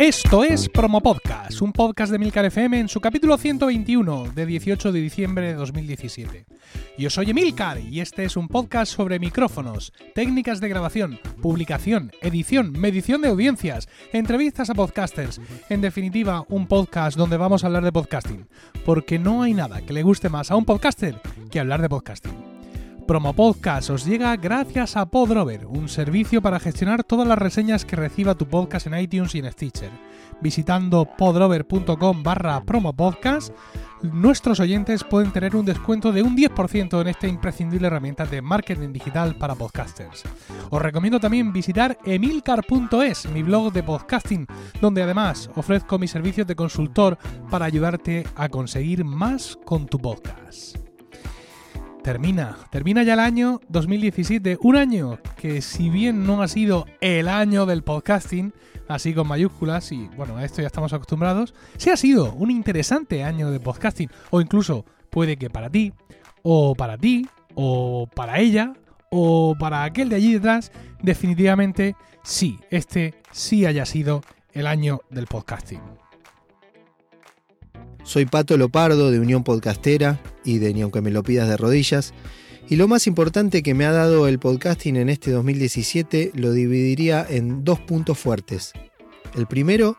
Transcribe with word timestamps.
Esto 0.00 0.44
es 0.44 0.68
Promo 0.70 1.02
Podcast, 1.02 1.60
un 1.60 1.72
podcast 1.72 2.10
de 2.10 2.18
Milcar 2.18 2.46
FM 2.46 2.80
en 2.80 2.88
su 2.88 3.02
capítulo 3.02 3.36
121 3.36 4.32
de 4.34 4.46
18 4.46 4.92
de 4.92 5.00
diciembre 5.00 5.48
de 5.48 5.54
2017. 5.54 6.46
Yo 6.96 7.10
soy 7.10 7.30
Emilcar 7.30 7.78
y 7.78 8.00
este 8.00 8.24
es 8.24 8.38
un 8.38 8.48
podcast 8.48 8.92
sobre 8.94 9.18
micrófonos, 9.18 9.92
técnicas 10.14 10.60
de 10.60 10.70
grabación, 10.70 11.20
publicación, 11.42 12.12
edición, 12.22 12.72
medición 12.72 13.20
de 13.20 13.28
audiencias, 13.28 13.90
entrevistas 14.14 14.70
a 14.70 14.74
podcasters, 14.74 15.38
en 15.68 15.82
definitiva 15.82 16.46
un 16.48 16.66
podcast 16.66 17.18
donde 17.18 17.36
vamos 17.36 17.62
a 17.62 17.66
hablar 17.66 17.84
de 17.84 17.92
podcasting, 17.92 18.48
porque 18.86 19.18
no 19.18 19.42
hay 19.42 19.52
nada 19.52 19.82
que 19.82 19.92
le 19.92 20.02
guste 20.02 20.30
más 20.30 20.50
a 20.50 20.56
un 20.56 20.64
podcaster 20.64 21.20
que 21.50 21.60
hablar 21.60 21.82
de 21.82 21.90
podcasting. 21.90 22.39
Promo 23.10 23.32
Podcast 23.32 23.90
os 23.90 24.06
llega 24.06 24.36
gracias 24.36 24.96
a 24.96 25.04
Podrover, 25.04 25.66
un 25.66 25.88
servicio 25.88 26.40
para 26.40 26.60
gestionar 26.60 27.02
todas 27.02 27.26
las 27.26 27.38
reseñas 27.38 27.84
que 27.84 27.96
reciba 27.96 28.36
tu 28.36 28.46
podcast 28.46 28.86
en 28.86 28.96
iTunes 29.00 29.34
y 29.34 29.40
en 29.40 29.50
Stitcher. 29.50 29.90
Visitando 30.40 31.08
podrover.com 31.18 32.22
barra 32.22 32.62
promopodcast, 32.62 33.52
nuestros 34.02 34.60
oyentes 34.60 35.02
pueden 35.02 35.32
tener 35.32 35.56
un 35.56 35.66
descuento 35.66 36.12
de 36.12 36.22
un 36.22 36.36
10% 36.36 37.00
en 37.00 37.08
esta 37.08 37.26
imprescindible 37.26 37.88
herramienta 37.88 38.26
de 38.26 38.42
marketing 38.42 38.92
digital 38.92 39.34
para 39.34 39.56
podcasters. 39.56 40.22
Os 40.70 40.80
recomiendo 40.80 41.18
también 41.18 41.52
visitar 41.52 41.98
emilcar.es, 42.04 43.28
mi 43.30 43.42
blog 43.42 43.72
de 43.72 43.82
podcasting, 43.82 44.46
donde 44.80 45.02
además 45.02 45.50
ofrezco 45.56 45.98
mis 45.98 46.12
servicios 46.12 46.46
de 46.46 46.54
consultor 46.54 47.18
para 47.50 47.64
ayudarte 47.64 48.24
a 48.36 48.48
conseguir 48.48 49.04
más 49.04 49.58
con 49.64 49.86
tu 49.86 49.98
podcast 49.98 50.89
termina, 52.02 52.56
termina 52.70 53.02
ya 53.02 53.14
el 53.14 53.20
año 53.20 53.60
2017, 53.68 54.58
un 54.62 54.76
año 54.76 55.18
que 55.36 55.60
si 55.62 55.90
bien 55.90 56.26
no 56.26 56.42
ha 56.42 56.48
sido 56.48 56.86
el 57.00 57.28
año 57.28 57.66
del 57.66 57.82
podcasting, 57.82 58.52
así 58.88 59.14
con 59.14 59.28
mayúsculas, 59.28 59.92
y 59.92 60.08
bueno, 60.16 60.36
a 60.36 60.44
esto 60.44 60.62
ya 60.62 60.66
estamos 60.66 60.92
acostumbrados, 60.92 61.54
sí 61.76 61.90
ha 61.90 61.96
sido 61.96 62.32
un 62.32 62.50
interesante 62.50 63.24
año 63.24 63.50
de 63.50 63.60
podcasting, 63.60 64.10
o 64.30 64.40
incluso 64.40 64.84
puede 65.10 65.36
que 65.36 65.50
para 65.50 65.70
ti, 65.70 65.92
o 66.42 66.74
para 66.74 66.96
ti, 66.96 67.28
o 67.54 68.08
para 68.14 68.40
ella, 68.40 68.74
o 69.10 69.54
para 69.58 69.84
aquel 69.84 70.08
de 70.08 70.16
allí 70.16 70.32
detrás, 70.32 70.72
definitivamente 71.02 71.96
sí, 72.22 72.58
este 72.70 73.14
sí 73.30 73.66
haya 73.66 73.84
sido 73.84 74.22
el 74.52 74.66
año 74.66 75.00
del 75.10 75.26
podcasting. 75.26 75.80
Soy 78.02 78.24
Pato 78.24 78.56
Lopardo 78.56 79.10
de 79.10 79.20
Unión 79.20 79.44
Podcastera 79.44 80.18
y 80.44 80.58
de 80.58 80.74
Ni 80.74 80.82
aunque 80.82 81.00
me 81.00 81.10
lo 81.10 81.22
pidas 81.22 81.48
de 81.48 81.56
rodillas. 81.56 82.12
Y 82.68 82.76
lo 82.76 82.88
más 82.88 83.06
importante 83.06 83.62
que 83.62 83.74
me 83.74 83.84
ha 83.84 83.92
dado 83.92 84.28
el 84.28 84.38
podcasting 84.38 84.96
en 84.96 85.08
este 85.08 85.32
2017 85.32 86.32
lo 86.34 86.52
dividiría 86.52 87.26
en 87.28 87.64
dos 87.64 87.80
puntos 87.80 88.18
fuertes. 88.18 88.72
El 89.36 89.46
primero, 89.46 89.96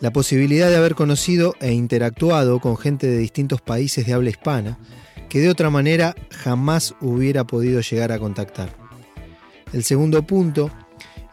la 0.00 0.12
posibilidad 0.12 0.68
de 0.68 0.76
haber 0.76 0.94
conocido 0.94 1.54
e 1.60 1.72
interactuado 1.72 2.60
con 2.60 2.76
gente 2.76 3.06
de 3.06 3.18
distintos 3.18 3.60
países 3.60 4.04
de 4.06 4.12
habla 4.12 4.30
hispana, 4.30 4.78
que 5.28 5.40
de 5.40 5.48
otra 5.48 5.70
manera 5.70 6.14
jamás 6.30 6.94
hubiera 7.00 7.44
podido 7.46 7.80
llegar 7.80 8.12
a 8.12 8.18
contactar. 8.18 8.76
El 9.72 9.84
segundo 9.84 10.26
punto 10.26 10.70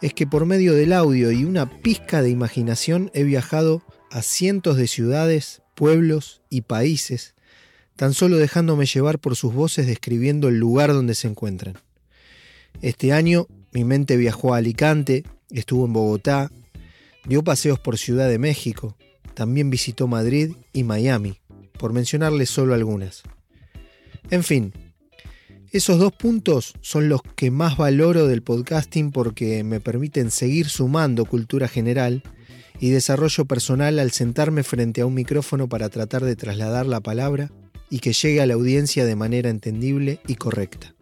es 0.01 0.13
que 0.13 0.27
por 0.27 0.45
medio 0.45 0.73
del 0.73 0.93
audio 0.93 1.31
y 1.31 1.43
una 1.43 1.81
pizca 1.81 2.21
de 2.21 2.29
imaginación 2.29 3.11
he 3.13 3.23
viajado 3.23 3.81
a 4.11 4.21
cientos 4.21 4.77
de 4.77 4.87
ciudades, 4.87 5.61
pueblos 5.75 6.41
y 6.49 6.61
países, 6.61 7.35
tan 7.99 8.13
solo 8.13 8.37
dejándome 8.37 8.85
llevar 8.85 9.19
por 9.19 9.35
sus 9.35 9.53
voces 9.53 9.85
describiendo 9.85 10.47
el 10.47 10.57
lugar 10.57 10.93
donde 10.93 11.15
se 11.15 11.27
encuentran. 11.27 11.73
Este 12.81 13.11
año 13.11 13.47
mi 13.73 13.83
mente 13.83 14.15
viajó 14.15 14.53
a 14.53 14.59
Alicante, 14.59 15.25
estuvo 15.49 15.85
en 15.85 15.91
Bogotá, 15.91 16.49
dio 17.25 17.43
paseos 17.43 17.77
por 17.77 17.97
Ciudad 17.97 18.29
de 18.29 18.39
México, 18.39 18.95
también 19.33 19.69
visitó 19.69 20.07
Madrid 20.07 20.53
y 20.71 20.85
Miami, 20.85 21.41
por 21.77 21.91
mencionarles 21.91 22.49
solo 22.49 22.73
algunas. 22.73 23.23
En 24.29 24.45
fin, 24.45 24.71
esos 25.73 25.99
dos 25.99 26.13
puntos 26.13 26.75
son 26.79 27.09
los 27.09 27.21
que 27.35 27.51
más 27.51 27.75
valoro 27.75 28.27
del 28.27 28.43
podcasting 28.43 29.11
porque 29.11 29.65
me 29.65 29.81
permiten 29.81 30.31
seguir 30.31 30.69
sumando 30.69 31.25
cultura 31.25 31.67
general 31.67 32.23
y 32.79 32.91
desarrollo 32.91 33.43
personal 33.43 33.99
al 33.99 34.11
sentarme 34.11 34.63
frente 34.63 35.01
a 35.01 35.05
un 35.05 35.15
micrófono 35.15 35.67
para 35.67 35.89
tratar 35.89 36.23
de 36.23 36.37
trasladar 36.37 36.85
la 36.85 37.01
palabra 37.01 37.51
y 37.89 37.99
que 37.99 38.13
llegue 38.13 38.41
a 38.41 38.45
la 38.45 38.53
audiencia 38.53 39.05
de 39.05 39.15
manera 39.15 39.49
entendible 39.49 40.19
y 40.27 40.35
correcta. 40.35 40.95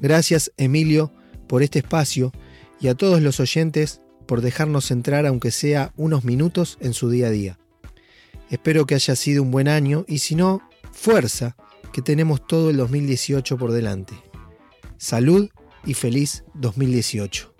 Gracias, 0.00 0.52
Emilio, 0.56 1.12
por 1.46 1.62
este 1.62 1.80
espacio 1.80 2.32
y 2.80 2.88
a 2.88 2.94
todos 2.94 3.20
los 3.20 3.40
oyentes 3.40 4.00
por 4.26 4.42
dejarnos 4.42 4.90
entrar 4.90 5.26
aunque 5.26 5.50
sea 5.50 5.92
unos 5.96 6.24
minutos 6.24 6.78
en 6.80 6.92
su 6.92 7.10
día 7.10 7.28
a 7.28 7.30
día. 7.30 7.58
Espero 8.50 8.86
que 8.86 8.94
haya 8.94 9.16
sido 9.16 9.42
un 9.42 9.50
buen 9.50 9.68
año 9.68 10.04
y 10.06 10.18
si 10.18 10.34
no, 10.34 10.60
fuerza, 10.92 11.56
que 11.92 12.02
tenemos 12.02 12.46
todo 12.46 12.70
el 12.70 12.76
2018 12.76 13.56
por 13.56 13.72
delante. 13.72 14.14
Salud 14.98 15.50
y 15.84 15.94
feliz 15.94 16.44
2018. 16.54 17.54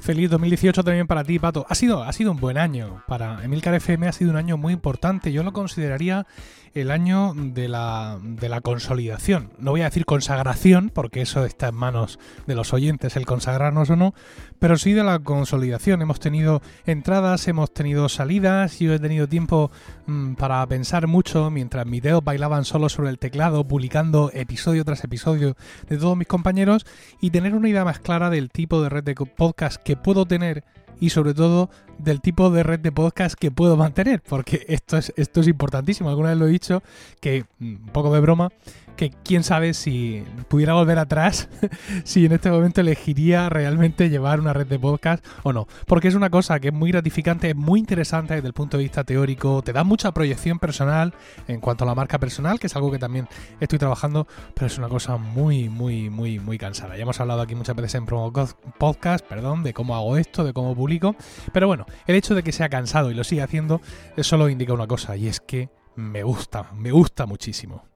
Feliz 0.00 0.30
2018 0.30 0.82
también 0.82 1.06
para 1.06 1.22
ti, 1.22 1.38
Pato. 1.38 1.64
Ha 1.68 1.76
sido, 1.76 2.02
ha 2.02 2.12
sido 2.12 2.32
un 2.32 2.38
buen 2.38 2.58
año. 2.58 3.04
Para 3.06 3.44
Emilcar 3.44 3.74
FM 3.74 4.08
ha 4.08 4.12
sido 4.12 4.30
un 4.30 4.36
año 4.36 4.56
muy 4.56 4.72
importante. 4.72 5.32
Yo 5.32 5.44
lo 5.44 5.52
consideraría 5.52 6.26
el 6.74 6.90
año 6.90 7.34
de 7.36 7.68
la, 7.68 8.18
de 8.22 8.48
la 8.48 8.60
consolidación. 8.60 9.50
No 9.58 9.72
voy 9.72 9.82
a 9.82 9.86
decir 9.86 10.04
consagración, 10.04 10.90
porque 10.90 11.22
eso 11.22 11.44
está 11.44 11.68
en 11.68 11.74
manos 11.74 12.18
de 12.46 12.54
los 12.54 12.72
oyentes, 12.72 13.16
el 13.16 13.26
consagrarnos 13.26 13.90
o 13.90 13.96
no, 13.96 14.14
pero 14.58 14.76
sí 14.76 14.92
de 14.92 15.04
la 15.04 15.18
consolidación. 15.18 16.02
Hemos 16.02 16.20
tenido 16.20 16.62
entradas, 16.86 17.46
hemos 17.48 17.72
tenido 17.72 18.08
salidas, 18.08 18.78
yo 18.78 18.94
he 18.94 18.98
tenido 18.98 19.28
tiempo 19.28 19.70
mm, 20.06 20.34
para 20.34 20.66
pensar 20.66 21.06
mucho 21.06 21.50
mientras 21.50 21.86
mis 21.86 22.02
dedos 22.02 22.24
bailaban 22.24 22.64
solo 22.64 22.88
sobre 22.88 23.10
el 23.10 23.18
teclado, 23.18 23.66
publicando 23.66 24.30
episodio 24.32 24.84
tras 24.84 25.04
episodio 25.04 25.56
de 25.88 25.98
todos 25.98 26.16
mis 26.16 26.28
compañeros 26.28 26.86
y 27.20 27.30
tener 27.30 27.54
una 27.54 27.68
idea 27.68 27.84
más 27.84 27.98
clara 27.98 28.30
del 28.30 28.50
tipo 28.50 28.82
de 28.82 28.88
red 28.88 29.04
de 29.04 29.14
podcast 29.14 29.82
que 29.82 29.96
puedo 29.96 30.26
tener 30.26 30.64
y 31.02 31.10
sobre 31.10 31.34
todo 31.34 31.68
del 31.98 32.20
tipo 32.20 32.48
de 32.50 32.62
red 32.62 32.78
de 32.78 32.92
podcast 32.92 33.34
que 33.34 33.50
puedo 33.50 33.76
mantener, 33.76 34.22
porque 34.22 34.64
esto 34.68 34.96
es, 34.96 35.12
esto 35.16 35.40
es 35.40 35.48
importantísimo. 35.48 36.08
Alguna 36.08 36.28
vez 36.28 36.38
lo 36.38 36.46
he 36.46 36.50
dicho, 36.50 36.80
que 37.18 37.44
mm, 37.58 37.74
un 37.74 37.86
poco 37.92 38.14
de 38.14 38.20
broma, 38.20 38.52
que 38.96 39.10
quién 39.10 39.44
sabe 39.44 39.74
si 39.74 40.24
pudiera 40.48 40.74
volver 40.74 40.98
atrás, 40.98 41.48
si 42.04 42.26
en 42.26 42.32
este 42.32 42.50
momento 42.50 42.80
elegiría 42.80 43.48
realmente 43.48 44.10
llevar 44.10 44.40
una 44.40 44.52
red 44.52 44.66
de 44.66 44.78
podcast 44.78 45.24
o 45.42 45.52
no. 45.52 45.66
Porque 45.86 46.08
es 46.08 46.14
una 46.14 46.30
cosa 46.30 46.60
que 46.60 46.68
es 46.68 46.74
muy 46.74 46.90
gratificante, 46.90 47.50
es 47.50 47.56
muy 47.56 47.80
interesante 47.80 48.34
desde 48.34 48.48
el 48.48 48.54
punto 48.54 48.76
de 48.76 48.84
vista 48.84 49.04
teórico, 49.04 49.62
te 49.62 49.72
da 49.72 49.84
mucha 49.84 50.12
proyección 50.12 50.58
personal 50.58 51.14
en 51.48 51.60
cuanto 51.60 51.84
a 51.84 51.86
la 51.86 51.94
marca 51.94 52.18
personal, 52.18 52.58
que 52.58 52.66
es 52.66 52.76
algo 52.76 52.90
que 52.90 52.98
también 52.98 53.28
estoy 53.60 53.78
trabajando, 53.78 54.26
pero 54.54 54.66
es 54.66 54.78
una 54.78 54.88
cosa 54.88 55.16
muy, 55.16 55.68
muy, 55.68 56.10
muy, 56.10 56.38
muy 56.38 56.58
cansada. 56.58 56.96
Ya 56.96 57.02
hemos 57.02 57.20
hablado 57.20 57.42
aquí 57.42 57.54
muchas 57.54 57.76
veces 57.76 57.94
en 57.96 58.06
Promo 58.06 58.32
Podcast, 58.78 59.24
perdón, 59.26 59.62
de 59.62 59.72
cómo 59.72 59.96
hago 59.96 60.16
esto, 60.16 60.44
de 60.44 60.52
cómo 60.52 60.74
publico, 60.74 61.16
pero 61.52 61.66
bueno, 61.66 61.86
el 62.06 62.16
hecho 62.16 62.34
de 62.34 62.42
que 62.42 62.52
sea 62.52 62.68
cansado 62.68 63.10
y 63.10 63.14
lo 63.14 63.24
siga 63.24 63.44
haciendo, 63.44 63.80
solo 64.18 64.48
indica 64.48 64.72
una 64.72 64.86
cosa, 64.86 65.16
y 65.16 65.28
es 65.28 65.40
que 65.40 65.70
me 65.96 66.22
gusta, 66.22 66.70
me 66.74 66.90
gusta 66.90 67.26
muchísimo. 67.26 67.91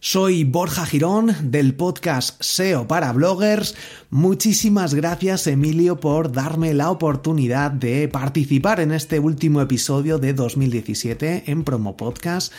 Soy 0.00 0.44
Borja 0.44 0.86
Girón 0.86 1.34
del 1.50 1.74
podcast 1.74 2.40
SEO 2.40 2.86
para 2.86 3.12
bloggers. 3.12 3.74
Muchísimas 4.10 4.94
gracias 4.94 5.48
Emilio 5.48 5.98
por 5.98 6.30
darme 6.30 6.72
la 6.72 6.92
oportunidad 6.92 7.72
de 7.72 8.06
participar 8.06 8.78
en 8.78 8.92
este 8.92 9.18
último 9.18 9.60
episodio 9.60 10.18
de 10.18 10.34
2017 10.34 11.50
en 11.50 11.64
Promo 11.64 11.96
Podcast 11.96 12.52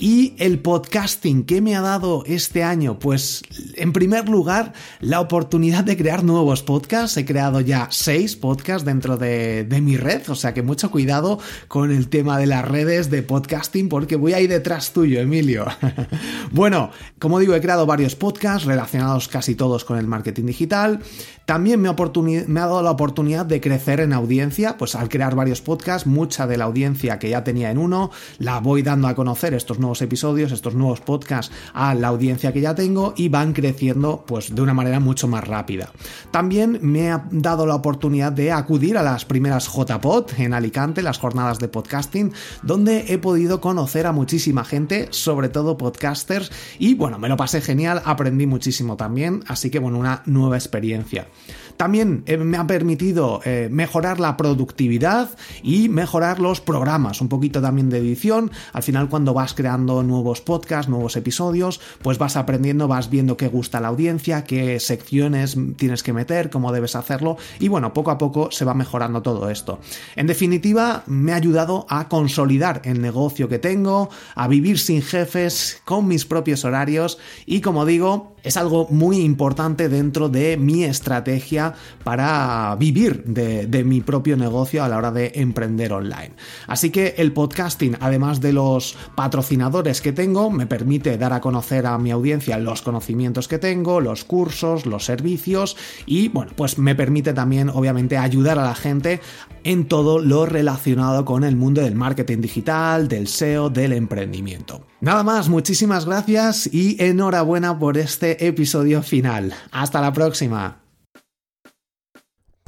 y 0.00 0.34
el 0.38 0.60
podcasting 0.60 1.42
que 1.42 1.60
me 1.60 1.74
ha 1.74 1.80
dado 1.80 2.22
este 2.24 2.62
año, 2.62 3.00
pues 3.00 3.42
en 3.74 3.92
primer 3.92 4.28
lugar 4.28 4.72
la 5.00 5.20
oportunidad 5.20 5.82
de 5.82 5.96
crear 5.96 6.22
nuevos 6.22 6.62
podcasts. 6.62 7.16
He 7.16 7.24
creado 7.24 7.60
ya 7.60 7.88
seis 7.90 8.36
podcasts 8.36 8.84
dentro 8.84 9.16
de, 9.16 9.64
de 9.64 9.80
mi 9.80 9.96
red, 9.96 10.22
o 10.28 10.36
sea 10.36 10.54
que 10.54 10.62
mucho 10.62 10.92
cuidado 10.92 11.40
con 11.66 11.90
el 11.90 12.08
tema 12.08 12.38
de 12.38 12.46
las 12.46 12.64
redes 12.64 13.10
de 13.10 13.24
podcasting 13.24 13.88
porque 13.88 14.14
voy 14.14 14.34
a 14.34 14.40
ir 14.40 14.50
detrás 14.50 14.92
tuyo, 14.92 15.20
Emilio. 15.20 15.66
bueno, 16.52 16.92
como 17.18 17.40
digo, 17.40 17.56
he 17.56 17.60
creado 17.60 17.84
varios 17.84 18.14
podcasts 18.14 18.66
relacionados 18.66 19.26
casi 19.26 19.56
todos 19.56 19.84
con 19.84 19.98
el 19.98 20.06
marketing 20.06 20.44
digital. 20.44 21.00
También 21.44 21.80
me 21.80 21.88
me 21.88 22.60
ha 22.60 22.66
dado 22.66 22.82
la 22.82 22.90
oportunidad 22.90 23.46
de 23.46 23.60
crecer 23.60 24.00
en 24.00 24.12
audiencia, 24.12 24.76
pues 24.76 24.94
al 24.94 25.08
crear 25.08 25.34
varios 25.34 25.62
podcasts, 25.62 26.06
mucha 26.06 26.46
de 26.46 26.58
la 26.58 26.66
audiencia 26.66 27.18
que 27.18 27.30
ya 27.30 27.42
tenía 27.42 27.70
en 27.70 27.78
uno, 27.78 28.10
la 28.38 28.60
voy 28.60 28.82
dando 28.82 29.08
a 29.08 29.14
conocer 29.14 29.54
estos 29.54 29.78
nuevos 29.78 29.87
episodios, 30.02 30.52
estos 30.52 30.74
nuevos 30.74 31.00
podcasts 31.00 31.54
a 31.72 31.94
la 31.94 32.08
audiencia 32.08 32.52
que 32.52 32.60
ya 32.60 32.74
tengo 32.74 33.14
y 33.16 33.28
van 33.28 33.52
creciendo 33.52 34.24
pues 34.26 34.54
de 34.54 34.62
una 34.62 34.74
manera 34.74 35.00
mucho 35.00 35.28
más 35.28 35.46
rápida. 35.46 35.90
También 36.30 36.78
me 36.82 37.10
ha 37.10 37.26
dado 37.30 37.66
la 37.66 37.74
oportunidad 37.74 38.32
de 38.32 38.52
acudir 38.52 38.96
a 38.98 39.02
las 39.02 39.24
primeras 39.24 39.68
JPod 39.68 40.38
en 40.38 40.54
Alicante, 40.54 41.02
las 41.02 41.18
jornadas 41.18 41.58
de 41.58 41.68
podcasting, 41.68 42.32
donde 42.62 43.06
he 43.08 43.18
podido 43.18 43.60
conocer 43.60 44.06
a 44.06 44.12
muchísima 44.12 44.64
gente, 44.64 45.08
sobre 45.10 45.48
todo 45.48 45.78
podcasters, 45.78 46.50
y 46.78 46.94
bueno, 46.94 47.18
me 47.18 47.28
lo 47.28 47.36
pasé 47.36 47.60
genial, 47.60 48.02
aprendí 48.04 48.46
muchísimo 48.46 48.96
también, 48.96 49.42
así 49.46 49.70
que 49.70 49.78
bueno, 49.78 49.98
una 49.98 50.22
nueva 50.26 50.56
experiencia. 50.56 51.28
También 51.78 52.24
eh, 52.26 52.36
me 52.36 52.56
ha 52.56 52.66
permitido 52.66 53.40
eh, 53.44 53.68
mejorar 53.70 54.18
la 54.18 54.36
productividad 54.36 55.30
y 55.62 55.88
mejorar 55.88 56.40
los 56.40 56.60
programas, 56.60 57.20
un 57.20 57.28
poquito 57.28 57.62
también 57.62 57.88
de 57.88 57.98
edición. 57.98 58.50
Al 58.72 58.82
final 58.82 59.08
cuando 59.08 59.32
vas 59.32 59.54
creando 59.54 60.02
nuevos 60.02 60.40
podcasts, 60.40 60.90
nuevos 60.90 61.16
episodios, 61.16 61.80
pues 62.02 62.18
vas 62.18 62.36
aprendiendo, 62.36 62.88
vas 62.88 63.10
viendo 63.10 63.36
qué 63.36 63.46
gusta 63.46 63.80
la 63.80 63.88
audiencia, 63.88 64.42
qué 64.42 64.80
secciones 64.80 65.56
tienes 65.76 66.02
que 66.02 66.12
meter, 66.12 66.50
cómo 66.50 66.72
debes 66.72 66.96
hacerlo 66.96 67.36
y 67.60 67.68
bueno, 67.68 67.92
poco 67.92 68.10
a 68.10 68.18
poco 68.18 68.50
se 68.50 68.64
va 68.64 68.74
mejorando 68.74 69.22
todo 69.22 69.48
esto. 69.48 69.78
En 70.16 70.26
definitiva, 70.26 71.04
me 71.06 71.32
ha 71.32 71.36
ayudado 71.36 71.86
a 71.88 72.08
consolidar 72.08 72.82
el 72.86 73.00
negocio 73.00 73.48
que 73.48 73.60
tengo, 73.60 74.10
a 74.34 74.48
vivir 74.48 74.80
sin 74.80 75.00
jefes, 75.00 75.80
con 75.84 76.08
mis 76.08 76.26
propios 76.26 76.64
horarios 76.64 77.18
y 77.46 77.60
como 77.60 77.86
digo, 77.86 78.34
es 78.42 78.56
algo 78.56 78.88
muy 78.90 79.20
importante 79.20 79.88
dentro 79.88 80.28
de 80.28 80.56
mi 80.56 80.84
estrategia 80.84 81.67
para 82.04 82.76
vivir 82.78 83.24
de, 83.24 83.84
mi 83.84 84.00
propio 84.00 84.36
negocio 84.36 84.82
a 84.82 84.88
la 84.88 84.96
hora 84.96 85.12
de 85.12 85.32
emprender 85.34 85.92
online. 85.92 86.32
Así 86.66 86.90
que 86.90 87.14
el 87.18 87.32
podcasting, 87.32 87.96
además 88.00 88.40
de 88.40 88.52
los 88.52 88.96
patrocinadores 89.14 90.00
que 90.00 90.12
tengo, 90.12 90.50
me 90.50 90.66
permite 90.66 91.16
dar 91.16 91.32
a 91.32 91.40
conocer 91.40 91.86
a 91.86 91.98
mi 91.98 92.10
audiencia 92.10 92.58
los 92.58 92.82
conocimientos 92.82 93.48
que 93.48 93.58
tengo, 93.58 94.00
los 94.00 94.24
cursos, 94.24 94.86
los 94.86 95.04
servicios 95.04 95.76
y 96.06 96.28
bueno, 96.28 96.52
pues 96.56 96.78
me 96.78 96.94
permite 96.94 97.32
también 97.32 97.68
obviamente 97.68 98.16
ayudar 98.16 98.58
a 98.58 98.64
la 98.64 98.74
gente 98.74 99.20
en 99.64 99.86
todo 99.86 100.18
lo 100.18 100.46
relacionado 100.46 101.24
con 101.24 101.44
el 101.44 101.56
mundo 101.56 101.82
del 101.82 101.94
marketing 101.94 102.40
digital, 102.40 103.08
del 103.08 103.28
SEO, 103.28 103.70
del 103.70 103.92
emprendimiento. 103.92 104.86
Nada 105.00 105.22
más, 105.22 105.48
muchísimas 105.48 106.06
gracias 106.06 106.68
y 106.72 107.02
enhorabuena 107.02 107.78
por 107.78 107.98
este 107.98 108.46
episodio 108.46 109.02
final. 109.02 109.54
Hasta 109.70 110.00
la 110.00 110.12
próxima. 110.12 110.87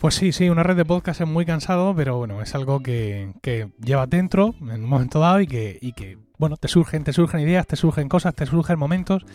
Pues 0.01 0.15
sí, 0.15 0.33
sí, 0.33 0.49
una 0.49 0.63
red 0.63 0.77
de 0.77 0.87
podcast 0.87 1.21
es 1.21 1.29
muy 1.29 1.45
cansado, 1.45 1.95
pero 1.95 2.17
bueno, 2.17 2.41
es 2.41 2.55
algo 2.55 2.81
que, 2.81 3.35
que 3.43 3.69
llevas 3.85 4.09
dentro 4.09 4.55
en 4.63 4.83
un 4.83 4.89
momento 4.89 5.21
dado 5.21 5.43
y 5.43 5.47
que, 5.47 5.79
y 5.79 5.93
que, 5.93 6.17
bueno, 6.39 6.57
te 6.57 6.69
surgen, 6.69 7.05
te 7.05 7.13
surgen 7.13 7.41
ideas, 7.41 7.67
te 7.67 7.77
surgen 7.77 8.09
cosas, 8.09 8.35
te 8.35 8.47
surgen 8.47 8.79
momentos. 8.79 9.27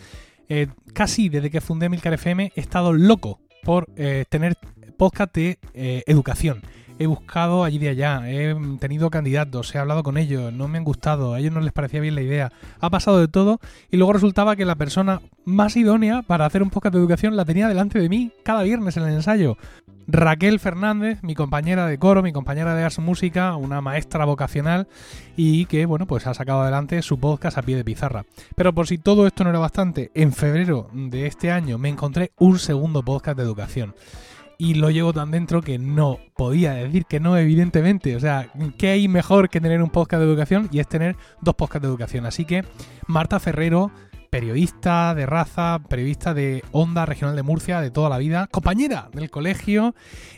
Eh, 0.48 0.66
casi 0.92 1.28
desde 1.28 1.52
que 1.52 1.60
fundé 1.60 1.88
Milcar 1.88 2.14
FM 2.14 2.52
he 2.56 2.60
estado 2.60 2.92
loco 2.92 3.38
por 3.62 3.86
eh, 3.94 4.24
tener 4.28 4.58
podcast 4.96 5.32
de 5.36 5.60
eh, 5.72 6.02
educación 6.08 6.62
he 6.98 7.06
buscado 7.06 7.64
allí 7.64 7.78
de 7.78 7.90
allá, 7.90 8.22
he 8.26 8.54
tenido 8.78 9.10
candidatos, 9.10 9.74
he 9.74 9.78
hablado 9.78 10.02
con 10.02 10.16
ellos, 10.16 10.52
no 10.52 10.68
me 10.68 10.78
han 10.78 10.84
gustado, 10.84 11.34
a 11.34 11.40
ellos 11.40 11.52
no 11.52 11.60
les 11.60 11.72
parecía 11.72 12.00
bien 12.00 12.14
la 12.14 12.22
idea, 12.22 12.52
ha 12.80 12.90
pasado 12.90 13.18
de 13.18 13.28
todo 13.28 13.60
y 13.90 13.96
luego 13.96 14.12
resultaba 14.12 14.56
que 14.56 14.64
la 14.64 14.76
persona 14.76 15.20
más 15.44 15.76
idónea 15.76 16.22
para 16.22 16.46
hacer 16.46 16.62
un 16.62 16.70
podcast 16.70 16.94
de 16.94 17.00
educación 17.00 17.36
la 17.36 17.44
tenía 17.44 17.68
delante 17.68 17.98
de 17.98 18.08
mí 18.08 18.32
cada 18.42 18.62
viernes 18.62 18.96
en 18.96 19.04
el 19.04 19.14
ensayo. 19.14 19.56
Raquel 20.08 20.60
Fernández, 20.60 21.22
mi 21.22 21.34
compañera 21.34 21.86
de 21.86 21.98
coro, 21.98 22.22
mi 22.22 22.32
compañera 22.32 22.74
de 22.74 22.84
Ars 22.84 22.98
Música, 23.00 23.56
una 23.56 23.80
maestra 23.80 24.24
vocacional 24.24 24.86
y 25.36 25.66
que, 25.66 25.84
bueno, 25.86 26.06
pues 26.06 26.26
ha 26.26 26.34
sacado 26.34 26.62
adelante 26.62 27.02
su 27.02 27.18
podcast 27.18 27.58
a 27.58 27.62
pie 27.62 27.76
de 27.76 27.84
pizarra. 27.84 28.24
Pero 28.54 28.72
por 28.72 28.86
si 28.86 28.98
todo 28.98 29.26
esto 29.26 29.42
no 29.44 29.50
era 29.50 29.58
bastante, 29.58 30.12
en 30.14 30.32
febrero 30.32 30.88
de 30.92 31.26
este 31.26 31.50
año 31.50 31.78
me 31.78 31.88
encontré 31.88 32.30
un 32.38 32.58
segundo 32.58 33.02
podcast 33.02 33.36
de 33.36 33.42
educación 33.42 33.94
y 34.58 34.74
lo 34.74 34.90
llevo 34.90 35.12
tan 35.12 35.30
dentro 35.30 35.60
que 35.60 35.78
no 35.78 36.18
podía 36.34 36.72
decir 36.72 37.04
que 37.04 37.20
no, 37.20 37.36
evidentemente. 37.36 38.16
O 38.16 38.20
sea, 38.20 38.50
¿qué 38.78 38.90
hay 38.90 39.08
mejor 39.08 39.50
que 39.50 39.60
tener 39.60 39.82
un 39.82 39.90
podcast 39.90 40.20
de 40.20 40.28
educación? 40.28 40.68
Y 40.72 40.80
es 40.80 40.88
tener 40.88 41.16
dos 41.40 41.54
podcasts 41.54 41.82
de 41.82 41.88
educación. 41.88 42.26
Así 42.26 42.44
que 42.44 42.64
Marta 43.06 43.38
Ferrero 43.38 43.90
periodista 44.30 45.14
de 45.14 45.26
raza, 45.26 45.80
periodista 45.88 46.34
de 46.34 46.62
Onda 46.72 47.06
Regional 47.06 47.36
de 47.36 47.42
Murcia 47.42 47.80
de 47.80 47.90
toda 47.90 48.08
la 48.08 48.18
vida, 48.18 48.48
compañera 48.50 49.08
del 49.12 49.30
colegio 49.30 49.94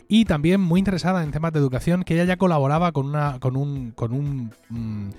y 0.07 0.25
también 0.25 0.61
muy 0.61 0.79
interesada 0.79 1.23
en 1.23 1.31
temas 1.31 1.53
de 1.53 1.59
educación, 1.59 2.03
que 2.03 2.15
ella 2.15 2.25
ya 2.25 2.37
colaboraba 2.37 2.91
con, 2.91 3.05
una, 3.05 3.39
con, 3.39 3.55
un, 3.55 3.91
con, 3.91 4.13
un, 4.13 4.51
mm, 4.69 5.09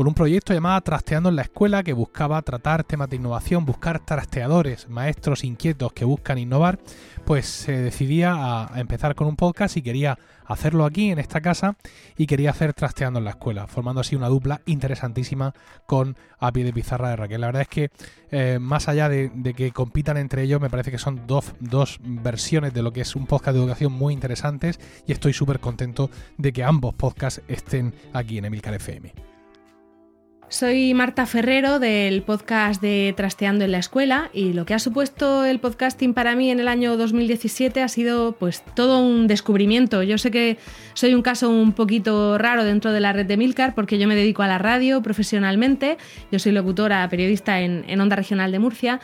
con 0.00 0.08
un 0.08 0.14
proyecto 0.14 0.54
llamado 0.54 0.80
Trasteando 0.80 1.28
en 1.28 1.36
la 1.36 1.42
Escuela, 1.42 1.82
que 1.82 1.92
buscaba 1.92 2.40
tratar 2.40 2.84
temas 2.84 3.10
de 3.10 3.16
innovación, 3.16 3.66
buscar 3.66 3.98
trasteadores, 3.98 4.88
maestros 4.88 5.44
inquietos 5.44 5.92
que 5.92 6.06
buscan 6.06 6.38
innovar, 6.38 6.78
pues 7.26 7.44
se 7.44 7.72
decidía 7.72 8.32
a 8.34 8.80
empezar 8.80 9.14
con 9.14 9.26
un 9.26 9.36
podcast 9.36 9.76
y 9.76 9.82
quería 9.82 10.18
hacerlo 10.46 10.86
aquí 10.86 11.10
en 11.10 11.18
esta 11.18 11.42
casa 11.42 11.76
y 12.16 12.26
quería 12.26 12.48
hacer 12.48 12.72
trasteando 12.72 13.18
en 13.18 13.26
la 13.26 13.32
escuela, 13.32 13.66
formando 13.66 14.00
así 14.00 14.16
una 14.16 14.28
dupla 14.28 14.62
interesantísima 14.64 15.52
con 15.84 16.16
A 16.38 16.50
pie 16.50 16.64
de 16.64 16.72
pizarra 16.72 17.10
de 17.10 17.16
Raquel. 17.16 17.42
La 17.42 17.48
verdad 17.48 17.62
es 17.62 17.68
que 17.68 17.90
eh, 18.30 18.58
más 18.58 18.88
allá 18.88 19.10
de, 19.10 19.30
que 19.54 19.70
compitan 19.70 20.16
entre 20.16 20.44
ellos, 20.44 20.62
me 20.62 20.70
parece 20.70 20.90
que 20.90 20.96
son 20.96 21.26
dos, 21.26 21.52
dos 21.60 22.00
versiones 22.02 22.72
de 22.72 22.80
lo 22.82 22.94
que 22.94 23.02
es 23.02 23.14
un 23.16 23.26
podcast 23.26 23.54
de 23.54 23.60
educación 23.62 23.92
muy 23.92 24.14
interesantes 24.14 24.80
y 25.06 25.12
estoy 25.12 25.34
súper 25.34 25.60
contento 25.60 26.08
de 26.38 26.54
que 26.54 26.64
ambos 26.64 26.94
podcasts 26.94 27.42
estén 27.48 27.92
aquí 28.14 28.38
en 28.38 28.46
Emilcar 28.46 28.72
FM. 28.72 29.29
Soy 30.50 30.94
Marta 30.94 31.26
Ferrero 31.26 31.78
del 31.78 32.22
podcast 32.22 32.82
de 32.82 33.14
Trasteando 33.16 33.64
en 33.64 33.70
la 33.70 33.78
Escuela 33.78 34.30
y 34.34 34.52
lo 34.52 34.66
que 34.66 34.74
ha 34.74 34.80
supuesto 34.80 35.44
el 35.44 35.60
podcasting 35.60 36.12
para 36.12 36.34
mí 36.34 36.50
en 36.50 36.58
el 36.58 36.66
año 36.66 36.96
2017 36.96 37.80
ha 37.80 37.86
sido 37.86 38.32
pues 38.32 38.64
todo 38.74 38.98
un 38.98 39.28
descubrimiento. 39.28 40.02
Yo 40.02 40.18
sé 40.18 40.32
que 40.32 40.58
soy 40.94 41.14
un 41.14 41.22
caso 41.22 41.50
un 41.50 41.72
poquito 41.72 42.36
raro 42.36 42.64
dentro 42.64 42.92
de 42.92 42.98
la 42.98 43.12
red 43.12 43.26
de 43.26 43.36
Milcar 43.36 43.76
porque 43.76 43.96
yo 43.96 44.08
me 44.08 44.16
dedico 44.16 44.42
a 44.42 44.48
la 44.48 44.58
radio 44.58 45.00
profesionalmente, 45.02 45.98
yo 46.32 46.40
soy 46.40 46.50
locutora, 46.50 47.08
periodista 47.08 47.60
en, 47.60 47.84
en 47.86 48.00
Onda 48.00 48.16
Regional 48.16 48.50
de 48.50 48.58
Murcia 48.58 49.00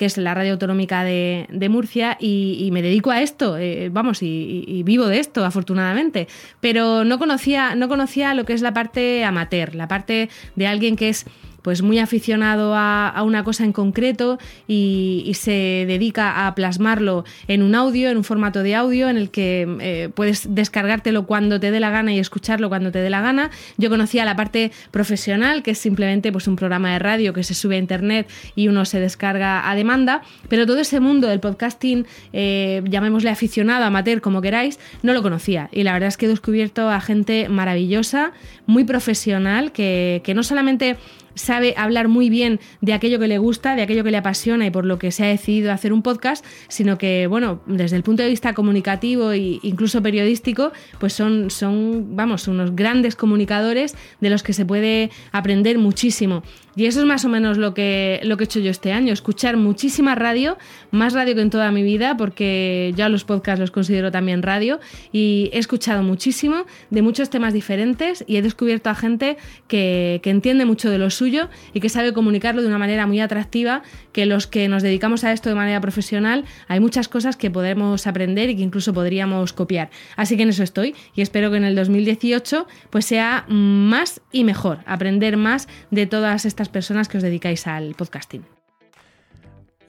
que 0.00 0.06
es 0.06 0.16
la 0.16 0.32
radio 0.32 0.52
autonómica 0.52 1.04
de, 1.04 1.68
Murcia, 1.68 2.16
y, 2.18 2.70
me 2.72 2.80
dedico 2.80 3.10
a 3.10 3.20
esto, 3.20 3.58
eh, 3.58 3.90
vamos, 3.92 4.22
y, 4.22 4.82
vivo 4.82 5.06
de 5.06 5.18
esto, 5.18 5.44
afortunadamente. 5.44 6.26
Pero 6.60 7.04
no 7.04 7.18
conocía, 7.18 7.74
no 7.74 7.86
conocía 7.86 8.32
lo 8.32 8.46
que 8.46 8.54
es 8.54 8.62
la 8.62 8.72
parte 8.72 9.26
amateur, 9.26 9.74
la 9.74 9.88
parte 9.88 10.30
de 10.56 10.66
alguien 10.66 10.96
que 10.96 11.10
es 11.10 11.26
pues 11.62 11.82
muy 11.82 11.98
aficionado 11.98 12.74
a, 12.76 13.22
una 13.24 13.44
cosa 13.44 13.64
en 13.64 13.72
concreto 13.72 14.38
y, 14.66 15.32
se 15.40 15.84
dedica 15.86 16.46
a 16.46 16.54
plasmarlo 16.54 17.24
en 17.48 17.62
un 17.62 17.74
audio, 17.74 18.10
en 18.10 18.18
un 18.18 18.24
formato 18.24 18.62
de 18.62 18.74
audio 18.74 19.08
en 19.08 19.16
el 19.16 19.30
que 19.30 19.66
eh, 19.80 20.10
puedes 20.12 20.54
descargártelo 20.54 21.24
cuando 21.24 21.60
te 21.60 21.70
dé 21.70 21.80
la 21.80 21.88
gana 21.88 22.12
y 22.12 22.18
escucharlo 22.18 22.68
cuando 22.68 22.92
te 22.92 22.98
dé 22.98 23.08
la 23.08 23.22
gana. 23.22 23.50
Yo 23.78 23.88
conocía 23.88 24.24
la 24.24 24.36
parte 24.36 24.70
profesional, 24.90 25.62
que 25.62 25.70
es 25.70 25.78
simplemente 25.78 26.32
pues, 26.32 26.46
un 26.46 26.56
programa 26.56 26.92
de 26.92 26.98
radio 26.98 27.32
que 27.32 27.42
se 27.42 27.54
sube 27.54 27.76
a 27.76 27.78
internet 27.78 28.28
y 28.54 28.68
uno 28.68 28.84
se 28.84 29.00
descarga 29.00 29.70
a 29.70 29.74
demanda, 29.74 30.22
pero 30.48 30.66
todo 30.66 30.78
ese 30.78 31.00
mundo 31.00 31.28
del 31.28 31.40
podcasting, 31.40 32.06
eh, 32.32 32.82
llamémosle 32.88 33.30
aficionado, 33.30 33.84
amateur, 33.84 34.20
como 34.20 34.42
queráis, 34.42 34.78
no 35.02 35.12
lo 35.12 35.22
conocía. 35.22 35.68
Y 35.72 35.82
la 35.84 35.92
verdad 35.92 36.08
es 36.08 36.16
que 36.16 36.26
he 36.26 36.28
descubierto 36.28 36.90
a 36.90 37.00
gente 37.00 37.48
maravillosa, 37.48 38.32
muy 38.66 38.84
profesional, 38.84 39.72
que, 39.72 40.20
que 40.24 40.34
no 40.34 40.42
solamente 40.42 40.96
sabe 41.40 41.74
hablar 41.76 42.08
muy 42.08 42.30
bien 42.30 42.60
de 42.80 42.92
aquello 42.92 43.18
que 43.18 43.28
le 43.28 43.38
gusta, 43.38 43.74
de 43.74 43.82
aquello 43.82 44.04
que 44.04 44.10
le 44.10 44.16
apasiona 44.16 44.66
y 44.66 44.70
por 44.70 44.84
lo 44.84 44.98
que 44.98 45.10
se 45.10 45.24
ha 45.24 45.28
decidido 45.28 45.72
hacer 45.72 45.92
un 45.92 46.02
podcast, 46.02 46.44
sino 46.68 46.98
que, 46.98 47.26
bueno, 47.26 47.60
desde 47.66 47.96
el 47.96 48.02
punto 48.02 48.22
de 48.22 48.28
vista 48.28 48.54
comunicativo 48.54 49.32
e 49.32 49.58
incluso 49.62 50.02
periodístico, 50.02 50.72
pues 50.98 51.12
son, 51.12 51.50
son, 51.50 52.16
vamos, 52.16 52.48
unos 52.48 52.76
grandes 52.76 53.16
comunicadores 53.16 53.96
de 54.20 54.30
los 54.30 54.42
que 54.42 54.52
se 54.52 54.64
puede 54.64 55.10
aprender 55.32 55.78
muchísimo. 55.78 56.42
Y 56.80 56.86
eso 56.86 57.00
es 57.00 57.04
más 57.04 57.26
o 57.26 57.28
menos 57.28 57.58
lo 57.58 57.74
que, 57.74 58.20
lo 58.22 58.38
que 58.38 58.44
he 58.44 58.46
hecho 58.46 58.58
yo 58.58 58.70
este 58.70 58.90
año, 58.90 59.12
escuchar 59.12 59.58
muchísima 59.58 60.14
radio, 60.14 60.56
más 60.90 61.12
radio 61.12 61.34
que 61.34 61.42
en 61.42 61.50
toda 61.50 61.70
mi 61.72 61.82
vida, 61.82 62.16
porque 62.16 62.94
ya 62.96 63.10
los 63.10 63.24
podcasts 63.24 63.60
los 63.60 63.70
considero 63.70 64.10
también 64.10 64.40
radio, 64.40 64.80
y 65.12 65.50
he 65.52 65.58
escuchado 65.58 66.02
muchísimo 66.02 66.64
de 66.88 67.02
muchos 67.02 67.28
temas 67.28 67.52
diferentes 67.52 68.24
y 68.26 68.38
he 68.38 68.42
descubierto 68.42 68.88
a 68.88 68.94
gente 68.94 69.36
que, 69.68 70.20
que 70.22 70.30
entiende 70.30 70.64
mucho 70.64 70.88
de 70.88 70.96
lo 70.96 71.10
suyo 71.10 71.50
y 71.74 71.80
que 71.80 71.90
sabe 71.90 72.14
comunicarlo 72.14 72.62
de 72.62 72.68
una 72.68 72.78
manera 72.78 73.06
muy 73.06 73.20
atractiva, 73.20 73.82
que 74.12 74.24
los 74.24 74.46
que 74.46 74.66
nos 74.66 74.82
dedicamos 74.82 75.22
a 75.24 75.32
esto 75.34 75.50
de 75.50 75.56
manera 75.56 75.82
profesional, 75.82 76.46
hay 76.66 76.80
muchas 76.80 77.08
cosas 77.08 77.36
que 77.36 77.50
podemos 77.50 78.06
aprender 78.06 78.48
y 78.48 78.56
que 78.56 78.62
incluso 78.62 78.94
podríamos 78.94 79.52
copiar. 79.52 79.90
Así 80.16 80.38
que 80.38 80.44
en 80.44 80.48
eso 80.48 80.62
estoy 80.62 80.94
y 81.14 81.20
espero 81.20 81.50
que 81.50 81.58
en 81.58 81.64
el 81.64 81.74
2018 81.74 82.66
pues 82.88 83.04
sea 83.04 83.44
más 83.48 84.22
y 84.32 84.44
mejor, 84.44 84.78
aprender 84.86 85.36
más 85.36 85.68
de 85.90 86.06
todas 86.06 86.46
estas 86.46 86.69
personas 86.70 87.08
que 87.08 87.16
os 87.18 87.22
dedicáis 87.22 87.66
al 87.66 87.94
podcasting. 87.94 88.59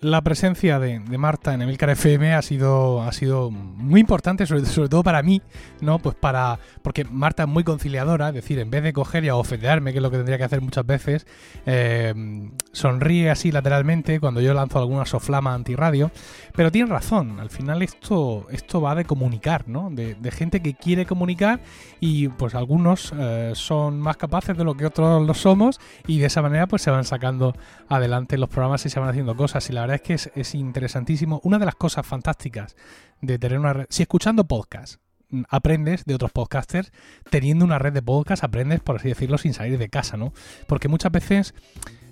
La 0.01 0.21
presencia 0.23 0.79
de, 0.79 0.99
Marta 0.99 1.53
en 1.53 1.61
Emilcar 1.61 1.91
FM 1.91 2.33
ha 2.33 2.41
sido, 2.41 3.03
ha 3.03 3.11
sido 3.11 3.51
muy 3.51 4.01
importante, 4.01 4.47
sobre, 4.47 4.63
todo 4.89 5.03
para 5.03 5.21
mí, 5.21 5.43
¿no? 5.79 5.99
Pues 5.99 6.15
para. 6.15 6.57
Porque 6.81 7.05
Marta 7.05 7.43
es 7.43 7.49
muy 7.49 7.63
conciliadora, 7.63 8.29
es 8.29 8.33
decir, 8.33 8.57
en 8.57 8.71
vez 8.71 8.81
de 8.81 8.93
coger 8.93 9.23
y 9.23 9.29
ofenderme, 9.29 9.91
que 9.91 9.99
es 9.99 10.01
lo 10.01 10.09
que 10.09 10.17
tendría 10.17 10.39
que 10.39 10.43
hacer 10.43 10.59
muchas 10.61 10.87
veces, 10.87 11.27
eh, 11.67 12.49
sonríe 12.71 13.29
así 13.29 13.51
lateralmente 13.51 14.19
cuando 14.19 14.41
yo 14.41 14.55
lanzo 14.55 14.79
alguna 14.79 15.05
soflama 15.05 15.53
antirradio. 15.53 16.09
Pero 16.55 16.71
tiene 16.71 16.89
razón, 16.89 17.39
al 17.39 17.51
final 17.51 17.83
esto, 17.83 18.47
esto 18.49 18.81
va 18.81 18.95
de 18.95 19.05
comunicar, 19.05 19.67
¿no? 19.67 19.89
De, 19.91 20.15
gente 20.31 20.61
que 20.61 20.73
quiere 20.73 21.05
comunicar 21.05 21.59
y 21.99 22.29
pues 22.29 22.55
algunos 22.55 23.13
eh, 23.17 23.51
son 23.53 23.99
más 23.99 24.15
capaces 24.15 24.57
de 24.57 24.63
lo 24.63 24.75
que 24.75 24.85
otros 24.85 25.27
lo 25.27 25.33
somos 25.33 25.79
y 26.07 26.19
de 26.19 26.27
esa 26.27 26.41
manera 26.41 26.67
pues 26.67 26.81
se 26.81 26.89
van 26.89 27.03
sacando 27.03 27.53
adelante 27.89 28.37
los 28.37 28.47
programas 28.47 28.85
y 28.85 28.89
se 28.89 28.99
van 28.99 29.09
haciendo 29.09 29.35
cosas. 29.35 29.69
Y 29.69 29.73
la 29.73 29.81
verdad 29.81 29.90
es 29.95 30.01
que 30.01 30.13
es, 30.13 30.55
interesantísimo. 30.55 31.41
Una 31.43 31.59
de 31.59 31.65
las 31.65 31.75
cosas 31.75 32.05
fantásticas 32.05 32.75
de 33.21 33.37
tener 33.39 33.59
una 33.59 33.73
red, 33.73 33.85
si 33.89 34.03
escuchando 34.03 34.45
podcast 34.45 35.01
mm, 35.29 35.43
aprendes 35.49 36.05
de 36.05 36.15
otros 36.15 36.31
podcasters, 36.31 36.91
teniendo 37.29 37.65
una 37.65 37.79
red 37.79 37.93
de 37.93 38.01
podcast 38.01 38.43
aprendes, 38.43 38.79
por 38.79 38.97
así 38.97 39.09
decirlo, 39.09 39.37
sin 39.37 39.53
salir 39.53 39.77
de 39.77 39.89
casa, 39.89 40.17
¿no? 40.17 40.33
Porque 40.67 40.87
muchas 40.87 41.11
veces, 41.11 41.53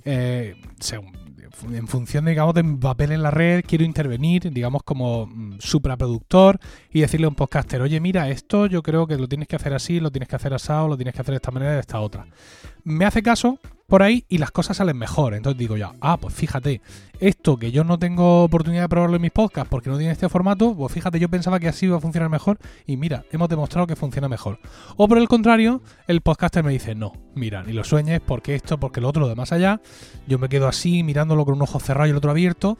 eh, 0.06 0.56
en 1.72 1.88
función, 1.88 2.26
digamos, 2.26 2.54
de 2.54 2.64
mi 2.64 2.78
papel 2.78 3.12
en 3.12 3.24
la 3.24 3.32
red, 3.32 3.64
quiero 3.66 3.84
intervenir, 3.84 4.52
digamos, 4.52 4.84
como 4.84 5.28
mm, 5.28 5.58
supraproductor 5.60 6.60
y 6.92 7.02
decirle 7.02 7.26
a 7.26 7.30
un 7.30 7.36
podcaster, 7.36 7.82
oye, 7.82 8.00
mira, 8.00 8.30
esto 8.30 8.68
yo 8.68 8.84
creo 8.84 9.08
que 9.08 9.18
lo 9.18 9.28
tienes 9.28 9.48
que 9.48 9.56
hacer 9.56 9.74
así, 9.74 10.00
lo 10.00 10.12
tienes 10.12 10.30
que 10.30 10.36
hacer 10.36 10.54
asado, 10.54 10.88
lo 10.88 10.98
tienes 10.98 11.14
que 11.14 11.22
hacer 11.22 11.34
de 11.34 11.38
esta 11.38 11.52
manera, 11.52 11.74
de 11.74 11.80
esta 11.80 12.00
otra. 12.00 12.28
Me 12.84 13.06
hace 13.06 13.22
caso 13.22 13.60
por 13.90 14.04
ahí 14.04 14.24
y 14.30 14.38
las 14.38 14.52
cosas 14.52 14.78
salen 14.78 14.98
mejor. 14.98 15.34
Entonces 15.34 15.60
digo 15.60 15.76
ya, 15.76 15.94
ah, 16.00 16.18
pues 16.18 16.34
fíjate, 16.34 16.82
esto 17.20 17.58
que 17.58 17.72
yo 17.72 17.84
no 17.84 18.00
tengo 18.00 18.44
oportunidad 18.44 18.84
de 18.84 18.90
probarlo 18.90 19.18
en 19.18 19.22
mis 19.22 19.32
podcasts 19.32 19.70
porque 19.70 19.90
no 19.90 19.98
tiene 19.98 20.14
este 20.14 20.30
formato, 20.30 20.76
pues 20.76 20.94
fíjate, 20.94 21.20
yo 21.20 21.30
pensaba 21.30 21.60
que 21.60 21.68
así 21.68 21.86
iba 21.86 21.98
a 21.98 22.00
funcionar 22.00 22.30
mejor 22.30 22.58
y 22.86 22.98
mira, 22.98 23.26
hemos 23.32 23.50
demostrado 23.50 23.88
que 23.88 23.96
funciona 23.96 24.30
mejor. 24.30 24.60
O 24.96 25.08
por 25.08 25.18
el 25.18 25.28
contrario, 25.28 25.82
el 26.08 26.22
podcaster 26.22 26.64
me 26.64 26.72
dice, 26.72 26.96
no, 26.96 27.14
mira, 27.36 27.64
ni 27.64 27.74
lo 27.74 27.84
sueñes 27.84 28.22
porque 28.22 28.56
esto, 28.56 28.80
porque 28.80 29.02
lo 29.02 29.10
otro, 29.10 29.22
lo 29.22 29.30
de 29.30 29.36
más 29.36 29.52
allá, 29.52 29.82
yo 30.28 30.40
me 30.40 30.50
quedo 30.50 30.68
así 30.68 31.04
mirándolo 31.04 31.46
con 31.46 31.56
un 31.56 31.62
ojo 31.62 31.80
cerrado 31.80 32.08
y 32.08 32.12
el 32.12 32.18
otro 32.18 32.32
abierto 32.32 32.78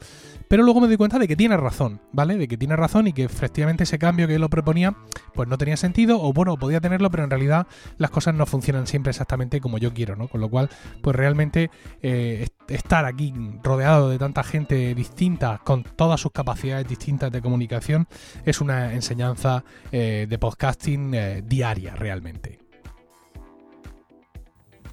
pero 0.50 0.64
luego 0.64 0.80
me 0.80 0.88
doy 0.88 0.96
cuenta 0.96 1.20
de 1.20 1.28
que 1.28 1.36
tiene 1.36 1.56
razón, 1.56 2.00
¿vale? 2.10 2.36
De 2.36 2.48
que 2.48 2.56
tiene 2.56 2.74
razón 2.74 3.06
y 3.06 3.12
que 3.12 3.22
efectivamente 3.22 3.84
ese 3.84 4.00
cambio 4.00 4.26
que 4.26 4.34
él 4.34 4.40
lo 4.40 4.50
proponía, 4.50 4.96
pues 5.32 5.48
no 5.48 5.56
tenía 5.56 5.76
sentido, 5.76 6.20
o 6.20 6.32
bueno, 6.32 6.56
podía 6.56 6.80
tenerlo, 6.80 7.08
pero 7.08 7.22
en 7.22 7.30
realidad 7.30 7.68
las 7.98 8.10
cosas 8.10 8.34
no 8.34 8.46
funcionan 8.46 8.88
siempre 8.88 9.10
exactamente 9.10 9.60
como 9.60 9.78
yo 9.78 9.94
quiero, 9.94 10.16
¿no? 10.16 10.26
Con 10.26 10.40
lo 10.40 10.48
cual, 10.48 10.68
pues 11.02 11.14
realmente 11.14 11.70
eh, 12.02 12.48
estar 12.66 13.04
aquí 13.04 13.32
rodeado 13.62 14.10
de 14.10 14.18
tanta 14.30 14.44
gente 14.44 14.94
distinta, 14.94 15.60
con 15.64 15.82
todas 15.82 16.20
sus 16.20 16.30
capacidades 16.30 16.86
distintas 16.86 17.32
de 17.32 17.42
comunicación, 17.42 18.06
es 18.44 18.60
una 18.60 18.94
enseñanza 18.94 19.64
eh, 19.90 20.28
de 20.30 20.38
podcasting 20.38 21.14
eh, 21.14 21.42
diaria 21.44 21.96
realmente. 21.96 22.60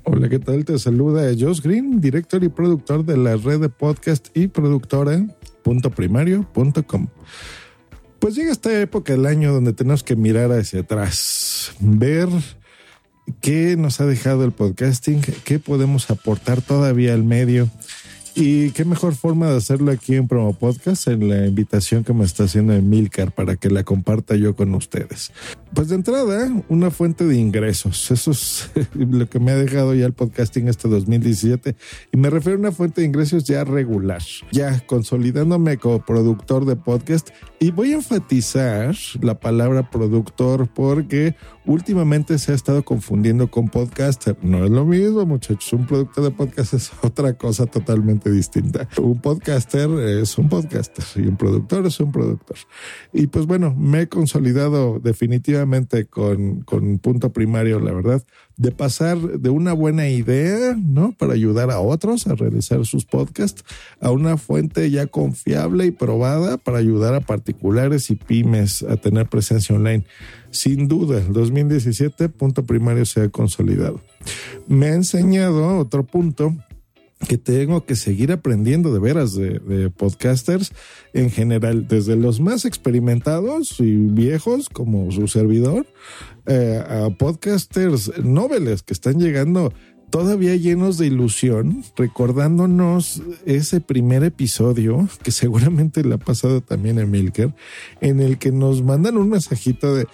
Hola, 0.05 0.27
¿qué 0.27 0.39
tal? 0.39 0.65
Te 0.65 0.79
saluda 0.79 1.29
Josh 1.37 1.61
Green, 1.61 2.01
director 2.01 2.43
y 2.43 2.49
productor 2.49 3.05
de 3.05 3.15
la 3.15 3.35
red 3.35 3.59
de 3.59 3.69
podcast 3.69 4.35
y 4.35 4.47
productora 4.47 5.23
primario.com. 5.95 7.07
Pues 8.17 8.33
llega 8.33 8.51
esta 8.51 8.81
época 8.81 9.13
del 9.13 9.27
año 9.27 9.53
donde 9.53 9.73
tenemos 9.73 10.01
que 10.01 10.15
mirar 10.15 10.51
hacia 10.51 10.79
atrás, 10.79 11.73
ver 11.79 12.29
qué 13.41 13.75
nos 13.77 14.01
ha 14.01 14.07
dejado 14.07 14.45
el 14.45 14.51
podcasting, 14.51 15.21
qué 15.43 15.59
podemos 15.59 16.09
aportar 16.09 16.63
todavía 16.63 17.13
al 17.13 17.23
medio 17.23 17.69
y 18.39 18.69
qué 18.69 18.85
mejor 18.85 19.15
forma 19.15 19.49
de 19.49 19.57
hacerlo 19.57 19.91
aquí 19.91 20.13
en 20.13 20.27
Promo 20.27 20.53
Podcast, 20.53 21.07
en 21.07 21.27
la 21.27 21.47
invitación 21.47 22.03
que 22.03 22.13
me 22.13 22.23
está 22.23 22.43
haciendo 22.43 22.73
Emilcar 22.73 23.31
para 23.31 23.55
que 23.55 23.67
la 23.71 23.83
comparta 23.83 24.35
yo 24.35 24.55
con 24.55 24.75
ustedes. 24.75 25.31
Pues 25.73 25.89
de 25.89 25.95
entrada, 25.95 26.47
una 26.69 26.91
fuente 26.91 27.25
de 27.25 27.35
ingresos. 27.35 28.11
Eso 28.11 28.29
es 28.29 28.69
lo 28.93 29.27
que 29.27 29.39
me 29.39 29.51
ha 29.51 29.55
dejado 29.55 29.95
ya 29.95 30.05
el 30.05 30.13
podcasting 30.13 30.67
este 30.67 30.87
2017. 30.87 31.75
Y 32.11 32.17
me 32.17 32.29
refiero 32.29 32.57
a 32.57 32.59
una 32.59 32.71
fuente 32.71 33.01
de 33.01 33.07
ingresos 33.07 33.43
ya 33.43 33.63
regular, 33.63 34.21
ya 34.51 34.85
consolidándome 34.85 35.77
como 35.77 36.05
productor 36.05 36.65
de 36.65 36.75
podcast. 36.75 37.29
Y 37.59 37.71
voy 37.71 37.93
a 37.93 37.95
enfatizar 37.95 38.95
la 39.19 39.39
palabra 39.39 39.89
productor 39.89 40.67
porque 40.67 41.35
últimamente 41.67 42.39
se 42.39 42.53
ha 42.53 42.55
estado 42.55 42.83
confundiendo 42.83 43.51
con 43.51 43.67
podcaster. 43.67 44.37
No 44.41 44.63
es 44.63 44.71
lo 44.71 44.85
mismo, 44.85 45.25
muchachos. 45.25 45.71
Un 45.73 45.85
productor 45.85 46.23
de 46.23 46.31
podcast 46.31 46.73
es 46.73 46.91
otra 47.03 47.33
cosa 47.33 47.65
totalmente 47.65 48.31
distinta. 48.31 48.87
Un 48.97 49.21
podcaster 49.21 49.89
es 49.99 50.37
un 50.37 50.49
podcaster 50.49 51.05
y 51.15 51.27
un 51.27 51.37
productor 51.37 51.85
es 51.85 51.99
un 51.99 52.11
productor. 52.11 52.57
Y 53.13 53.27
pues 53.27 53.45
bueno, 53.45 53.75
me 53.77 54.01
he 54.01 54.07
consolidado 54.07 54.99
definitivamente 54.99 56.05
con, 56.05 56.61
con 56.61 56.97
punto 56.99 57.31
primario, 57.31 57.79
la 57.79 57.91
verdad, 57.91 58.23
de 58.57 58.71
pasar 58.71 59.17
de 59.17 59.49
una 59.51 59.73
buena 59.73 60.09
idea, 60.09 60.75
¿no? 60.75 61.11
Para 61.11 61.33
ayudar 61.33 61.69
a 61.69 61.79
otros 61.79 62.25
a 62.25 62.35
realizar 62.35 62.85
sus 62.85 63.05
podcasts, 63.05 63.63
a 64.01 64.09
una 64.09 64.37
fuente 64.37 64.89
ya 64.89 65.05
confiable 65.05 65.85
y 65.85 65.91
probada 65.91 66.57
para 66.57 66.79
ayudar 66.79 67.13
a 67.13 67.21
particulares 67.21 68.09
y 68.09 68.15
pymes 68.15 68.83
a 68.83 68.97
tener 68.97 69.27
presencia 69.27 69.75
online. 69.75 70.05
Sin 70.49 70.87
duda, 70.87 71.19
el 71.19 71.33
2017, 71.33 72.29
punto 72.29 72.63
primario 72.63 73.05
se 73.05 73.21
ha 73.21 73.29
consolidado. 73.29 74.01
Me 74.67 74.87
ha 74.87 74.95
enseñado 74.95 75.77
otro 75.77 76.03
punto 76.03 76.55
que 77.27 77.37
tengo 77.37 77.85
que 77.85 77.95
seguir 77.95 78.31
aprendiendo 78.31 78.93
de 78.93 78.99
veras 78.99 79.33
de, 79.33 79.89
podcasters 79.89 80.71
en 81.13 81.31
general, 81.31 81.87
desde 81.87 82.15
los 82.15 82.39
más 82.39 82.65
experimentados 82.65 83.79
y 83.79 83.95
viejos 83.95 84.69
como 84.69 85.11
su 85.11 85.27
servidor, 85.27 85.87
eh, 86.45 86.83
a 86.87 87.09
podcasters 87.09 88.11
noveles 88.23 88.83
que 88.83 88.93
están 88.93 89.19
llegando 89.19 89.73
todavía 90.09 90.55
llenos 90.55 90.97
de 90.97 91.07
ilusión, 91.07 91.83
recordándonos 91.95 93.21
ese 93.45 93.81
primer 93.81 94.23
episodio 94.23 95.07
que 95.23 95.31
seguramente 95.31 96.03
le 96.03 96.15
ha 96.15 96.19
pasado 96.19 96.61
también 96.61 96.99
a 96.99 97.05
Milker, 97.05 97.53
en 97.99 98.19
el 98.19 98.37
que 98.37 98.51
nos 98.51 98.83
mandan 98.83 99.17
un 99.17 99.29
mensajito 99.29 99.95
de 99.95 100.07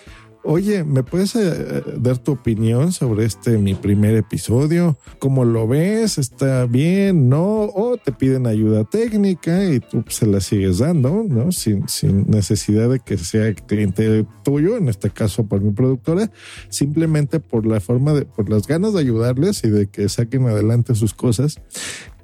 Oye, 0.45 0.83
¿me 0.83 1.03
puedes 1.03 1.38
eh, 1.38 1.83
dar 1.97 2.17
tu 2.17 2.33
opinión 2.33 2.91
sobre 2.91 3.23
este 3.23 3.57
mi 3.57 3.75
primer 3.75 4.15
episodio? 4.15 4.97
¿Cómo 5.19 5.45
lo 5.45 5.69
ves? 5.69 6.17
¿Está 6.17 6.65
bien? 6.65 7.29
¿No? 7.29 7.63
O 7.63 7.95
te 7.95 8.12
piden 8.12 8.45
ayuda 8.45 8.83
técnica 8.83 9.63
y 9.63 9.79
tú 9.79 10.03
se 10.09 10.27
la 10.27 10.41
sigues 10.41 10.79
dando, 10.79 11.23
¿no? 11.29 11.53
Sin, 11.53 11.88
sin 11.88 12.29
necesidad 12.29 12.89
de 12.89 13.00
que 13.00 13.17
sea 13.17 13.53
cliente 13.53 14.25
tuyo, 14.43 14.75
en 14.75 14.89
este 14.89 15.09
caso 15.12 15.45
por 15.45 15.62
mi 15.62 15.71
productora, 15.71 16.29
simplemente 16.67 17.39
por 17.39 17.65
la 17.65 17.79
forma 17.79 18.12
de, 18.12 18.25
por 18.25 18.50
las 18.50 18.67
ganas 18.67 18.93
de 18.93 19.00
ayudarles 19.00 19.63
y 19.63 19.69
de 19.69 19.88
que 19.88 20.09
saquen 20.09 20.45
adelante 20.47 20.93
sus 20.93 21.13
cosas 21.13 21.62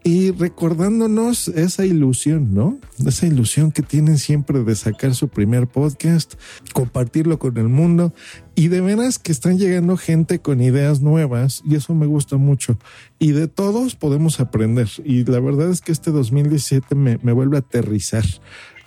y 0.03 0.32
recordándonos 0.32 1.50
esa 1.50 1.86
ilusión, 1.86 2.53
¿no? 2.53 2.79
Esa 3.06 3.27
ilusión 3.27 3.72
que 3.72 3.82
tienen 3.82 4.18
siempre 4.18 4.63
de 4.63 4.75
sacar 4.75 5.13
su 5.13 5.27
primer 5.27 5.68
podcast, 5.68 6.36
compartirlo 6.74 7.39
con 7.39 7.58
el 7.58 7.68
mundo 7.68 8.13
y 8.56 8.70
de 8.70 8.82
veras 8.82 9.20
que 9.20 9.32
están 9.32 9.58
llegando 9.58 9.98
gente 9.98 10.39
con 10.39 10.62
ideas 10.62 11.01
nuevas 11.01 11.62
y 11.65 11.75
eso 11.75 11.94
me 11.96 12.06
gusta 12.06 12.38
mucho. 12.38 12.77
Y 13.20 13.32
de 13.32 13.48
todos 13.48 13.96
podemos 13.96 14.39
aprender 14.39 14.89
y 15.03 15.25
la 15.25 15.39
verdad 15.39 15.70
es 15.70 15.82
que 15.82 15.91
este 15.91 16.12
2017 16.12 16.96
me, 16.96 17.20
me 17.22 17.34
vuelve 17.34 17.58
a 17.58 17.60
aterrizar 17.60 18.25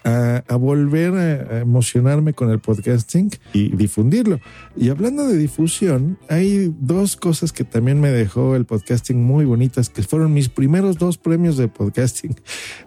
a, 0.04 0.56
volver 0.56 1.14
a, 1.14 1.60
emocionarme 1.60 2.32
con 2.32 2.50
el 2.50 2.58
podcasting 2.58 3.30
y 3.52 3.74
difundirlo. 3.74 4.40
Y 4.76 4.88
hablando 4.90 5.26
de 5.26 5.36
difusión, 5.36 6.18
hay 6.28 6.74
dos 6.80 7.16
cosas 7.16 7.52
que 7.52 7.64
también 7.64 8.00
me 8.00 8.10
dejó 8.10 8.56
el 8.56 8.64
podcasting 8.64 9.22
muy 9.22 9.44
bonitas, 9.44 9.88
que 9.90 10.02
fueron 10.02 10.32
mis 10.32 10.48
primeros 10.48 10.98
dos 10.98 11.18
premios 11.18 11.56
de 11.56 11.68
podcasting. 11.68 12.34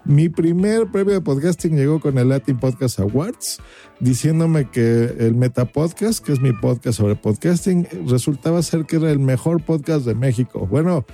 Mi 0.05 0.29
primer 0.29 0.91
premio 0.91 1.13
de 1.13 1.21
podcasting 1.21 1.75
llegó 1.75 1.99
con 1.99 2.17
el 2.17 2.29
Latin 2.29 2.57
Podcast 2.57 2.99
Awards, 2.99 3.59
diciéndome 3.99 4.69
que 4.69 5.15
el 5.19 5.35
Meta 5.35 5.65
Podcast, 5.65 6.23
que 6.23 6.33
es 6.33 6.39
mi 6.39 6.53
podcast 6.53 6.97
sobre 6.97 7.15
podcasting, 7.15 7.87
resultaba 8.07 8.61
ser 8.61 8.85
que 8.85 8.97
era 8.97 9.11
el 9.11 9.19
mejor 9.19 9.63
podcast 9.63 10.05
de 10.05 10.15
México. 10.15 10.67
Bueno, 10.67 11.05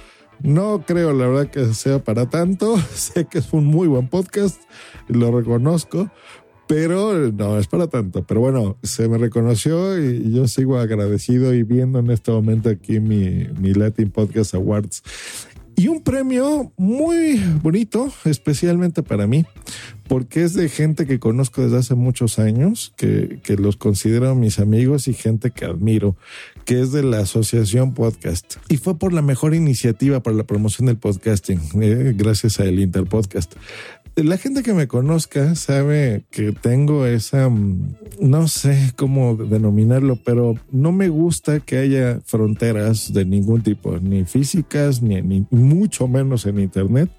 no 0.43 0.83
creo, 0.85 1.13
la 1.13 1.27
verdad, 1.27 1.49
que 1.49 1.73
sea 1.73 2.03
para 2.03 2.29
tanto. 2.29 2.77
sé 2.93 3.25
que 3.25 3.39
es 3.39 3.53
un 3.53 3.65
muy 3.65 3.87
buen 3.87 4.07
podcast, 4.07 4.61
lo 5.07 5.31
reconozco, 5.31 6.11
pero 6.67 7.31
no 7.31 7.59
es 7.59 7.67
para 7.67 7.87
tanto. 7.87 8.23
Pero 8.23 8.41
bueno, 8.41 8.77
se 8.83 9.07
me 9.07 9.17
reconoció 9.17 9.99
y 9.99 10.31
yo 10.31 10.47
sigo 10.47 10.79
agradecido 10.79 11.53
y 11.53 11.63
viendo 11.63 11.99
en 11.99 12.11
este 12.11 12.31
momento 12.31 12.69
aquí 12.69 12.99
mi, 12.99 13.47
mi 13.59 13.73
Latin 13.73 14.09
Podcast 14.09 14.53
Awards. 14.53 15.03
Y 15.75 15.87
un 15.87 16.03
premio 16.03 16.71
muy 16.77 17.41
bonito, 17.63 18.11
especialmente 18.25 19.03
para 19.03 19.25
mí, 19.25 19.45
porque 20.07 20.43
es 20.43 20.53
de 20.53 20.69
gente 20.69 21.07
que 21.07 21.17
conozco 21.17 21.63
desde 21.63 21.77
hace 21.77 21.95
muchos 21.95 22.39
años, 22.39 22.93
que, 22.97 23.39
que 23.43 23.55
los 23.55 23.77
considero 23.77 24.35
mis 24.35 24.59
amigos 24.59 25.07
y 25.07 25.13
gente 25.13 25.51
que 25.51 25.65
admiro, 25.65 26.15
que 26.65 26.81
es 26.81 26.91
de 26.91 27.03
la 27.03 27.19
Asociación 27.19 27.93
Podcast. 27.93 28.55
Y 28.69 28.77
fue 28.77 28.97
por 28.97 29.13
la 29.13 29.21
mejor 29.21 29.53
iniciativa 29.53 30.21
para 30.21 30.35
la 30.35 30.43
promoción 30.43 30.87
del 30.87 30.97
podcasting, 30.97 31.59
eh, 31.81 32.13
gracias 32.15 32.59
a 32.59 32.65
el 32.65 32.79
Interpodcast. 32.79 33.53
La 34.15 34.37
gente 34.37 34.61
que 34.61 34.73
me 34.73 34.87
conozca 34.87 35.55
sabe 35.55 36.25
que 36.31 36.51
tengo 36.51 37.05
esa, 37.05 37.49
mm, 37.49 37.95
no 38.19 38.47
sé 38.47 38.91
cómo 38.97 39.35
denominarlo, 39.35 40.17
pero 40.17 40.55
no 40.69 40.91
me 40.91 41.07
gusta 41.09 41.61
que 41.61 41.77
haya 41.77 42.19
fronteras 42.25 43.13
de 43.13 43.25
ningún 43.25 43.61
tipo, 43.61 43.97
ni 43.99 44.25
físicas, 44.25 45.01
ni, 45.01 45.21
ni 45.21 45.45
mucho 45.49 46.07
menos 46.07 46.45
en 46.45 46.59
Internet 46.59 47.09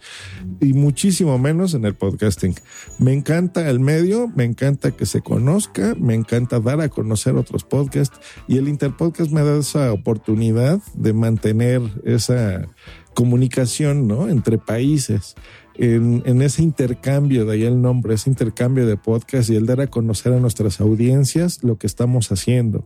y 0.61 0.75
muchísimo 0.75 1.39
menos 1.39 1.75
en 1.75 1.87
el 1.87 1.95
podcasting. 1.95 2.55
Me 2.99 3.13
encanta 3.13 3.69
el 3.71 3.81
medio, 3.81 4.29
me 4.29 4.45
encanta 4.45 4.91
que 4.91 5.07
se 5.07 5.23
conozca, 5.23 5.95
me 5.99 6.15
encanta 6.15 6.61
dar 6.61 6.81
a 6.81 6.91
conocer 6.91 7.37
otros 7.37 7.65
podcasts 7.65 8.21
y 8.47 8.59
el 8.59 8.69
Interpodcast 8.69 9.33
me 9.33 9.43
da 9.43 9.59
esa 9.59 9.93
oportunidad 9.93 10.81
de 10.95 11.13
mantener 11.15 11.81
esa 12.05 12.69
comunicación 13.15 14.09
¿no? 14.09 14.29
entre 14.29 14.59
países 14.59 15.37
en, 15.75 16.43
ese 16.43 16.63
intercambio, 16.63 17.45
de 17.45 17.55
ahí 17.55 17.65
el 17.65 17.81
nombre, 17.81 18.15
ese 18.15 18.31
intercambio 18.31 18.87
de 18.87 18.97
podcast 18.97 19.51
y 19.51 19.57
el 19.57 19.67
dar 19.67 19.81
a 19.81 19.87
conocer 19.87 20.33
a 20.33 20.41
nuestras 20.41 20.81
audiencias 20.81 21.63
lo 21.63 21.77
que 21.77 21.87
estamos 21.87 22.31
haciendo. 22.33 22.85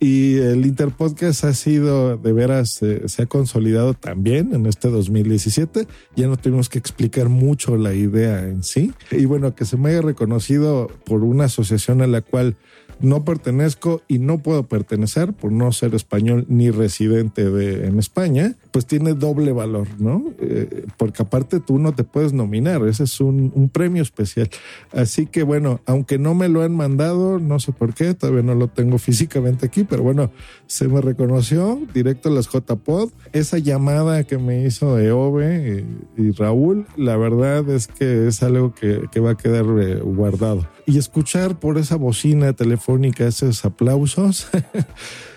Y 0.00 0.36
el 0.38 0.66
Interpodcast 0.66 1.44
ha 1.44 1.54
sido, 1.54 2.16
de 2.16 2.32
veras, 2.32 2.82
eh, 2.82 3.02
se 3.06 3.22
ha 3.22 3.26
consolidado 3.26 3.94
también 3.94 4.54
en 4.54 4.66
este 4.66 4.88
2017. 4.88 5.86
Ya 6.16 6.26
no 6.26 6.36
tuvimos 6.36 6.68
que 6.68 6.78
explicar 6.78 7.28
mucho 7.28 7.76
la 7.76 7.94
idea 7.94 8.46
en 8.46 8.62
sí. 8.62 8.92
Y 9.10 9.24
bueno, 9.24 9.54
que 9.54 9.64
se 9.64 9.76
me 9.76 9.90
haya 9.90 10.02
reconocido 10.02 10.88
por 11.06 11.22
una 11.22 11.44
asociación 11.44 12.02
a 12.02 12.06
la 12.06 12.20
cual 12.20 12.56
no 13.00 13.24
pertenezco 13.24 14.02
y 14.08 14.18
no 14.18 14.38
puedo 14.38 14.64
pertenecer 14.64 15.32
por 15.32 15.52
no 15.52 15.72
ser 15.72 15.94
español 15.94 16.46
ni 16.48 16.70
residente 16.70 17.50
de, 17.50 17.86
en 17.86 17.98
España, 17.98 18.54
pues 18.70 18.86
tiene 18.86 19.14
doble 19.14 19.52
valor, 19.52 19.88
¿no? 19.98 20.24
Eh, 20.38 20.86
porque 20.96 21.22
aparte 21.22 21.60
tú 21.60 21.78
no 21.78 21.94
te 21.94 22.04
puedes 22.04 22.32
nominar, 22.32 22.86
ese 22.86 23.04
es 23.04 23.20
un, 23.20 23.70
premio 23.72 24.02
especial. 24.02 24.48
Así 24.92 25.26
que 25.26 25.42
bueno, 25.42 25.80
aunque 25.86 26.18
no 26.18 26.34
me 26.34 26.48
lo 26.48 26.62
han 26.62 26.76
mandado, 26.76 27.38
no 27.38 27.58
sé 27.58 27.72
por 27.72 27.94
qué, 27.94 28.14
todavía 28.14 28.42
no 28.42 28.54
lo 28.54 28.68
tengo 28.68 28.98
físicamente 28.98 29.66
aquí, 29.66 29.84
pero 29.84 30.02
bueno, 30.02 30.30
se 30.66 30.86
me 30.88 31.00
reconoció 31.00 31.80
directo 31.92 32.28
a 32.28 32.32
las 32.32 32.48
JPod. 32.48 33.10
Esa 33.32 33.58
llamada 33.58 34.24
que 34.24 34.38
me 34.38 34.64
hizo 34.64 34.98
Eove 34.98 35.84
y, 36.16 36.22
y 36.22 36.30
Raúl, 36.32 36.86
la 36.96 37.16
verdad 37.16 37.68
es 37.70 37.88
que 37.88 38.28
es 38.28 38.42
algo 38.42 38.74
que, 38.74 39.02
que 39.10 39.20
va 39.20 39.32
a 39.32 39.36
quedar 39.36 39.64
eh, 39.80 40.00
guardado. 40.00 40.66
Y 40.86 40.98
escuchar 40.98 41.58
por 41.58 41.78
esa 41.78 41.96
bocina 41.96 42.52
telefónica 42.52 43.26
esos 43.26 43.64
aplausos. 43.64 44.48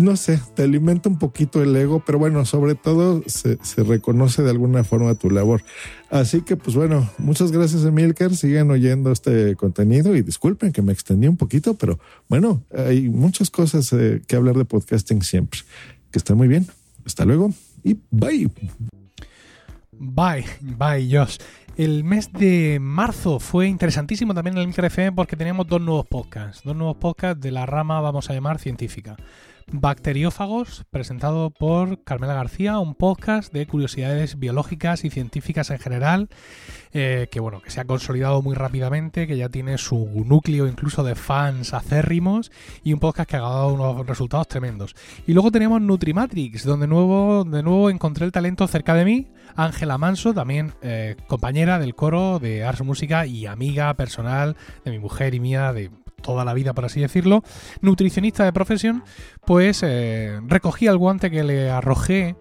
no 0.00 0.16
sé, 0.16 0.40
te 0.54 0.62
alimenta 0.62 1.08
un 1.08 1.18
poquito 1.18 1.62
el 1.62 1.74
ego, 1.74 2.02
pero 2.04 2.18
bueno, 2.18 2.44
sobre 2.44 2.74
todo 2.74 3.22
se, 3.26 3.58
se, 3.62 3.82
reconoce 3.82 4.42
de 4.42 4.50
alguna 4.50 4.84
forma 4.84 5.14
tu 5.14 5.30
labor. 5.30 5.62
Así 6.10 6.42
que, 6.42 6.56
pues 6.56 6.76
bueno, 6.76 7.10
muchas 7.18 7.50
gracias, 7.50 7.84
Emilcar. 7.84 8.36
Sigan 8.36 8.70
oyendo 8.70 9.10
este 9.10 9.56
contenido 9.56 10.14
y 10.14 10.22
disculpen 10.22 10.72
que 10.72 10.82
me 10.82 10.92
extendí 10.92 11.28
un 11.28 11.36
poquito, 11.36 11.74
pero 11.74 11.98
bueno, 12.28 12.62
hay 12.76 13.08
muchas 13.08 13.50
cosas 13.50 13.92
eh, 13.92 14.22
que 14.26 14.36
hablar 14.36 14.56
de 14.56 14.64
podcasting 14.64 15.22
siempre. 15.22 15.60
Que 16.10 16.18
estén 16.18 16.36
muy 16.36 16.48
bien. 16.48 16.66
Hasta 17.04 17.24
luego 17.24 17.52
y 17.82 17.98
bye. 18.10 18.50
Bye, 19.92 20.44
bye, 20.60 21.06
Josh. 21.10 21.36
El 21.80 22.04
mes 22.04 22.30
de 22.30 22.76
marzo 22.78 23.40
fue 23.40 23.66
interesantísimo 23.66 24.34
también 24.34 24.54
en 24.54 24.60
el 24.60 24.66
Micro 24.68 24.86
porque 25.14 25.34
teníamos 25.34 25.66
dos 25.66 25.80
nuevos 25.80 26.04
podcasts, 26.04 26.62
dos 26.62 26.76
nuevos 26.76 26.98
podcasts 26.98 27.40
de 27.40 27.50
la 27.50 27.64
rama, 27.64 28.02
vamos 28.02 28.28
a 28.28 28.34
llamar, 28.34 28.58
científica. 28.58 29.16
Bacteriófagos, 29.72 30.84
presentado 30.90 31.50
por 31.50 32.02
Carmela 32.02 32.34
García, 32.34 32.78
un 32.78 32.96
podcast 32.96 33.52
de 33.52 33.66
curiosidades 33.66 34.38
biológicas 34.38 35.04
y 35.04 35.10
científicas 35.10 35.70
en 35.70 35.78
general, 35.78 36.28
eh, 36.92 37.28
que 37.30 37.38
bueno, 37.38 37.60
que 37.60 37.70
se 37.70 37.80
ha 37.80 37.84
consolidado 37.84 38.42
muy 38.42 38.56
rápidamente, 38.56 39.28
que 39.28 39.36
ya 39.36 39.48
tiene 39.48 39.78
su 39.78 40.24
núcleo 40.26 40.66
incluso 40.66 41.04
de 41.04 41.14
fans 41.14 41.72
acérrimos 41.72 42.50
y 42.82 42.92
un 42.92 42.98
podcast 42.98 43.30
que 43.30 43.36
ha 43.36 43.40
dado 43.40 43.72
unos 43.72 44.06
resultados 44.06 44.48
tremendos. 44.48 44.96
Y 45.26 45.34
luego 45.34 45.52
tenemos 45.52 45.80
Nutrimatrix, 45.80 46.64
donde 46.64 46.88
nuevo, 46.88 47.44
de 47.44 47.62
nuevo 47.62 47.90
encontré 47.90 48.26
el 48.26 48.32
talento 48.32 48.66
cerca 48.66 48.94
de 48.94 49.04
mí, 49.04 49.28
Ángela 49.54 49.98
Manso, 49.98 50.34
también 50.34 50.72
eh, 50.82 51.16
compañera 51.28 51.78
del 51.78 51.94
coro 51.94 52.38
de 52.40 52.64
Ars 52.64 52.82
Música 52.82 53.24
y 53.26 53.46
amiga 53.46 53.94
personal 53.94 54.56
de 54.84 54.90
mi 54.90 54.98
mujer 54.98 55.34
y 55.34 55.40
mía 55.40 55.72
de 55.72 55.90
toda 56.20 56.44
la 56.44 56.54
vida, 56.54 56.72
por 56.72 56.84
así 56.84 57.00
decirlo, 57.00 57.42
nutricionista 57.80 58.44
de 58.44 58.52
profesión, 58.52 59.02
pues 59.44 59.82
eh, 59.82 60.40
recogí 60.46 60.86
el 60.86 60.98
guante 60.98 61.30
que 61.30 61.44
le 61.44 61.70
arrojé 61.70 62.36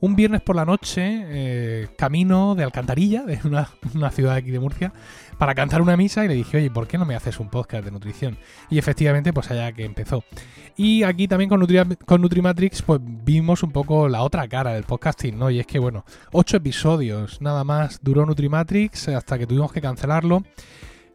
un 0.00 0.16
viernes 0.16 0.42
por 0.42 0.56
la 0.56 0.64
noche, 0.64 1.24
eh, 1.26 1.88
camino 1.96 2.54
de 2.54 2.64
Alcantarilla, 2.64 3.22
de 3.24 3.40
una, 3.44 3.68
una, 3.94 4.10
ciudad 4.10 4.34
aquí 4.34 4.50
de 4.50 4.60
Murcia, 4.60 4.92
para 5.38 5.54
cantar 5.54 5.82
una 5.82 5.96
misa 5.96 6.24
y 6.24 6.28
le 6.28 6.34
dije, 6.34 6.58
oye, 6.58 6.70
¿por 6.70 6.86
qué 6.86 6.98
no 6.98 7.04
me 7.04 7.14
haces 7.14 7.40
un 7.40 7.48
podcast 7.48 7.84
de 7.84 7.90
nutrición? 7.90 8.36
Y 8.70 8.78
efectivamente, 8.78 9.32
pues 9.32 9.50
allá 9.50 9.72
que 9.72 9.84
empezó. 9.84 10.24
Y 10.76 11.04
aquí 11.04 11.28
también 11.28 11.48
con, 11.48 11.60
Nutri 11.60 11.78
con 12.04 12.20
Nutrimatrix, 12.20 12.82
pues 12.82 13.00
vimos 13.02 13.62
un 13.62 13.70
poco 13.70 14.08
la 14.08 14.22
otra 14.22 14.46
cara 14.48 14.74
del 14.74 14.84
podcasting, 14.84 15.38
¿no? 15.38 15.50
Y 15.50 15.60
es 15.60 15.66
que, 15.66 15.78
bueno, 15.78 16.04
ocho 16.32 16.56
episodios 16.56 17.40
nada 17.40 17.64
más 17.64 18.00
duró 18.02 18.26
Nutrimatrix 18.26 19.08
hasta 19.08 19.38
que 19.38 19.46
tuvimos 19.46 19.72
que 19.72 19.80
cancelarlo. 19.80 20.42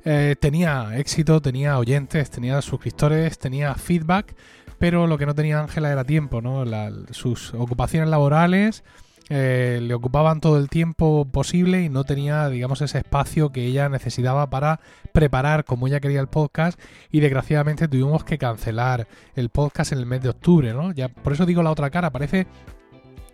Eh, 0.05 0.35
tenía 0.39 0.97
éxito, 0.97 1.41
tenía 1.41 1.77
oyentes, 1.77 2.29
tenía 2.29 2.61
suscriptores, 2.61 3.37
tenía 3.37 3.75
feedback, 3.75 4.33
pero 4.77 5.07
lo 5.07 5.17
que 5.17 5.25
no 5.25 5.35
tenía 5.35 5.59
Ángela 5.59 5.91
era 5.91 6.03
tiempo, 6.05 6.41
¿no? 6.41 6.63
Sus 7.11 7.53
ocupaciones 7.53 8.09
laborales 8.09 8.83
eh, 9.29 9.79
le 9.83 9.93
ocupaban 9.93 10.41
todo 10.41 10.57
el 10.57 10.69
tiempo 10.69 11.25
posible 11.25 11.83
y 11.83 11.89
no 11.89 12.03
tenía, 12.03 12.49
digamos, 12.49 12.81
ese 12.81 12.97
espacio 12.97 13.51
que 13.51 13.63
ella 13.63 13.87
necesitaba 13.87 14.49
para 14.49 14.79
preparar 15.13 15.65
como 15.65 15.87
ella 15.87 15.99
quería 15.99 16.19
el 16.19 16.27
podcast 16.27 16.79
y 17.11 17.19
desgraciadamente 17.19 17.87
tuvimos 17.87 18.23
que 18.23 18.39
cancelar 18.39 19.07
el 19.35 19.49
podcast 19.49 19.91
en 19.91 19.99
el 19.99 20.07
mes 20.07 20.23
de 20.23 20.29
octubre, 20.29 20.73
¿no? 20.73 20.91
Ya, 20.93 21.09
por 21.09 21.33
eso 21.33 21.45
digo 21.45 21.61
la 21.61 21.71
otra 21.71 21.91
cara, 21.91 22.09
parece 22.09 22.47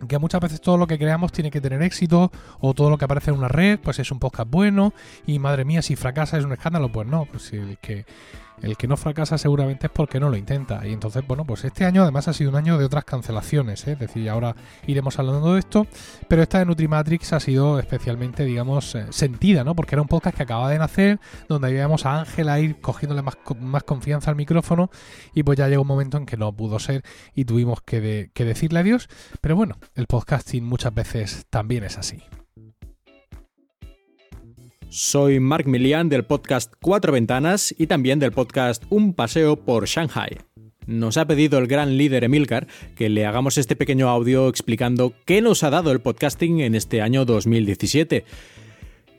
que 0.08 0.20
muchas 0.20 0.42
veces 0.42 0.62
todo 0.62 0.78
lo 0.78 0.88
que 0.88 0.98
creamos 0.98 1.32
tiene 1.32 1.52
que 1.52 1.62
tener 1.62 1.82
éxito 1.82 2.32
o 2.60 2.74
todo 2.74 2.90
lo 2.90 2.98
que 2.98 3.06
aparece 3.06 3.32
en 3.32 3.38
una 3.38 3.48
red 3.48 3.80
pues 3.80 4.00
es 4.00 4.12
un 4.12 4.20
podcast 4.20 4.50
bueno 4.50 4.94
y 5.26 5.40
madre 5.40 5.66
mía 5.66 5.82
si 5.82 5.96
fracasa 5.96 6.38
es 6.38 6.46
un 6.46 6.54
escándalo 6.54 6.92
pues 6.92 7.08
no 7.08 7.26
pues 7.26 7.44
si 7.44 7.78
que 7.82 8.06
el 8.62 8.78
que 8.78 8.88
no 8.88 8.98
fracasa 8.98 9.38
seguramente 9.38 9.88
es 9.88 9.92
porque 9.92 10.20
no 10.20 10.30
lo 10.30 10.38
intenta 10.38 10.86
y 10.86 10.94
entonces 10.94 11.26
bueno 11.28 11.46
pues 11.46 11.64
este 11.66 11.86
año 11.86 12.04
además 12.04 12.28
ha 12.28 12.34
sido 12.34 12.50
un 12.50 12.56
año 12.56 12.78
de 12.78 12.86
otras 12.86 13.06
cancelaciones 13.06 13.88
¿eh? 13.88 13.94
es 13.94 14.00
decir 14.00 14.30
ahora 14.30 14.56
iremos 14.88 15.20
hablando 15.20 15.54
de 15.54 15.60
esto 15.60 15.88
pero 16.28 16.42
esta 16.42 16.60
de 16.60 16.66
Nutrimatrix 16.66 17.34
ha 17.34 17.40
sido 17.40 17.80
especialmente 17.80 18.46
digamos 18.46 18.96
eh, 18.96 19.08
sentida 19.10 19.64
no 19.64 19.76
porque 19.76 19.96
era 19.96 20.02
un 20.02 20.08
podcast 20.08 20.38
que 20.38 20.44
acaba 20.44 20.70
de 20.70 20.80
nacer 20.80 21.20
donde 21.48 21.72
íbamos 21.72 22.06
a 22.06 22.20
Ángela 22.20 22.60
ir 22.60 22.80
cogiéndole 22.82 23.22
más, 23.22 23.38
más 23.60 23.84
confianza 23.84 24.32
al 24.32 24.36
micrófono 24.36 24.90
y 25.34 25.44
pues 25.44 25.58
ya 25.58 25.68
llegó 25.68 25.82
un 25.82 25.88
momento 25.88 26.18
en 26.18 26.26
que 26.26 26.38
no 26.38 26.52
pudo 26.54 26.80
ser 26.80 27.04
y 27.34 27.46
tuvimos 27.46 27.82
que, 27.82 28.32
que 28.34 28.46
decirle 28.46 28.80
adiós 28.80 29.10
pero 29.42 29.56
bueno 29.56 29.78
el 29.96 30.08
podcasting 30.08 30.64
muchas 30.64 30.94
veces 30.94 31.46
también 31.50 31.84
es 31.84 31.98
así. 31.98 32.24
Soy 34.90 35.40
Mark 35.40 35.68
Milian 35.68 36.10
del 36.10 36.26
podcast 36.26 36.74
Cuatro 36.82 37.12
Ventanas 37.12 37.74
y 37.78 37.88
también 37.88 38.20
del 38.20 38.32
podcast 38.32 38.84
Un 38.90 39.14
Paseo 39.14 39.58
por 39.58 39.86
Shanghai. 39.88 40.38
Nos 40.86 41.18
ha 41.18 41.26
pedido 41.26 41.58
el 41.58 41.68
gran 41.68 41.98
líder 41.98 42.24
Emilcar 42.24 42.68
que 42.96 43.10
le 43.10 43.26
hagamos 43.26 43.58
este 43.58 43.76
pequeño 43.76 44.10
audio 44.10 44.48
explicando 44.48 45.14
qué 45.26 45.42
nos 45.42 45.64
ha 45.64 45.70
dado 45.70 45.92
el 45.92 46.00
podcasting 46.00 46.62
en 46.62 46.76
este 46.76 47.02
año 47.02 47.26
2017. 47.26 48.24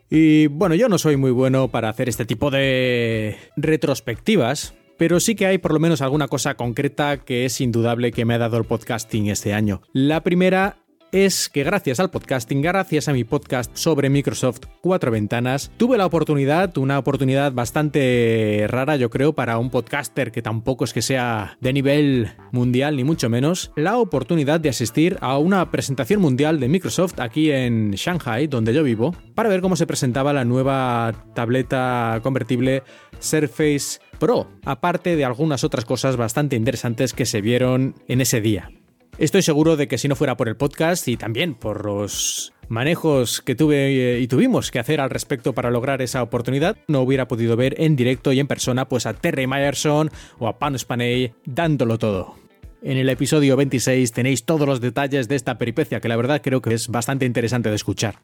Y 0.09 0.47
bueno, 0.47 0.75
yo 0.75 0.89
no 0.89 0.99
soy 0.99 1.17
muy 1.17 1.33
bueno 1.33 1.69
para 1.69 1.89
hacer 1.89 2.09
este 2.09 2.25
tipo 2.25 2.51
de 2.51 3.37
retrospectivas, 3.57 4.75
pero 4.97 5.19
sí 5.19 5.35
que 5.35 5.47
hay 5.47 5.59
por 5.59 5.73
lo 5.73 5.81
menos 5.81 6.01
alguna 6.01 6.29
cosa 6.29 6.55
concreta 6.55 7.19
que 7.19 7.45
es 7.45 7.61
indudable 7.61 8.13
que 8.13 8.25
me 8.25 8.35
ha 8.35 8.39
dado 8.39 8.57
el 8.57 8.65
podcasting 8.65 9.27
este 9.27 9.53
año. 9.53 9.83
La 9.93 10.23
primera 10.23 10.79
es 11.25 11.49
que 11.49 11.65
gracias 11.65 11.99
al 11.99 12.11
podcasting, 12.11 12.61
gracias 12.61 13.09
a 13.09 13.15
mi 13.15 13.25
podcast 13.25 13.75
sobre 13.75 14.11
Microsoft 14.11 14.61
Cuatro 14.83 15.11
Ventanas, 15.11 15.71
tuve 15.79 15.97
la 15.97 16.05
oportunidad, 16.05 16.77
una 16.77 16.99
oportunidad 16.99 17.53
bastante 17.53 18.67
rara 18.69 18.97
yo 18.97 19.09
creo 19.09 19.33
para 19.33 19.57
un 19.57 19.71
podcaster 19.71 20.31
que 20.31 20.43
tampoco 20.43 20.85
es 20.85 20.93
que 20.93 21.01
sea 21.01 21.57
de 21.63 21.73
nivel 21.73 22.33
mundial 22.53 22.97
ni 22.97 23.05
mucho 23.05 23.31
menos, 23.31 23.73
la 23.77 23.97
oportunidad 23.97 24.61
de 24.61 24.69
asistir 24.69 25.17
a 25.23 25.39
una 25.39 25.71
presentación 25.71 26.21
mundial 26.21 26.61
de 26.61 26.69
Microsoft 26.69 27.19
aquí 27.19 27.51
en 27.51 27.93
Shanghai, 27.93 28.47
donde 28.47 28.75
yo 28.75 28.83
vivo, 28.83 29.15
para 29.35 29.49
ver 29.49 29.63
cómo 29.63 29.77
se 29.77 29.87
presentaba 29.87 30.35
la 30.35 30.45
nueva 30.45 31.15
tableta 31.35 32.21
convertible 32.23 32.83
Surface 33.21 34.01
Pro, 34.19 34.49
aparte 34.67 35.17
de 35.17 35.25
algunas 35.25 35.65
otras 35.65 35.87
cosas 35.87 36.19
bastante 36.19 36.57
interesantes 36.57 37.15
que 37.15 37.25
se 37.25 37.41
vieron 37.41 37.95
en 38.07 38.21
ese 38.21 38.43
día. 38.43 38.71
Estoy 39.19 39.41
seguro 39.41 39.77
de 39.77 39.89
que 39.89 39.97
si 39.97 40.09
no 40.09 40.15
fuera 40.15 40.37
por 40.37 40.47
el 40.47 40.57
podcast 40.57 41.09
y 41.09 41.17
también 41.17 41.55
por 41.55 41.87
los 41.87 42.53
manejos 42.69 43.41
que 43.41 43.55
tuve 43.55 44.19
y 44.21 44.29
tuvimos 44.29 44.71
que 44.71 44.79
hacer 44.79 45.01
al 45.01 45.09
respecto 45.09 45.55
para 45.55 45.71
lograr 45.71 46.03
esa 46.03 46.23
oportunidad, 46.23 46.77
no 46.87 47.01
hubiera 47.01 47.27
podido 47.27 47.57
ver 47.57 47.81
en 47.81 47.97
directo 47.97 48.33
y 48.33 48.41
en 48.41 48.47
persona 48.47 48.89
pues 48.89 49.07
a 49.07 49.15
Terry 49.15 49.47
Myerson 49.47 50.11
o 50.39 50.49
a 50.49 50.59
Panos 50.59 50.85
Panay 50.85 51.33
dándolo 51.47 51.97
todo. 51.97 52.35
En 52.83 52.99
el 52.99 53.09
episodio 53.09 53.57
26 53.57 54.13
tenéis 54.13 54.45
todos 54.45 54.69
los 54.69 54.83
detalles 54.83 55.29
de 55.29 55.37
esta 55.37 55.57
peripecia 55.57 55.99
que 56.01 56.09
la 56.09 56.17
verdad 56.17 56.43
creo 56.45 56.61
que 56.61 56.75
es 56.75 56.89
bastante 56.89 57.25
interesante 57.25 57.71
de 57.71 57.77
escuchar. 57.77 58.17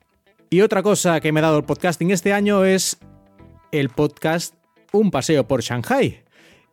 Y 0.51 0.61
otra 0.61 0.83
cosa 0.83 1.21
que 1.21 1.33
me 1.33 1.41
ha 1.41 1.45
dado 1.45 1.57
el 1.57 1.65
podcasting 1.65 2.11
este 2.11 2.35
año 2.35 2.67
es 2.67 2.99
el 3.73 3.89
podcast 3.89 4.55
Un 4.93 5.11
paseo 5.11 5.49
por 5.49 5.63
Shanghai. 5.63 6.23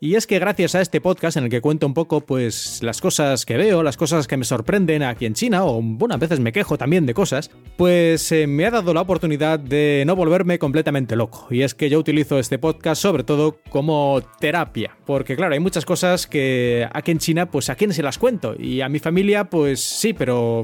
Y 0.01 0.15
es 0.15 0.27
que 0.27 0.39
gracias 0.39 0.75
a 0.75 0.81
este 0.81 1.01
podcast 1.01 1.35
en 1.35 1.43
el 1.43 1.49
que 1.49 1.59
cuento 1.59 1.85
un 1.85 1.93
poco 1.93 2.21
pues 2.21 2.81
las 2.81 3.01
cosas 3.01 3.45
que 3.45 3.57
veo, 3.57 3.83
las 3.83 3.97
cosas 3.97 4.27
que 4.27 4.38
me 4.38 4.45
sorprenden 4.45 5.03
aquí 5.03 5.25
en 5.25 5.33
China, 5.33 5.65
o 5.65 5.81
bueno, 5.81 6.15
a 6.15 6.17
veces 6.17 6.39
me 6.39 6.53
quejo 6.53 6.77
también 6.77 7.05
de 7.05 7.13
cosas, 7.13 7.51
pues 7.75 8.31
eh, 8.31 8.47
me 8.47 8.65
ha 8.65 8.71
dado 8.71 8.93
la 8.93 9.01
oportunidad 9.01 9.59
de 9.59 10.05
no 10.07 10.15
volverme 10.15 10.57
completamente 10.57 11.17
loco. 11.17 11.47
Y 11.49 11.63
es 11.63 11.75
que 11.75 11.89
yo 11.89 11.99
utilizo 11.99 12.39
este 12.39 12.57
podcast 12.57 13.01
sobre 13.01 13.25
todo 13.25 13.57
como 13.71 14.21
terapia, 14.39 14.95
porque 15.05 15.35
claro, 15.35 15.53
hay 15.53 15.59
muchas 15.59 15.83
cosas 15.83 16.27
que 16.27 16.88
aquí 16.93 17.12
en 17.12 17.19
China 17.19 17.51
pues 17.51 17.69
a 17.69 17.75
quién 17.75 17.91
se 17.91 18.01
las 18.01 18.17
cuento, 18.17 18.55
y 18.57 18.79
a 18.79 18.88
mi 18.88 18.99
familia 18.99 19.49
pues 19.49 19.81
sí, 19.81 20.13
pero 20.13 20.63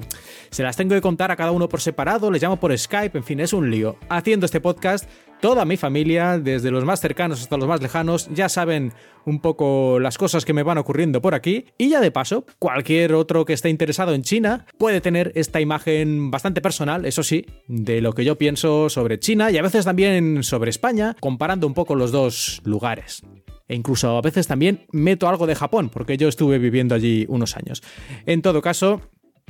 se 0.50 0.63
las 0.63 0.78
tengo 0.78 0.95
que 0.95 1.02
contar 1.02 1.32
a 1.32 1.36
cada 1.36 1.52
uno 1.52 1.67
por 1.67 1.82
separado, 1.82 2.32
les 2.32 2.41
llamo 2.41 2.58
por 2.58 2.78
Skype, 2.78 3.17
en 3.17 3.24
fin, 3.26 3.41
es 3.41 3.52
un 3.52 3.69
lío. 3.69 3.98
Haciendo 4.08 4.45
este 4.45 4.62
podcast 4.62 5.10
Toda 5.46 5.64
mi 5.64 5.78
familia, 5.78 6.40
desde 6.40 6.72
los 6.72 6.86
más 6.86 7.00
cercanos 7.00 7.40
hasta 7.40 7.56
los 7.56 7.68
más 7.68 7.80
lejanos, 7.80 8.28
ya 8.34 8.50
saben 8.50 8.94
un 9.28 9.40
poco 9.40 10.00
las 10.00 10.18
cosas 10.18 10.44
que 10.44 10.54
me 10.54 10.64
van 10.64 10.80
ocurriendo 10.80 11.22
por 11.22 11.36
aquí. 11.36 11.66
Y 11.78 11.90
ya 11.90 12.02
de 12.02 12.10
paso, 12.10 12.48
cualquier 12.58 13.14
otro 13.14 13.46
que 13.46 13.54
esté 13.54 13.70
interesado 13.70 14.16
en 14.16 14.24
China 14.24 14.66
puede 14.80 15.02
tener 15.02 15.32
esta 15.36 15.62
imagen 15.62 16.32
bastante 16.32 16.62
personal, 16.62 17.06
eso 17.06 17.22
sí, 17.22 17.46
de 17.68 18.02
lo 18.02 18.14
que 18.14 18.26
yo 18.26 18.40
pienso 18.40 18.90
sobre 18.90 19.20
China 19.20 19.52
y 19.52 19.60
a 19.60 19.62
veces 19.62 19.86
también 19.86 20.42
sobre 20.42 20.72
España, 20.72 21.16
comparando 21.20 21.68
un 21.68 21.76
poco 21.76 21.94
los 21.94 22.12
dos 22.12 22.60
lugares. 22.66 23.22
E 23.68 23.76
incluso 23.76 24.18
a 24.18 24.22
veces 24.22 24.48
también 24.48 24.88
meto 24.94 25.30
algo 25.30 25.46
de 25.46 25.54
Japón, 25.54 25.90
porque 25.90 26.18
yo 26.18 26.28
estuve 26.28 26.58
viviendo 26.58 26.96
allí 26.96 27.28
unos 27.30 27.56
años. 27.56 27.84
En 28.26 28.42
todo 28.42 28.64
caso, 28.64 29.00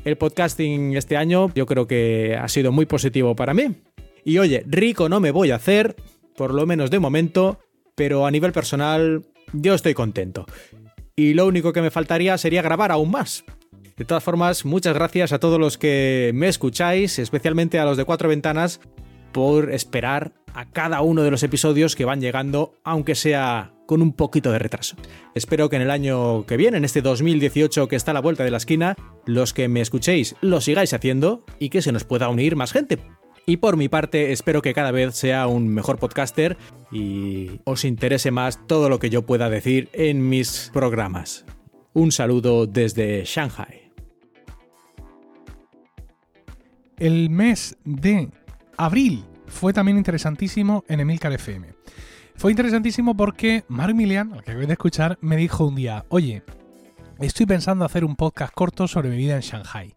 el 0.04 0.18
podcasting 0.18 0.98
este 0.98 1.16
año 1.16 1.54
yo 1.56 1.66
creo 1.66 1.88
que 1.88 2.38
ha 2.38 2.50
sido 2.50 2.74
muy 2.74 2.86
positivo 2.86 3.34
para 3.34 3.54
mí. 3.54 3.76
Y 4.26 4.40
oye, 4.40 4.64
rico 4.68 5.08
no 5.08 5.20
me 5.20 5.32
voy 5.32 5.52
a 5.52 5.56
hacer, 5.56 5.96
por 6.36 6.54
lo 6.54 6.66
menos 6.66 6.90
de 6.90 7.00
momento, 7.00 7.60
pero 7.94 8.26
a 8.26 8.32
nivel 8.32 8.52
personal 8.52 9.24
yo 9.54 9.76
estoy 9.76 9.94
contento. 9.94 10.48
Y 11.16 11.36
lo 11.36 11.46
único 11.46 11.72
que 11.72 11.82
me 11.82 11.92
faltaría 11.92 12.38
sería 12.38 12.64
grabar 12.64 12.92
aún 12.92 13.12
más. 13.12 13.46
De 13.96 14.04
todas 14.04 14.24
formas, 14.24 14.66
muchas 14.66 14.96
gracias 14.96 15.32
a 15.32 15.40
todos 15.40 15.60
los 15.60 15.78
que 15.78 16.32
me 16.34 16.50
escucháis, 16.50 17.20
especialmente 17.20 17.80
a 17.80 17.86
los 17.86 17.98
de 17.98 18.04
Cuatro 18.04 18.28
Ventanas, 18.28 18.82
por 19.32 19.72
esperar 19.72 20.34
a 20.54 20.72
cada 20.72 21.02
uno 21.02 21.22
de 21.22 21.32
los 21.32 21.44
episodios 21.44 21.96
que 21.96 22.04
van 22.04 22.20
llegando, 22.20 22.80
aunque 22.84 23.14
sea 23.14 23.74
con 23.86 24.02
un 24.02 24.14
poquito 24.14 24.52
de 24.52 24.60
retraso. 24.60 24.96
Espero 25.36 25.70
que 25.70 25.76
en 25.76 25.84
el 25.84 25.92
año 25.92 26.46
que 26.46 26.58
viene, 26.58 26.78
en 26.78 26.86
este 26.86 27.02
2018 27.02 27.88
que 27.88 27.96
está 27.96 28.12
a 28.12 28.16
la 28.16 28.22
vuelta 28.22 28.44
de 28.44 28.52
la 28.52 28.58
esquina, 28.58 28.96
los 29.26 29.54
que 29.54 29.68
me 29.68 29.82
escuchéis 29.82 30.36
lo 30.42 30.62
sigáis 30.62 30.94
haciendo 30.94 31.46
y 31.60 31.70
que 31.70 31.84
se 31.84 31.92
nos 31.92 32.06
pueda 32.06 32.28
unir 32.30 32.56
más 32.56 32.74
gente. 32.74 33.00
Y 33.46 33.58
por 33.58 33.78
mi 33.78 33.90
parte, 33.90 34.32
espero 34.32 34.62
que 34.62 34.74
cada 34.74 34.92
vez 34.92 35.16
sea 35.16 35.48
un 35.48 35.68
mejor 35.68 36.00
podcaster 36.00 36.58
y 36.92 37.62
os 37.64 37.86
interese 37.86 38.32
más 38.32 38.66
todo 38.66 38.90
lo 38.90 38.98
que 38.98 39.10
yo 39.10 39.26
pueda 39.26 39.50
decir 39.50 39.90
en 39.94 40.28
mis 40.28 40.72
programas. 40.74 41.46
Un 41.94 42.12
saludo 42.12 42.66
desde 42.66 43.24
Shanghai. 43.24 43.92
El 46.98 47.30
mes 47.30 47.78
de 47.84 48.30
abril 48.78 49.26
fue 49.48 49.74
también 49.74 49.98
interesantísimo 49.98 50.84
en 50.88 51.02
Emilcar 51.02 51.32
FM. 51.34 51.74
Fue 52.36 52.52
interesantísimo 52.52 53.16
porque 53.16 53.64
Mark 53.68 53.94
Milian, 53.94 54.34
al 54.34 54.44
que 54.44 54.52
acabé 54.52 54.66
de 54.66 54.74
escuchar, 54.74 55.18
me 55.22 55.38
dijo 55.38 55.66
un 55.66 55.76
día, 55.76 56.06
oye, 56.10 56.44
estoy 57.20 57.46
pensando 57.46 57.86
hacer 57.86 58.04
un 58.04 58.16
podcast 58.16 58.54
corto 58.54 58.88
sobre 58.88 59.10
mi 59.10 59.18
vida 59.18 59.36
en 59.36 59.42
Shanghai. 59.42 59.94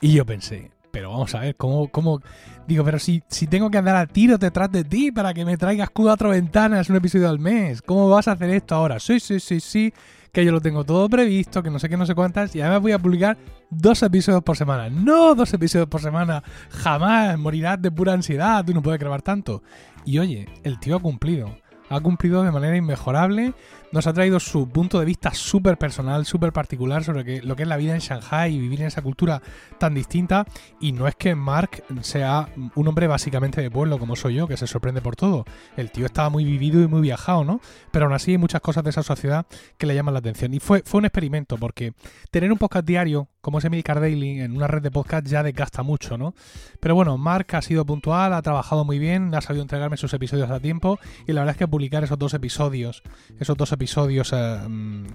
Y 0.00 0.12
yo 0.12 0.24
pensé, 0.24 0.70
pero 0.94 1.10
vamos 1.10 1.34
a 1.34 1.40
ver, 1.40 1.56
¿cómo, 1.56 1.88
cómo? 1.88 2.22
Digo, 2.68 2.84
pero 2.84 3.00
si, 3.00 3.20
si 3.26 3.48
tengo 3.48 3.68
que 3.68 3.78
andar 3.78 3.96
a 3.96 4.06
tiro 4.06 4.38
detrás 4.38 4.70
de 4.70 4.84
ti 4.84 5.10
para 5.10 5.34
que 5.34 5.44
me 5.44 5.56
traigas 5.56 5.90
cuatro 5.90 6.28
ventanas 6.28 6.88
un 6.88 6.94
episodio 6.94 7.28
al 7.28 7.40
mes, 7.40 7.82
¿cómo 7.82 8.08
vas 8.08 8.28
a 8.28 8.32
hacer 8.32 8.50
esto 8.50 8.76
ahora? 8.76 9.00
Sí, 9.00 9.18
sí, 9.18 9.40
sí, 9.40 9.58
sí, 9.58 9.92
que 10.30 10.44
yo 10.44 10.52
lo 10.52 10.60
tengo 10.60 10.84
todo 10.84 11.08
previsto, 11.08 11.64
que 11.64 11.70
no 11.70 11.80
sé 11.80 11.88
qué, 11.88 11.96
no 11.96 12.06
sé 12.06 12.14
cuántas, 12.14 12.54
y 12.54 12.60
además 12.60 12.80
voy 12.80 12.92
a 12.92 13.00
publicar 13.00 13.36
dos 13.70 14.04
episodios 14.04 14.44
por 14.44 14.56
semana. 14.56 14.88
No 14.88 15.34
dos 15.34 15.52
episodios 15.52 15.88
por 15.88 16.00
semana, 16.00 16.44
jamás, 16.70 17.36
morirás 17.40 17.82
de 17.82 17.90
pura 17.90 18.12
ansiedad, 18.12 18.64
tú 18.64 18.72
no 18.72 18.80
puedes 18.80 19.00
grabar 19.00 19.20
tanto. 19.20 19.64
Y 20.04 20.20
oye, 20.20 20.46
el 20.62 20.78
tío 20.78 20.94
ha 20.94 21.00
cumplido 21.00 21.56
ha 21.90 22.00
cumplido 22.00 22.42
de 22.42 22.50
manera 22.50 22.76
inmejorable 22.76 23.52
nos 23.94 24.08
ha 24.08 24.12
traído 24.12 24.40
su 24.40 24.68
punto 24.68 24.98
de 24.98 25.04
vista 25.04 25.32
súper 25.32 25.78
personal, 25.78 26.26
súper 26.26 26.52
particular 26.52 27.04
sobre 27.04 27.40
lo 27.42 27.54
que 27.54 27.62
es 27.62 27.68
la 27.68 27.76
vida 27.76 27.94
en 27.94 28.00
Shanghai 28.00 28.52
y 28.52 28.58
vivir 28.58 28.80
en 28.80 28.88
esa 28.88 29.02
cultura 29.02 29.40
tan 29.78 29.94
distinta. 29.94 30.46
Y 30.80 30.90
no 30.90 31.06
es 31.06 31.14
que 31.14 31.36
Mark 31.36 31.84
sea 32.00 32.48
un 32.74 32.88
hombre 32.88 33.06
básicamente 33.06 33.62
de 33.62 33.70
pueblo 33.70 34.00
como 34.00 34.16
soy 34.16 34.34
yo, 34.34 34.48
que 34.48 34.56
se 34.56 34.66
sorprende 34.66 35.00
por 35.00 35.14
todo. 35.14 35.44
El 35.76 35.92
tío 35.92 36.06
estaba 36.06 36.28
muy 36.28 36.44
vivido 36.44 36.82
y 36.82 36.88
muy 36.88 37.02
viajado, 37.02 37.44
¿no? 37.44 37.60
Pero 37.92 38.06
aún 38.06 38.14
así 38.14 38.32
hay 38.32 38.38
muchas 38.38 38.60
cosas 38.62 38.82
de 38.82 38.90
esa 38.90 39.04
sociedad 39.04 39.46
que 39.78 39.86
le 39.86 39.94
llaman 39.94 40.14
la 40.14 40.18
atención. 40.18 40.52
Y 40.54 40.58
fue, 40.58 40.82
fue 40.84 40.98
un 40.98 41.04
experimento, 41.04 41.56
porque 41.56 41.92
tener 42.32 42.50
un 42.50 42.58
podcast 42.58 42.84
diario 42.84 43.28
como 43.40 43.58
es 43.58 43.64
Emilcar 43.64 44.00
Daily 44.00 44.40
en 44.40 44.56
una 44.56 44.66
red 44.66 44.82
de 44.82 44.90
podcast 44.90 45.26
ya 45.26 45.42
desgasta 45.42 45.82
mucho, 45.82 46.16
¿no? 46.16 46.34
Pero 46.80 46.94
bueno, 46.94 47.18
Mark 47.18 47.46
ha 47.52 47.60
sido 47.60 47.84
puntual, 47.84 48.32
ha 48.32 48.40
trabajado 48.40 48.86
muy 48.86 48.98
bien, 48.98 49.34
ha 49.34 49.42
sabido 49.42 49.62
entregarme 49.62 49.98
sus 49.98 50.14
episodios 50.14 50.50
a 50.50 50.60
tiempo 50.60 50.98
y 51.26 51.32
la 51.32 51.42
verdad 51.42 51.52
es 51.52 51.58
que 51.58 51.68
publicar 51.68 52.02
esos 52.02 52.18
dos 52.18 52.32
episodios, 52.32 53.02
esos 53.38 53.54
dos 53.54 53.70
episodios 53.70 53.83
episodios, 53.84 54.32
eh, 54.32 54.58
mm, 54.66 55.06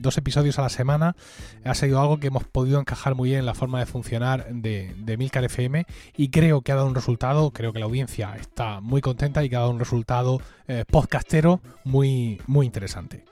dos 0.00 0.18
episodios 0.18 0.58
a 0.58 0.62
la 0.62 0.68
semana, 0.68 1.14
ha 1.64 1.74
sido 1.74 2.00
algo 2.00 2.18
que 2.18 2.26
hemos 2.26 2.42
podido 2.42 2.80
encajar 2.80 3.14
muy 3.14 3.28
bien 3.28 3.40
en 3.40 3.46
la 3.46 3.54
forma 3.54 3.78
de 3.78 3.86
funcionar 3.86 4.52
de, 4.52 4.92
de 4.98 5.16
Milcar 5.16 5.44
FM 5.44 5.86
y 6.16 6.30
creo 6.30 6.62
que 6.62 6.72
ha 6.72 6.74
dado 6.74 6.88
un 6.88 6.96
resultado, 6.96 7.52
creo 7.52 7.72
que 7.72 7.78
la 7.78 7.84
audiencia 7.84 8.34
está 8.34 8.80
muy 8.80 9.00
contenta 9.00 9.44
y 9.44 9.48
que 9.48 9.54
ha 9.54 9.60
dado 9.60 9.70
un 9.70 9.78
resultado 9.78 10.40
eh, 10.66 10.84
podcastero 10.90 11.60
muy, 11.84 12.40
muy 12.48 12.66
interesante. 12.66 13.24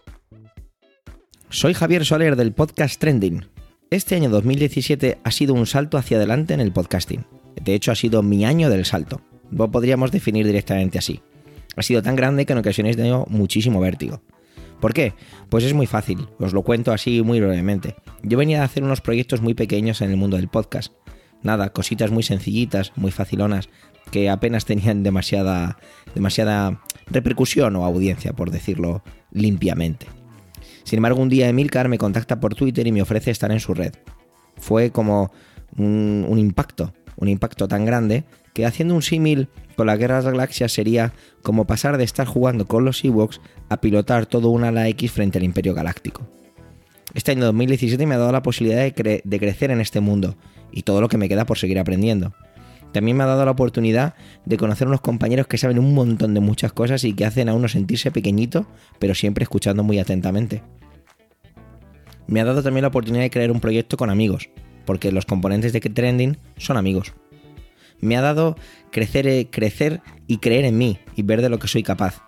Soy 1.51 1.75
Javier 1.75 2.05
Soler 2.05 2.37
del 2.37 2.53
podcast 2.53 3.01
Trending. 3.01 3.45
Este 3.91 4.15
año 4.15 4.31
2017 4.31 5.19
ha 5.23 5.31
sido 5.33 5.55
un 5.55 5.67
salto 5.67 5.99
hacia 5.99 6.17
adelante 6.17 6.55
en 6.55 6.61
el 6.61 6.73
podcasting. 6.73 7.25
De 7.61 7.75
hecho, 7.75 7.91
ha 7.91 7.97
sido 7.97 8.23
mi 8.23 8.45
año 8.45 8.71
del 8.71 8.85
salto. 8.85 9.21
Lo 9.51 9.69
podríamos 9.69 10.13
definir 10.13 10.47
directamente 10.47 10.99
así. 10.99 11.23
Ha 11.77 11.83
sido 11.83 12.03
tan 12.03 12.15
grande 12.15 12.47
que 12.47 12.53
en 12.53 12.61
ocasiones 12.61 12.95
he 12.95 12.97
tenido 12.97 13.27
muchísimo 13.29 13.81
vértigo. 13.81 14.23
¿Por 14.81 14.93
qué? 14.93 15.15
Pues 15.49 15.65
es 15.65 15.75
muy 15.75 15.87
fácil, 15.87 16.29
os 16.39 16.53
lo 16.53 16.63
cuento 16.63 16.93
así 16.93 17.23
muy 17.23 17.41
brevemente. 17.41 17.97
Yo 18.23 18.37
venía 18.39 18.63
a 18.63 18.65
hacer 18.65 18.83
unos 18.83 19.01
proyectos 19.01 19.41
muy 19.41 19.55
pequeños 19.55 20.01
en 20.03 20.11
el 20.11 20.17
mundo 20.17 20.37
del 20.37 20.49
podcast. 20.49 20.93
Nada, 21.43 21.71
cositas 21.71 22.11
muy 22.11 22.23
sencillitas, 22.23 22.93
muy 22.97 23.11
facilonas, 23.11 23.69
que 24.11 24.29
apenas 24.29 24.65
tenían 24.65 25.03
demasiada, 25.03 25.79
demasiada 26.15 26.83
repercusión 27.07 27.77
o 27.77 27.85
audiencia, 27.85 28.33
por 28.33 28.51
decirlo 28.51 29.03
limpiamente. 29.31 30.07
Sin 30.85 30.99
embargo, 30.99 31.21
un 31.21 31.29
día 31.29 31.49
Emilcar 31.49 31.89
me 31.89 31.99
contacta 31.99 32.41
por 32.41 32.55
Twitter 32.55 32.87
y 32.87 32.93
me 32.93 33.03
ofrece 33.03 33.31
estar 33.31 33.51
en 33.51 33.61
su 33.61 33.75
red. 33.75 33.93
Fue 34.57 34.91
como 34.91 35.33
un, 35.77 36.25
un 36.29 36.39
impacto, 36.39 36.95
un 37.17 37.29
impacto 37.29 37.69
tan 37.69 37.85
grande 37.85 38.25
que 38.55 38.67
haciendo 38.67 38.95
un 38.95 39.03
símil 39.03 39.49
con 39.77 39.87
la 39.87 39.97
Guerra 39.97 40.17
de 40.17 40.25
las 40.25 40.33
Galaxias 40.33 40.73
sería 40.73 41.13
como 41.43 41.67
pasar 41.67 41.99
de 41.99 42.05
estar 42.05 42.27
jugando 42.27 42.67
con 42.67 42.85
los 42.85 43.05
Ewoks 43.05 43.41
a 43.69 43.81
pilotar 43.81 44.27
todo 44.27 44.49
un 44.49 44.65
ala 44.65 44.89
X 44.89 45.13
frente 45.13 45.39
al 45.39 45.45
Imperio 45.45 45.75
Galáctico. 45.75 46.27
Este 47.15 47.33
año 47.33 47.45
2017 47.45 48.05
me 48.07 48.15
ha 48.15 48.19
dado 48.19 48.33
la 48.33 48.43
posibilidad 48.43 48.81
de, 48.81 49.23
de 49.23 49.39
crecer 49.39 49.71
en 49.71 49.81
este 49.81 50.01
mundo 50.01 50.37
y 50.73 50.83
todo 50.83 51.01
lo 51.01 51.09
que 51.09 51.19
me 51.19 51.29
queda 51.29 51.47
por 51.47 51.59
seguir 51.59 51.79
aprendiendo. 51.79 52.35
También 52.93 53.17
me 53.17 53.25
ha 53.25 53.27
dado 53.27 53.45
la 53.45 53.51
oportunidad 53.51 54.15
de 54.47 54.57
conocer 54.57 54.89
unos 54.89 55.03
compañeros 55.03 55.47
que 55.47 55.59
saben 55.59 55.79
un 55.79 55.95
montón 55.95 56.33
de 56.35 56.41
muchas 56.41 56.73
cosas 56.73 57.05
y 57.05 57.13
que 57.13 57.27
hacen 57.27 57.49
a 57.49 57.55
uno 57.55 57.69
sentirse 57.69 58.11
pequeñito, 58.11 58.67
pero 58.99 59.15
siempre 59.15 59.43
escuchando 59.43 59.83
muy 59.83 59.99
atentamente. 59.99 60.63
Me 62.27 62.41
ha 62.41 62.45
dado 62.45 62.63
también 62.63 62.83
la 62.83 62.89
oportunidad 62.89 63.23
de 63.23 63.31
crear 63.31 63.51
un 63.51 63.61
proyecto 63.61 63.97
con 63.97 64.09
amigos, 64.09 64.49
porque 64.87 65.13
los 65.13 65.27
componentes 65.27 65.73
de 65.73 65.81
Trending 65.81 66.39
son 66.57 66.77
amigos 66.77 67.13
me 68.01 68.17
ha 68.17 68.21
dado 68.21 68.57
crecer, 68.91 69.27
eh, 69.27 69.49
crecer 69.51 70.03
y 70.27 70.39
creer 70.39 70.65
en 70.65 70.79
mí 70.79 70.99
y 71.15 71.23
ver 71.23 71.43
de 71.43 71.49
lo 71.49 71.59
que 71.59 71.69
soy 71.69 71.83
capaz. 71.83 72.23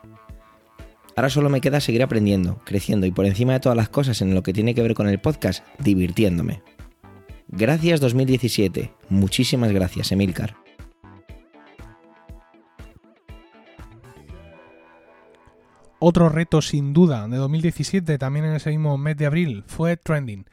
Ahora 1.16 1.30
solo 1.30 1.50
me 1.50 1.60
queda 1.60 1.80
seguir 1.80 2.02
aprendiendo, 2.02 2.60
creciendo 2.64 3.06
y 3.06 3.10
por 3.10 3.26
encima 3.26 3.54
de 3.54 3.60
todas 3.60 3.76
las 3.76 3.88
cosas 3.88 4.22
en 4.22 4.34
lo 4.34 4.42
que 4.42 4.52
tiene 4.52 4.74
que 4.74 4.82
ver 4.82 4.94
con 4.94 5.08
el 5.08 5.20
podcast, 5.20 5.64
divirtiéndome. 5.78 6.62
Gracias 7.48 8.00
2017. 8.00 8.92
Muchísimas 9.08 9.72
gracias, 9.72 10.12
Emilcar. 10.12 10.54
Otro 15.98 16.28
reto 16.28 16.62
sin 16.62 16.92
duda 16.92 17.26
de 17.26 17.36
2017, 17.36 18.18
también 18.18 18.44
en 18.44 18.54
ese 18.54 18.70
mismo 18.70 18.96
mes 18.96 19.16
de 19.16 19.26
abril, 19.26 19.64
fue 19.66 19.96
Trending. 19.96 20.46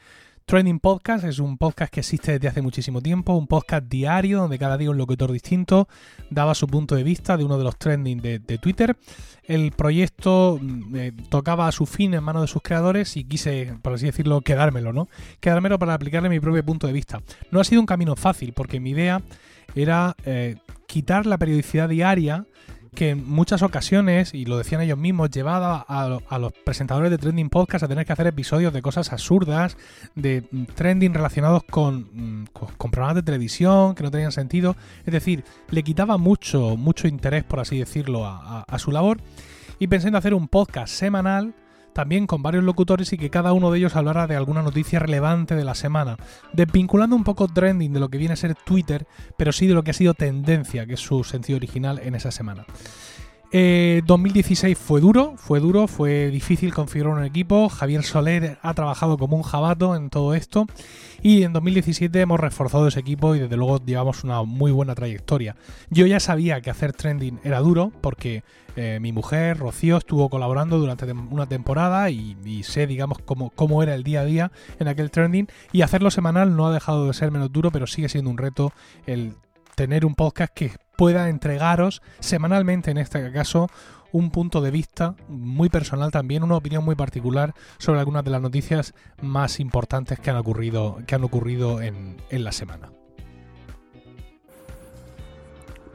Trending 0.47 0.79
Podcast 0.79 1.25
es 1.25 1.39
un 1.39 1.57
podcast 1.57 1.91
que 1.91 2.01
existe 2.01 2.33
desde 2.33 2.47
hace 2.47 2.61
muchísimo 2.61 3.01
tiempo, 3.01 3.33
un 3.33 3.47
podcast 3.47 3.87
diario 3.87 4.41
donde 4.41 4.59
cada 4.59 4.77
día 4.77 4.91
un 4.91 4.97
locutor 4.97 5.31
distinto 5.31 5.87
daba 6.29 6.53
su 6.53 6.67
punto 6.67 6.93
de 6.93 7.01
vista 7.01 7.35
de 7.35 7.43
uno 7.43 7.57
de 7.57 7.63
los 7.63 7.79
trending 7.79 8.21
de, 8.21 8.59
Twitter. 8.59 8.95
El 9.43 9.71
proyecto 9.71 10.59
mm, 10.61 10.95
eh, 10.97 11.13
tocaba 11.29 11.67
a 11.67 11.71
su 11.71 11.87
fin 11.87 12.13
en 12.13 12.23
manos 12.23 12.43
de 12.43 12.47
sus 12.47 12.61
creadores 12.61 13.17
y 13.17 13.23
quise, 13.23 13.75
por 13.81 13.93
así 13.93 14.05
decirlo, 14.05 14.41
quedármelo, 14.41 14.93
¿no? 14.93 15.07
Quedármelo 15.39 15.79
para 15.79 15.95
aplicarle 15.95 16.29
mi 16.29 16.39
propio 16.39 16.63
punto 16.63 16.85
de 16.85 16.93
vista. 16.93 17.23
No 17.49 17.59
ha 17.59 17.63
sido 17.63 17.81
un 17.81 17.87
camino 17.87 18.15
fácil 18.15 18.53
porque 18.53 18.79
mi 18.79 18.91
idea 18.91 19.23
era 19.73 20.15
eh, 20.25 20.57
quitar 20.85 21.25
la 21.25 21.39
periodicidad 21.39 21.89
diaria 21.89 22.45
que 22.95 23.11
en 23.11 23.29
muchas 23.29 23.61
ocasiones, 23.61 24.33
y 24.33 24.45
lo 24.45 24.57
decían 24.57 24.81
ellos 24.81 24.97
mismos, 24.97 25.29
llevaba 25.29 25.85
a, 25.87 26.39
los 26.39 26.53
presentadores 26.53 27.11
de 27.11 27.17
Trending 27.17 27.49
Podcast 27.49 27.83
a 27.83 27.87
tener 27.87 28.05
que 28.05 28.13
hacer 28.13 28.25
episodios 28.25 28.73
de 28.73 28.81
cosas 28.81 29.11
absurdas, 29.11 29.77
de 30.15 30.43
mm, 30.49 30.63
trending 30.73 31.13
relacionados 31.13 31.63
con, 31.63 32.07
mm, 32.13 32.45
con, 32.53 32.91
programas 32.91 33.15
de 33.15 33.23
televisión 33.23 33.93
que 33.93 34.03
no 34.03 34.09
tenían 34.09 34.31
sentido. 34.31 34.75
Es 35.05 35.13
decir, 35.13 35.43
le 35.69 35.83
quitaba 35.83 36.17
mucho, 36.17 36.77
mucho 36.77 37.07
interés, 37.07 37.43
por 37.43 37.59
así 37.59 37.77
decirlo, 37.77 38.25
a, 38.25 38.63
a 38.63 38.79
su 38.79 38.91
labor. 38.91 39.19
Y 39.77 39.87
pensé 39.87 40.07
en 40.07 40.15
hacer 40.15 40.33
un 40.33 40.47
podcast 40.47 40.93
semanal 40.93 41.53
también 41.95 42.27
con 42.27 42.43
varios 42.43 42.65
locutores 42.65 43.13
y 43.13 43.17
que 43.17 43.29
cada 43.29 43.53
uno 43.53 43.71
de 43.71 43.77
ellos 43.77 43.95
hablara 43.95 44.27
de 44.27 44.35
alguna 44.35 44.61
noticia 44.61 44.99
relevante 44.99 45.55
de 45.55 45.63
la 45.63 45.75
semana, 45.75 46.17
desvinculando 46.51 47.15
un 47.15 47.23
poco 47.23 47.47
trending 47.47 47.93
de 47.93 48.01
lo 48.01 48.09
que 48.09 48.17
viene 48.17 48.33
a 48.33 48.37
ser 48.37 48.53
Twitter, 48.53 49.07
pero 49.37 49.53
sí 49.53 49.65
de 49.65 49.75
lo 49.75 49.83
que 49.83 49.91
ha 49.91 49.93
sido 49.93 50.13
tendencia, 50.13 50.85
que 50.85 50.95
es 50.95 50.99
su 50.99 51.23
sentido 51.23 51.55
original 51.55 52.01
en 52.03 52.15
esa 52.15 52.31
semana. 52.31 52.65
Eh, 53.53 54.01
2016 54.05 54.77
fue 54.77 54.99
duro, 54.99 55.35
fue 55.37 55.61
duro, 55.61 55.87
fue 55.87 56.29
difícil 56.31 56.73
configurar 56.73 57.13
un 57.13 57.23
equipo. 57.23 57.69
Javier 57.69 58.03
Soler 58.03 58.57
ha 58.61 58.73
trabajado 58.73 59.17
como 59.17 59.37
un 59.37 59.43
jabato 59.43 59.95
en 59.95 60.09
todo 60.09 60.33
esto. 60.33 60.67
Y 61.21 61.43
en 61.43 61.53
2017 61.53 62.19
hemos 62.19 62.41
reforzado 62.41 62.89
ese 62.89 62.99
equipo 62.99 63.35
y 63.35 63.39
desde 63.39 63.55
luego 63.55 63.79
llevamos 63.85 64.25
una 64.25 64.43
muy 64.43 64.73
buena 64.73 64.95
trayectoria. 64.95 65.55
Yo 65.89 66.05
ya 66.05 66.19
sabía 66.19 66.59
que 66.59 66.71
hacer 66.71 66.91
trending 66.91 67.39
era 67.45 67.61
duro 67.61 67.93
porque 68.01 68.43
eh, 68.75 68.99
mi 69.01 69.11
mujer, 69.11 69.57
Rocío, 69.57 69.97
estuvo 69.97 70.29
colaborando 70.29 70.77
durante 70.77 71.11
una 71.11 71.45
temporada 71.45 72.09
y, 72.09 72.37
y 72.43 72.63
sé, 72.63 72.87
digamos, 72.87 73.19
cómo, 73.23 73.49
cómo, 73.51 73.81
era 73.83 73.95
el 73.95 74.03
día 74.03 74.21
a 74.21 74.25
día 74.25 74.51
en 74.79 74.87
aquel 74.87 75.11
trending. 75.11 75.47
Y 75.71 75.81
hacerlo 75.81 76.11
semanal 76.11 76.55
no 76.55 76.67
ha 76.67 76.73
dejado 76.73 77.07
de 77.07 77.13
ser 77.13 77.31
menos 77.31 77.51
duro, 77.51 77.71
pero 77.71 77.87
sigue 77.87 78.09
siendo 78.09 78.29
un 78.29 78.37
reto 78.37 78.73
el 79.05 79.35
tener 79.75 80.05
un 80.05 80.15
podcast 80.15 80.53
que 80.53 80.71
pueda 80.97 81.29
entregaros 81.29 82.01
semanalmente, 82.19 82.91
en 82.91 82.97
este 82.97 83.31
caso, 83.31 83.69
un 84.11 84.31
punto 84.31 84.61
de 84.61 84.71
vista 84.71 85.15
muy 85.27 85.69
personal 85.69 86.11
también, 86.11 86.43
una 86.43 86.55
opinión 86.55 86.83
muy 86.83 86.95
particular 86.95 87.53
sobre 87.77 87.99
algunas 87.99 88.23
de 88.23 88.31
las 88.31 88.41
noticias 88.41 88.93
más 89.21 89.59
importantes 89.59 90.19
que 90.19 90.29
han 90.29 90.37
ocurrido, 90.37 90.99
que 91.05 91.15
han 91.15 91.23
ocurrido 91.23 91.81
en, 91.81 92.17
en 92.29 92.43
la 92.43 92.51
semana. 92.51 92.91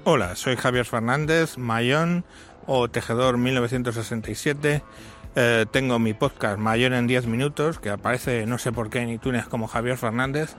Hola, 0.05 0.35
soy 0.35 0.57
Javier 0.57 0.87
Fernández, 0.87 1.59
Mayón 1.59 2.25
o 2.73 2.89
Tejedor 2.89 3.37
1967. 3.37 4.81
Eh, 5.35 5.67
tengo 5.73 5.99
mi 5.99 6.15
podcast 6.15 6.57
Mayón 6.57 6.95
en 6.95 7.09
10 7.09 7.27
minutos, 7.27 7.81
que 7.81 7.91
aparece 7.91 8.47
no 8.47 8.59
sé 8.59 8.71
por 8.71 8.91
qué 8.91 9.01
en 9.01 9.11
iTunes 9.11 9.49
como 9.49 9.67
Javier 9.67 9.97
Fernández. 9.97 10.55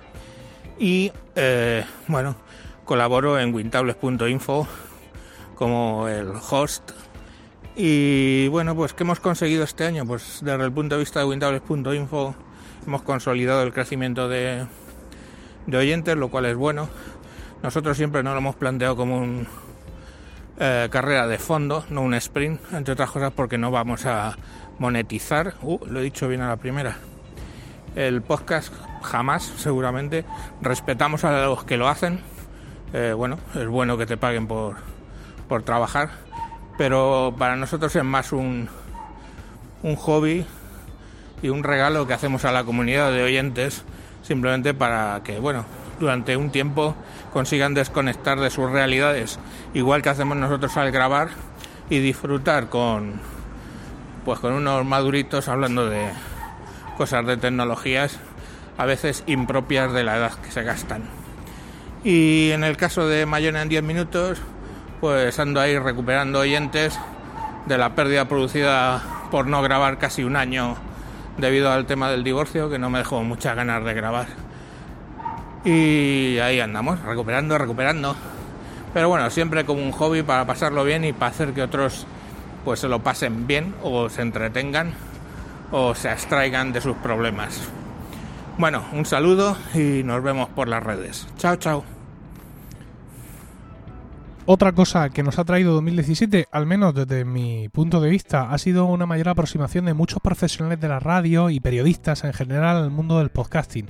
Y 0.77 1.13
eh, 1.37 1.85
bueno, 2.09 2.35
colaboro 2.83 3.39
en 3.39 3.53
wintables.info 3.53 4.67
como 5.55 6.09
el 6.09 6.33
host. 6.49 6.91
Y 7.77 8.49
bueno, 8.49 8.75
pues 8.75 8.91
¿qué 8.93 9.03
hemos 9.03 9.21
conseguido 9.21 9.63
este 9.63 9.85
año? 9.85 10.05
Pues 10.05 10.39
desde 10.41 10.65
el 10.65 10.71
punto 10.73 10.95
de 10.95 10.99
vista 10.99 11.21
de 11.21 11.27
wintables.info 11.27 12.35
hemos 12.85 13.03
consolidado 13.03 13.63
el 13.63 13.71
crecimiento 13.71 14.27
de, 14.27 14.67
de 15.65 15.77
oyentes, 15.77 16.17
lo 16.17 16.27
cual 16.27 16.45
es 16.47 16.57
bueno. 16.57 16.89
Nosotros 17.63 17.95
siempre 17.95 18.21
nos 18.21 18.33
lo 18.33 18.39
hemos 18.39 18.57
planteado 18.57 18.97
como 18.97 19.19
un 19.19 19.47
eh, 20.63 20.89
carrera 20.91 21.25
de 21.25 21.39
fondo, 21.39 21.83
no 21.89 22.03
un 22.03 22.13
sprint, 22.13 22.61
entre 22.71 22.93
otras 22.93 23.09
cosas 23.09 23.33
porque 23.35 23.57
no 23.57 23.71
vamos 23.71 24.05
a 24.05 24.37
monetizar. 24.77 25.55
Uh, 25.63 25.79
lo 25.87 25.99
he 25.99 26.03
dicho 26.03 26.27
bien 26.27 26.41
a 26.41 26.49
la 26.49 26.57
primera. 26.57 26.97
El 27.95 28.21
podcast 28.21 28.71
jamás, 29.01 29.41
seguramente. 29.57 30.23
Respetamos 30.61 31.23
a 31.23 31.45
los 31.45 31.63
que 31.63 31.77
lo 31.77 31.87
hacen. 31.87 32.19
Eh, 32.93 33.11
bueno, 33.17 33.39
es 33.55 33.67
bueno 33.67 33.97
que 33.97 34.05
te 34.05 34.17
paguen 34.17 34.45
por, 34.45 34.75
por 35.49 35.63
trabajar, 35.63 36.11
pero 36.77 37.33
para 37.39 37.55
nosotros 37.55 37.95
es 37.95 38.03
más 38.03 38.31
un, 38.31 38.69
un 39.81 39.95
hobby 39.95 40.45
y 41.41 41.49
un 41.49 41.63
regalo 41.63 42.05
que 42.05 42.13
hacemos 42.13 42.45
a 42.45 42.51
la 42.51 42.63
comunidad 42.63 43.11
de 43.11 43.23
oyentes 43.23 43.83
simplemente 44.21 44.75
para 44.75 45.21
que, 45.23 45.39
bueno, 45.39 45.65
durante 45.99 46.37
un 46.37 46.51
tiempo 46.51 46.95
consigan 47.31 47.73
desconectar 47.73 48.39
de 48.39 48.49
sus 48.49 48.69
realidades, 48.69 49.39
igual 49.73 50.01
que 50.01 50.09
hacemos 50.09 50.37
nosotros 50.37 50.75
al 50.77 50.91
grabar 50.91 51.29
y 51.89 51.99
disfrutar 51.99 52.69
con 52.69 53.19
pues 54.25 54.39
con 54.39 54.53
unos 54.53 54.85
maduritos 54.85 55.47
hablando 55.47 55.89
de 55.89 56.09
cosas 56.97 57.25
de 57.25 57.37
tecnologías 57.37 58.19
a 58.77 58.85
veces 58.85 59.23
impropias 59.27 59.91
de 59.93 60.03
la 60.03 60.17
edad 60.17 60.33
que 60.33 60.51
se 60.51 60.63
gastan. 60.63 61.03
Y 62.03 62.51
en 62.51 62.63
el 62.63 62.77
caso 62.77 63.07
de 63.07 63.25
Mayona 63.25 63.61
en 63.61 63.69
10 63.69 63.83
minutos, 63.83 64.41
pues 64.99 65.37
ando 65.39 65.59
ahí 65.59 65.77
recuperando 65.77 66.39
oyentes 66.39 66.97
de 67.65 67.77
la 67.77 67.95
pérdida 67.95 68.27
producida 68.27 69.01
por 69.29 69.47
no 69.47 69.61
grabar 69.61 69.97
casi 69.97 70.23
un 70.23 70.35
año 70.35 70.75
debido 71.37 71.71
al 71.71 71.85
tema 71.85 72.09
del 72.09 72.23
divorcio, 72.23 72.69
que 72.69 72.79
no 72.79 72.89
me 72.89 72.99
dejó 72.99 73.23
muchas 73.23 73.55
ganas 73.55 73.83
de 73.83 73.93
grabar. 73.93 74.27
Y 75.63 76.39
ahí 76.39 76.59
andamos, 76.59 77.01
recuperando, 77.01 77.57
recuperando. 77.57 78.15
Pero 78.93 79.09
bueno, 79.09 79.29
siempre 79.29 79.65
como 79.65 79.81
un 79.81 79.91
hobby 79.91 80.23
para 80.23 80.45
pasarlo 80.45 80.83
bien 80.83 81.05
y 81.05 81.13
para 81.13 81.31
hacer 81.31 81.53
que 81.53 81.61
otros 81.61 82.05
pues 82.65 82.79
se 82.79 82.87
lo 82.87 82.99
pasen 82.99 83.47
bien 83.47 83.73
o 83.83 84.09
se 84.09 84.21
entretengan 84.21 84.93
o 85.71 85.95
se 85.95 86.09
abstraigan 86.09 86.73
de 86.73 86.81
sus 86.81 86.95
problemas. 86.97 87.61
Bueno, 88.57 88.83
un 88.91 89.05
saludo 89.05 89.57
y 89.73 90.03
nos 90.03 90.21
vemos 90.21 90.49
por 90.49 90.67
las 90.67 90.83
redes. 90.83 91.27
Chao, 91.37 91.55
chao. 91.55 91.83
Otra 94.45 94.73
cosa 94.73 95.09
que 95.09 95.23
nos 95.23 95.39
ha 95.39 95.45
traído 95.45 95.73
2017, 95.73 96.47
al 96.51 96.65
menos 96.65 96.93
desde 96.93 97.23
mi 97.23 97.69
punto 97.69 98.01
de 98.01 98.09
vista, 98.09 98.51
ha 98.51 98.57
sido 98.57 98.85
una 98.85 99.05
mayor 99.05 99.29
aproximación 99.29 99.85
de 99.85 99.93
muchos 99.93 100.19
profesionales 100.19 100.79
de 100.81 100.87
la 100.87 100.99
radio 100.99 101.49
y 101.49 101.59
periodistas 101.59 102.23
en 102.23 102.33
general 102.33 102.77
al 102.77 102.91
mundo 102.91 103.19
del 103.19 103.29
podcasting 103.29 103.85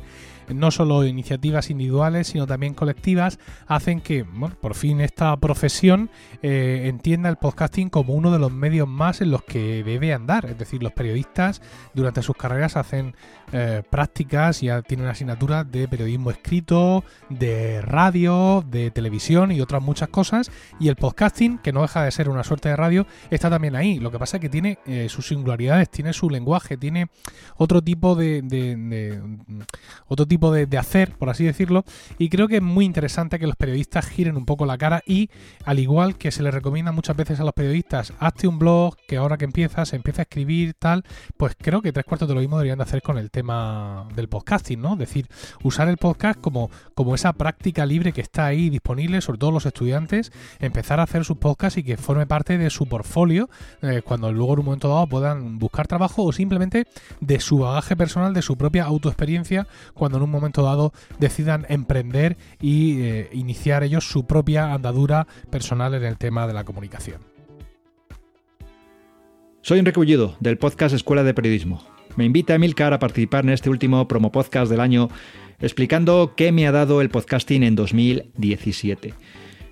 no 0.49 0.71
solo 0.71 1.05
iniciativas 1.05 1.69
individuales, 1.69 2.27
sino 2.27 2.47
también 2.47 2.73
colectivas, 2.73 3.39
hacen 3.67 4.01
que, 4.01 4.25
por 4.61 4.75
fin 4.75 5.01
esta 5.01 5.35
profesión 5.37 6.09
eh, 6.41 6.83
entienda 6.85 7.29
el 7.29 7.37
podcasting 7.37 7.89
como 7.89 8.13
uno 8.13 8.31
de 8.31 8.39
los 8.39 8.51
medios 8.51 8.87
más 8.87 9.21
en 9.21 9.31
los 9.31 9.43
que 9.43 9.83
debe 9.83 10.13
andar. 10.13 10.45
Es 10.45 10.57
decir, 10.57 10.81
los 10.83 10.91
periodistas 10.93 11.61
durante 11.93 12.21
sus 12.21 12.35
carreras 12.35 12.77
hacen 12.77 13.15
eh, 13.53 13.83
prácticas 13.89 14.63
y 14.63 14.69
tienen 14.87 15.07
asignaturas 15.07 15.69
de 15.69 15.87
periodismo 15.87 16.31
escrito, 16.31 17.03
de 17.29 17.81
radio, 17.81 18.63
de 18.67 18.91
televisión 18.91 19.51
y 19.51 19.61
otras 19.61 19.81
muchas 19.81 20.09
cosas. 20.09 20.51
Y 20.79 20.87
el 20.87 20.95
podcasting, 20.95 21.57
que 21.57 21.73
no 21.73 21.81
deja 21.81 22.03
de 22.03 22.11
ser 22.11 22.29
una 22.29 22.43
suerte 22.43 22.69
de 22.69 22.75
radio, 22.75 23.05
está 23.29 23.49
también 23.49 23.75
ahí. 23.75 23.99
Lo 23.99 24.11
que 24.11 24.19
pasa 24.19 24.37
es 24.37 24.41
que 24.41 24.49
tiene 24.49 24.79
eh, 24.85 25.07
sus 25.09 25.27
singularidades, 25.27 25.89
tiene 25.89 26.13
su 26.13 26.29
lenguaje, 26.29 26.77
tiene 26.77 27.09
otro 27.57 27.81
tipo 27.81 28.15
de, 28.15 28.41
de, 28.41 29.21
tipo 30.31 30.53
de, 30.53 30.77
hacer, 30.77 31.11
por 31.17 31.29
así 31.29 31.43
decirlo, 31.43 31.83
y 32.17 32.29
creo 32.29 32.47
que 32.47 32.55
es 32.55 32.61
muy 32.61 32.85
interesante 32.85 33.37
que 33.37 33.47
los 33.47 33.57
periodistas 33.57 34.07
giren 34.07 34.37
un 34.37 34.45
poco 34.45 34.65
la 34.65 34.77
cara 34.77 35.03
y, 35.05 35.29
al 35.65 35.77
igual 35.77 36.15
que 36.15 36.31
se 36.31 36.41
les 36.41 36.53
recomienda 36.53 36.93
muchas 36.93 37.17
veces 37.17 37.41
a 37.41 37.43
los 37.43 37.53
periodistas, 37.53 38.13
hazte 38.17 38.47
un 38.47 38.57
blog, 38.57 38.95
que 39.09 39.17
ahora 39.17 39.37
que 39.37 39.43
empiezas, 39.43 39.91
empieza 39.91 40.21
a 40.21 40.23
escribir, 40.23 40.73
tal, 40.79 41.03
pues 41.35 41.57
creo 41.59 41.81
que 41.81 41.91
tres 41.91 42.05
cuartos 42.05 42.29
de 42.29 42.35
lo 42.35 42.39
mismo 42.39 42.55
deberían 42.55 42.77
de 42.77 42.85
hacer 42.85 43.01
con 43.01 43.17
el 43.17 43.29
tema 43.29 44.07
del 44.15 44.29
podcasting, 44.29 44.79
¿no? 44.79 44.93
Es 44.93 44.99
decir, 44.99 45.27
usar 45.63 45.89
el 45.89 45.97
podcast 45.97 46.39
como, 46.39 46.71
como 46.93 47.13
esa 47.13 47.33
práctica 47.33 47.85
libre 47.85 48.13
que 48.13 48.21
está 48.21 48.45
ahí 48.45 48.69
disponible, 48.69 49.19
sobre 49.19 49.39
todo 49.39 49.51
los 49.51 49.65
estudiantes, 49.65 50.31
empezar 50.59 51.01
a 51.01 51.03
hacer 51.03 51.25
sus 51.25 51.39
podcasts 51.39 51.77
y 51.77 51.83
que 51.83 51.97
forme 51.97 52.25
parte 52.25 52.57
de 52.57 52.69
su 52.69 52.85
portfolio 52.85 53.49
eh, 53.81 54.01
cuando 54.01 54.31
luego 54.31 54.53
en 54.53 54.59
un 54.59 54.65
momento 54.65 54.87
dado 54.87 55.07
puedan 55.07 55.59
buscar 55.59 55.87
trabajo 55.87 56.23
o 56.23 56.31
simplemente 56.31 56.87
de 57.19 57.41
su 57.41 57.57
bagaje 57.57 57.97
personal, 57.97 58.33
de 58.33 58.41
su 58.41 58.55
propia 58.55 58.85
autoexperiencia, 58.85 59.67
cuando 59.93 60.20
en 60.21 60.25
un 60.25 60.31
momento 60.31 60.63
dado 60.63 60.93
decidan 61.19 61.65
emprender 61.67 62.37
y 62.61 63.01
eh, 63.01 63.29
iniciar 63.33 63.83
ellos 63.83 64.07
su 64.07 64.25
propia 64.25 64.73
andadura 64.73 65.27
personal 65.49 65.95
en 65.95 66.03
el 66.03 66.17
tema 66.17 66.47
de 66.47 66.53
la 66.53 66.63
comunicación. 66.63 67.21
Soy 69.61 69.79
Enrique 69.79 69.99
Ullido, 69.99 70.35
del 70.39 70.57
podcast 70.57 70.95
Escuela 70.95 71.23
de 71.23 71.33
Periodismo. 71.33 71.83
Me 72.15 72.25
invita 72.25 72.55
Emilcar 72.55 72.93
a 72.93 72.99
participar 72.99 73.45
en 73.45 73.51
este 73.51 73.69
último 73.69 74.07
promo 74.07 74.31
podcast 74.31 74.69
del 74.69 74.79
año 74.79 75.09
explicando 75.59 76.33
qué 76.35 76.51
me 76.51 76.67
ha 76.67 76.71
dado 76.71 77.01
el 77.01 77.09
podcasting 77.09 77.63
en 77.63 77.75
2017. 77.75 79.13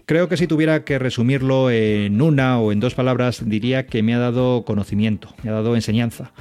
Creo 0.05 0.29
que 0.29 0.37
si 0.37 0.47
tuviera 0.47 0.83
que 0.83 0.97
resumirlo 0.97 1.69
en 1.69 2.21
una 2.21 2.59
o 2.59 2.71
en 2.71 2.79
dos 2.79 2.95
palabras, 2.95 3.47
diría 3.47 3.85
que 3.85 4.01
me 4.01 4.15
ha 4.15 4.19
dado 4.19 4.63
conocimiento, 4.65 5.35
me 5.43 5.51
ha 5.51 5.53
dado 5.53 5.75
enseñanza. 5.75 6.31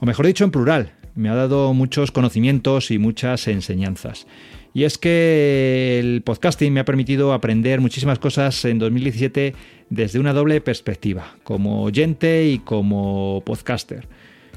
O 0.00 0.06
mejor 0.06 0.26
dicho, 0.26 0.44
en 0.44 0.50
plural, 0.50 0.92
me 1.14 1.28
ha 1.28 1.34
dado 1.34 1.72
muchos 1.74 2.10
conocimientos 2.10 2.90
y 2.90 2.98
muchas 2.98 3.48
enseñanzas. 3.48 4.26
Y 4.72 4.84
es 4.84 4.98
que 4.98 6.00
el 6.00 6.22
podcasting 6.22 6.72
me 6.72 6.80
ha 6.80 6.84
permitido 6.84 7.32
aprender 7.32 7.80
muchísimas 7.80 8.18
cosas 8.18 8.64
en 8.64 8.80
2017 8.80 9.54
desde 9.88 10.18
una 10.18 10.32
doble 10.32 10.60
perspectiva, 10.60 11.36
como 11.44 11.84
oyente 11.84 12.46
y 12.46 12.58
como 12.58 13.42
podcaster. 13.46 14.08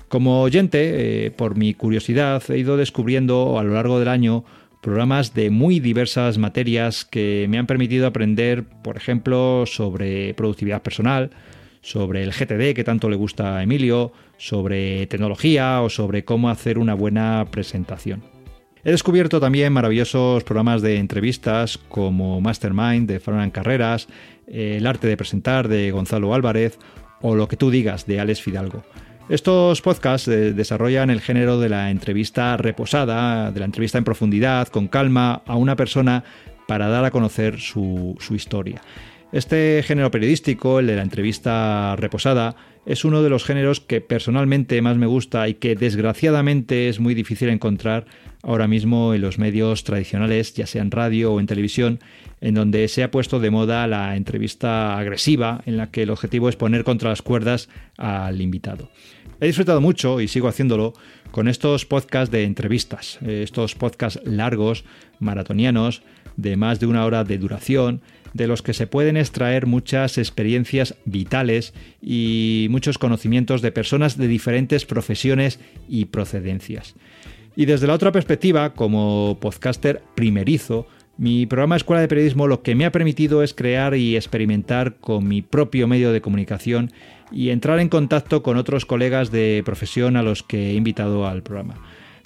Como 0.08 0.42
oyente, 0.42 1.26
eh, 1.26 1.32
por 1.32 1.56
mi 1.56 1.74
curiosidad, 1.74 2.42
he 2.50 2.58
ido 2.58 2.78
descubriendo 2.78 3.60
a 3.60 3.64
lo 3.64 3.74
largo 3.74 4.00
del 4.00 4.08
año 4.08 4.44
programas 4.82 5.34
de 5.34 5.50
muy 5.50 5.80
diversas 5.80 6.38
materias 6.38 7.04
que 7.04 7.46
me 7.50 7.58
han 7.58 7.68
permitido 7.68 8.08
aprender, 8.08 8.64
por 8.64 8.98
ejemplo, 8.98 9.66
sobre 9.66 10.34
productividad 10.34 10.82
personal, 10.82 11.32
sobre 11.82 12.24
el 12.24 12.32
GTD 12.32 12.74
que 12.74 12.84
tanto 12.84 13.10
le 13.10 13.18
gusta 13.18 13.58
a 13.58 13.64
Emilio, 13.64 14.14
sobre 14.38 15.08
tecnología 15.08 15.82
o 15.82 15.90
sobre 15.90 16.26
cómo 16.26 16.50
hacer 16.50 16.78
una 16.78 16.94
buena 16.94 17.46
presentación. 17.52 18.24
He 18.84 18.92
descubierto 18.92 19.40
también 19.40 19.74
maravillosos 19.74 20.44
programas 20.44 20.82
de 20.82 20.98
entrevistas 20.98 21.78
como 21.78 22.40
Mastermind 22.40 23.08
de 23.08 23.20
Fernán 23.20 23.52
Carreras, 23.52 24.08
El 24.48 24.88
arte 24.88 25.08
de 25.08 25.18
presentar 25.18 25.68
de 25.68 25.92
Gonzalo 25.92 26.34
Álvarez 26.34 26.80
o 27.22 27.36
Lo 27.36 27.48
que 27.48 27.58
tú 27.58 27.70
digas 27.70 28.06
de 28.06 28.20
Alex 28.20 28.42
Fidalgo. 28.42 28.84
Estos 29.30 29.82
podcasts 29.82 30.30
eh, 30.30 30.54
desarrollan 30.54 31.10
el 31.10 31.20
género 31.20 31.60
de 31.60 31.68
la 31.68 31.92
entrevista 31.92 32.56
reposada, 32.56 33.52
de 33.52 33.60
la 33.60 33.66
entrevista 33.66 33.98
en 33.98 34.06
profundidad, 34.06 34.70
con 34.70 34.88
calma, 34.88 35.42
a 35.46 35.58
una 35.58 35.76
persona 35.76 36.24
para 36.66 36.88
dar 36.88 37.04
a 37.04 37.12
conocer 37.12 37.60
su, 37.60 38.16
su 38.20 38.36
historia. 38.36 38.82
Este 39.34 39.84
género 39.84 40.10
periodístico, 40.10 40.80
el 40.80 40.88
de 40.88 40.96
la 40.96 41.02
entrevista 41.02 41.96
reposada, 41.98 42.56
es 42.86 43.04
uno 43.04 43.22
de 43.22 43.30
los 43.30 43.44
géneros 43.44 43.82
que 43.82 44.00
personalmente 44.00 44.82
más 44.82 44.96
me 44.96 45.06
gusta 45.06 45.50
y 45.50 45.56
que 45.56 45.76
desgraciadamente 45.76 46.88
es 46.88 47.02
muy 47.02 47.14
difícil 47.14 47.50
encontrar 47.50 48.06
ahora 48.42 48.70
mismo 48.70 49.14
en 49.14 49.20
los 49.20 49.38
medios 49.38 49.84
tradicionales, 49.84 50.54
ya 50.54 50.66
sea 50.66 50.82
en 50.82 50.92
radio 50.92 51.34
o 51.34 51.40
en 51.42 51.48
televisión, 51.48 52.00
en 52.40 52.56
donde 52.56 52.88
se 52.88 53.04
ha 53.04 53.12
puesto 53.12 53.42
de 53.42 53.52
moda 53.52 53.86
la 53.88 54.16
entrevista 54.16 54.98
agresiva, 54.98 55.62
en 55.66 55.76
la 55.76 55.92
que 55.92 56.04
el 56.04 56.10
objetivo 56.10 56.48
es 56.48 56.56
poner 56.56 56.86
contra 56.86 57.10
las 57.10 57.22
cuerdas 57.22 57.68
al 57.98 58.40
invitado. 58.40 58.90
He 59.42 59.48
disfrutado 59.48 59.82
mucho 59.82 60.22
y 60.22 60.30
sigo 60.30 60.48
haciéndolo 60.48 60.94
con 61.32 61.50
estos 61.50 61.86
podcasts 61.86 62.32
de 62.32 62.46
entrevistas, 62.46 63.20
eh, 63.22 63.42
estos 63.44 63.76
podcasts 63.76 64.22
largos, 64.24 64.86
maratonianos, 65.20 66.02
de 66.38 66.56
más 66.56 66.80
de 66.80 66.86
una 66.86 67.06
hora 67.06 67.24
de 67.24 67.38
duración, 67.38 68.02
de 68.34 68.48
los 68.48 68.62
que 68.62 68.74
se 68.74 68.88
pueden 68.88 69.18
extraer 69.18 69.66
muchas 69.66 70.18
experiencias 70.18 70.96
vitales 71.06 71.74
y 72.02 72.68
muchos 72.70 72.98
conocimientos 72.98 73.62
de 73.62 73.72
personas 73.72 74.18
de 74.18 74.28
diferentes 74.28 74.86
profesiones 74.86 75.60
y 75.90 76.06
procedencias. 76.06 76.96
Y 77.56 77.66
desde 77.66 77.88
la 77.88 77.96
otra 77.96 78.12
perspectiva, 78.12 78.74
como 78.74 79.38
podcaster 79.42 80.04
primerizo, 80.16 80.88
mi 81.18 81.48
programa 81.48 81.76
Escuela 81.76 82.02
de 82.02 82.08
Periodismo 82.08 82.46
lo 82.46 82.62
que 82.62 82.76
me 82.76 82.86
ha 82.86 82.92
permitido 82.92 83.42
es 83.42 83.56
crear 83.56 83.96
y 83.96 84.16
experimentar 84.16 84.98
con 84.98 85.28
mi 85.28 85.42
propio 85.42 85.88
medio 85.88 86.12
de 86.12 86.22
comunicación 86.22 86.92
y 87.32 87.50
entrar 87.50 87.80
en 87.80 87.90
contacto 87.90 88.44
con 88.44 88.58
otros 88.58 88.86
colegas 88.86 89.32
de 89.32 89.64
profesión 89.66 90.16
a 90.16 90.22
los 90.22 90.44
que 90.44 90.70
he 90.70 90.74
invitado 90.76 91.28
al 91.28 91.42
programa. 91.42 91.76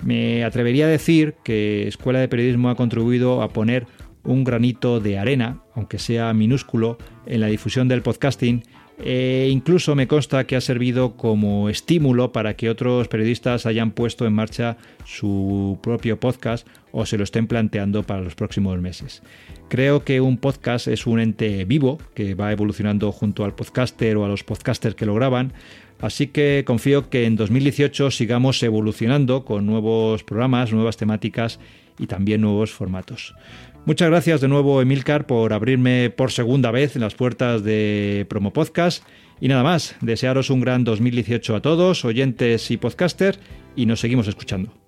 Me 0.04 0.44
atrevería 0.44 0.86
a 0.86 0.90
decir 0.90 1.36
que 1.44 1.88
Escuela 1.88 2.20
de 2.20 2.28
Periodismo 2.28 2.70
ha 2.70 2.76
contribuido 2.76 3.42
a 3.42 3.50
poner 3.50 3.88
un 4.24 4.44
granito 4.44 5.00
de 5.00 5.18
arena, 5.18 5.62
aunque 5.76 6.00
sea 6.00 6.34
minúsculo, 6.34 6.98
en 7.26 7.42
la 7.42 7.48
difusión 7.48 7.88
del 7.88 8.02
podcasting 8.02 8.64
e 9.04 9.50
incluso 9.52 9.96
me 9.96 10.08
consta 10.08 10.46
que 10.46 10.56
ha 10.56 10.62
servido 10.62 11.16
como 11.16 11.70
estímulo 11.70 12.32
para 12.32 12.56
que 12.56 12.70
otros 12.70 13.08
periodistas 13.08 13.66
hayan 13.66 13.92
puesto 13.92 14.28
en 14.28 14.34
marcha 14.34 14.78
su 15.06 15.80
propio 15.82 16.20
podcast 16.20 16.68
o 16.92 17.06
se 17.06 17.18
lo 17.18 17.24
estén 17.24 17.48
planteando 17.48 18.04
para 18.04 18.22
los 18.22 18.36
próximos 18.36 18.80
meses. 18.80 19.24
Creo 19.70 20.04
que 20.04 20.22
un 20.22 20.38
podcast 20.38 20.88
es 20.88 21.08
un 21.08 21.20
ente 21.20 21.66
vivo 21.66 21.98
que 22.14 22.36
va 22.36 22.52
evolucionando 22.52 23.12
junto 23.12 23.44
al 23.44 23.56
podcaster 23.56 24.18
o 24.18 24.26
a 24.26 24.28
los 24.28 24.44
podcasters 24.44 24.96
que 24.96 25.06
lo 25.06 25.16
graban, 25.16 25.54
así 26.00 26.28
que 26.28 26.64
confío 26.68 27.10
que 27.10 27.26
en 27.26 27.38
2018 27.38 28.12
sigamos 28.12 28.62
evolucionando 28.62 29.46
con 29.46 29.66
nuevos 29.66 30.24
programas, 30.24 30.74
nuevas 30.74 30.98
temáticas 30.98 31.60
y 31.98 32.08
también 32.08 32.42
nuevos 32.42 32.72
formatos. 32.72 33.34
Muchas 33.86 34.10
gracias 34.10 34.42
de 34.42 34.48
nuevo, 34.48 34.82
Emilcar, 34.82 35.26
por 35.26 35.54
abrirme 35.54 36.12
por 36.12 36.32
segunda 36.32 36.70
vez 36.70 36.96
en 36.96 37.02
las 37.02 37.16
puertas 37.16 37.64
de 37.64 38.28
Promo 38.30 38.54
Podcast. 38.54 39.04
Y 39.40 39.48
nada 39.48 39.64
más, 39.64 39.96
desearos 40.02 40.52
un 40.52 40.62
gran 40.62 40.84
2018 40.84 41.56
a 41.56 41.62
todos, 41.62 42.06
oyentes 42.06 42.70
y 42.70 42.78
podcasters, 42.78 43.40
y 43.76 43.88
nos 43.88 44.00
seguimos 44.00 44.28
escuchando. 44.28 44.81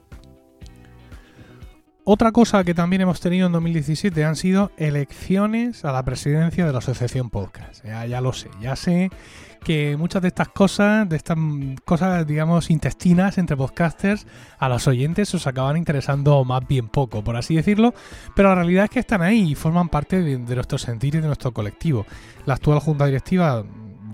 Otra 2.05 2.33
cosa 2.33 2.65
que 2.65 2.73
también 2.73 3.01
hemos 3.01 3.21
tenido 3.21 3.47
en 3.47 3.53
2017 3.53 4.25
han 4.25 4.35
sido 4.35 4.71
elecciones 4.75 5.85
a 5.85 5.93
la 5.93 6.03
presidencia 6.03 6.65
de 6.65 6.73
la 6.73 6.79
Asociación 6.79 7.29
Podcast. 7.29 7.85
Ya, 7.85 8.19
lo 8.19 8.33
sé, 8.33 8.49
ya 8.59 8.75
sé 8.75 9.09
que 9.63 9.95
muchas 9.95 10.21
de 10.21 10.27
estas 10.27 10.49
cosas, 10.49 11.07
de 11.07 11.15
estas 11.15 11.37
cosas, 11.85 12.27
digamos, 12.27 12.69
intestinas 12.69 13.37
entre 13.37 13.55
podcasters, 13.55 14.27
a 14.59 14.67
los 14.67 14.85
oyentes 14.85 15.33
os 15.33 15.47
acaban 15.47 15.77
interesando 15.77 16.43
más 16.43 16.67
bien 16.67 16.89
poco, 16.89 17.23
por 17.23 17.37
así 17.37 17.55
decirlo, 17.55 17.93
pero 18.35 18.49
la 18.49 18.55
realidad 18.55 18.83
es 18.83 18.89
que 18.89 18.99
están 18.99 19.21
ahí 19.21 19.51
y 19.51 19.55
forman 19.55 19.87
parte 19.87 20.21
de, 20.21 20.37
nuestro 20.39 20.77
sentir 20.77 21.15
y 21.15 21.21
de 21.21 21.27
nuestro 21.27 21.53
colectivo. 21.53 22.05
La 22.45 22.55
actual 22.55 22.79
junta 22.79 23.05
directiva 23.05 23.63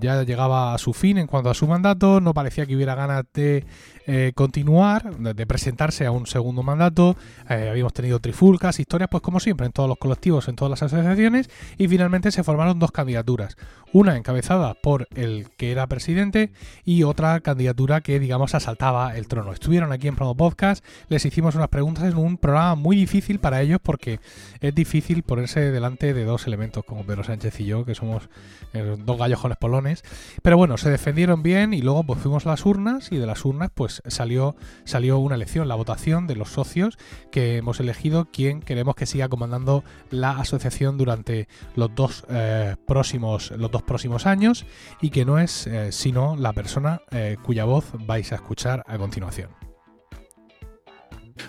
ya 0.00 0.22
llegaba 0.22 0.74
a 0.74 0.78
su 0.78 0.92
fin 0.92 1.18
en 1.18 1.26
cuanto 1.26 1.50
a 1.50 1.54
su 1.54 1.66
mandato, 1.66 2.20
no 2.20 2.34
parecía 2.34 2.66
que 2.66 2.76
hubiera 2.76 2.94
ganas 2.94 3.24
de 3.34 3.64
eh, 4.12 4.32
continuar, 4.34 5.16
de, 5.18 5.46
presentarse 5.46 6.04
a 6.04 6.10
un 6.10 6.26
segundo 6.26 6.64
mandato. 6.64 7.14
Eh, 7.48 7.68
habíamos 7.70 7.92
tenido 7.92 8.18
trifulcas, 8.18 8.80
historias, 8.80 9.08
pues 9.08 9.22
como 9.22 9.38
siempre, 9.38 9.66
en 9.66 9.72
todos 9.72 9.88
los 9.88 9.98
colectivos, 9.98 10.48
en 10.48 10.56
todas 10.56 10.68
las 10.68 10.82
asociaciones, 10.82 11.48
y 11.78 11.86
finalmente 11.86 12.32
se 12.32 12.42
formaron 12.42 12.80
dos 12.80 12.90
candidaturas. 12.90 13.56
Una 13.92 14.16
encabezada 14.16 14.74
por 14.74 15.06
el 15.14 15.50
que 15.56 15.70
era 15.70 15.86
presidente 15.86 16.50
y 16.84 17.04
otra 17.04 17.38
candidatura 17.38 18.00
que, 18.00 18.18
digamos, 18.18 18.56
asaltaba 18.56 19.16
el 19.16 19.28
trono. 19.28 19.52
Estuvieron 19.52 19.92
aquí 19.92 20.08
en 20.08 20.16
Promo 20.16 20.36
Podcast, 20.36 20.84
les 21.08 21.24
hicimos 21.24 21.54
unas 21.54 21.68
preguntas 21.68 22.02
en 22.02 22.16
un 22.16 22.36
programa 22.36 22.74
muy 22.74 22.96
difícil 22.96 23.38
para 23.38 23.62
ellos 23.62 23.78
porque 23.80 24.18
es 24.60 24.74
difícil 24.74 25.22
ponerse 25.22 25.70
delante 25.70 26.14
de 26.14 26.24
dos 26.24 26.48
elementos 26.48 26.84
como 26.84 27.04
Pedro 27.04 27.22
Sánchez 27.22 27.60
y 27.60 27.66
yo, 27.66 27.84
que 27.84 27.94
somos 27.94 28.28
eh, 28.72 28.96
dos 28.98 29.18
gallojones 29.18 29.56
polones. 29.56 30.02
Pero 30.42 30.56
bueno, 30.56 30.78
se 30.78 30.90
defendieron 30.90 31.44
bien 31.44 31.74
y 31.74 31.80
luego 31.80 32.02
pues 32.02 32.18
fuimos 32.18 32.44
a 32.46 32.50
las 32.50 32.66
urnas 32.66 33.12
y 33.12 33.18
de 33.18 33.26
las 33.26 33.44
urnas 33.44 33.70
salió, 34.06 34.56
salió 34.84 35.18
una 35.18 35.34
elección, 35.34 35.68
la 35.68 35.74
votación 35.74 36.26
de 36.26 36.36
los 36.36 36.50
socios 36.50 36.98
que 37.30 37.58
hemos 37.58 37.80
elegido 37.80 38.28
quién 38.32 38.60
queremos 38.60 38.94
que 38.94 39.06
siga 39.06 39.28
comandando 39.28 39.84
la 40.10 40.32
asociación 40.32 40.98
durante 40.98 41.48
los 41.74 41.94
dos, 41.94 42.24
eh, 42.28 42.76
próximos, 42.86 43.50
los 43.52 43.70
dos 43.70 43.82
próximos 43.82 44.26
años 44.26 44.66
y 45.00 45.10
que 45.10 45.24
no 45.24 45.38
es 45.38 45.66
eh, 45.66 45.92
sino 45.92 46.36
la 46.36 46.52
persona 46.52 47.02
eh, 47.10 47.36
cuya 47.42 47.64
voz 47.64 47.92
vais 48.06 48.32
a 48.32 48.36
escuchar 48.36 48.84
a 48.86 48.98
continuación. 48.98 49.59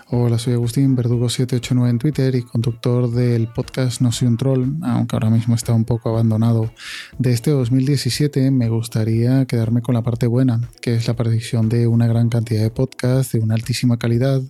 Hola, 0.08 0.38
soy 0.38 0.54
Agustín 0.54 0.95
Verdugo789 0.95 1.89
en 1.89 1.99
Twitter 1.99 2.36
y 2.36 2.41
conductor 2.41 3.10
del 3.10 3.47
podcast 3.47 4.01
No 4.01 4.12
soy 4.12 4.27
un 4.27 4.38
troll, 4.38 4.65
aunque 4.82 5.15
ahora 5.15 5.30
mismo 5.30 5.56
está 5.56 5.73
un 5.73 5.86
poco 5.86 6.10
abandonado. 6.10 6.71
De 7.17 7.32
este 7.32 7.51
2017 7.51 8.51
me 8.51 8.69
gustaría 8.69 9.45
quedarme 9.45 9.82
con 9.82 9.95
la 9.95 10.01
parte 10.01 10.27
buena, 10.27 10.62
que 10.82 10.95
es 10.95 11.08
la 11.08 11.13
aparición 11.13 11.69
de 11.69 11.88
una 11.88 12.08
gran 12.08 12.30
cantidad 12.30 12.62
de 12.62 12.71
podcasts 12.71 13.34
de 13.34 13.39
una 13.39 13.56
altísima 13.56 13.97
calidad 13.97 14.41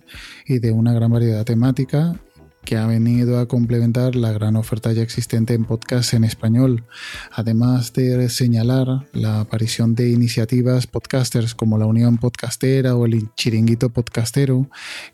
y 0.46 0.58
de 0.58 0.72
una 0.72 0.92
gran 0.92 1.10
variedad 1.10 1.44
temática 1.44 2.20
que 2.64 2.76
ha 2.76 2.86
venido 2.86 3.38
a 3.38 3.46
complementar 3.46 4.16
la 4.16 4.32
gran 4.32 4.56
oferta 4.56 4.92
ya 4.92 5.02
existente 5.02 5.54
en 5.54 5.64
podcast 5.64 6.14
en 6.14 6.24
español, 6.24 6.84
además 7.32 7.92
de 7.92 8.28
señalar 8.28 9.06
la 9.12 9.40
aparición 9.40 9.94
de 9.94 10.10
iniciativas 10.10 10.86
podcasters 10.86 11.54
como 11.54 11.78
la 11.78 11.86
Unión 11.86 12.18
Podcastera 12.18 12.94
o 12.96 13.06
el 13.06 13.34
Chiringuito 13.34 13.90
Podcastero, 13.90 14.68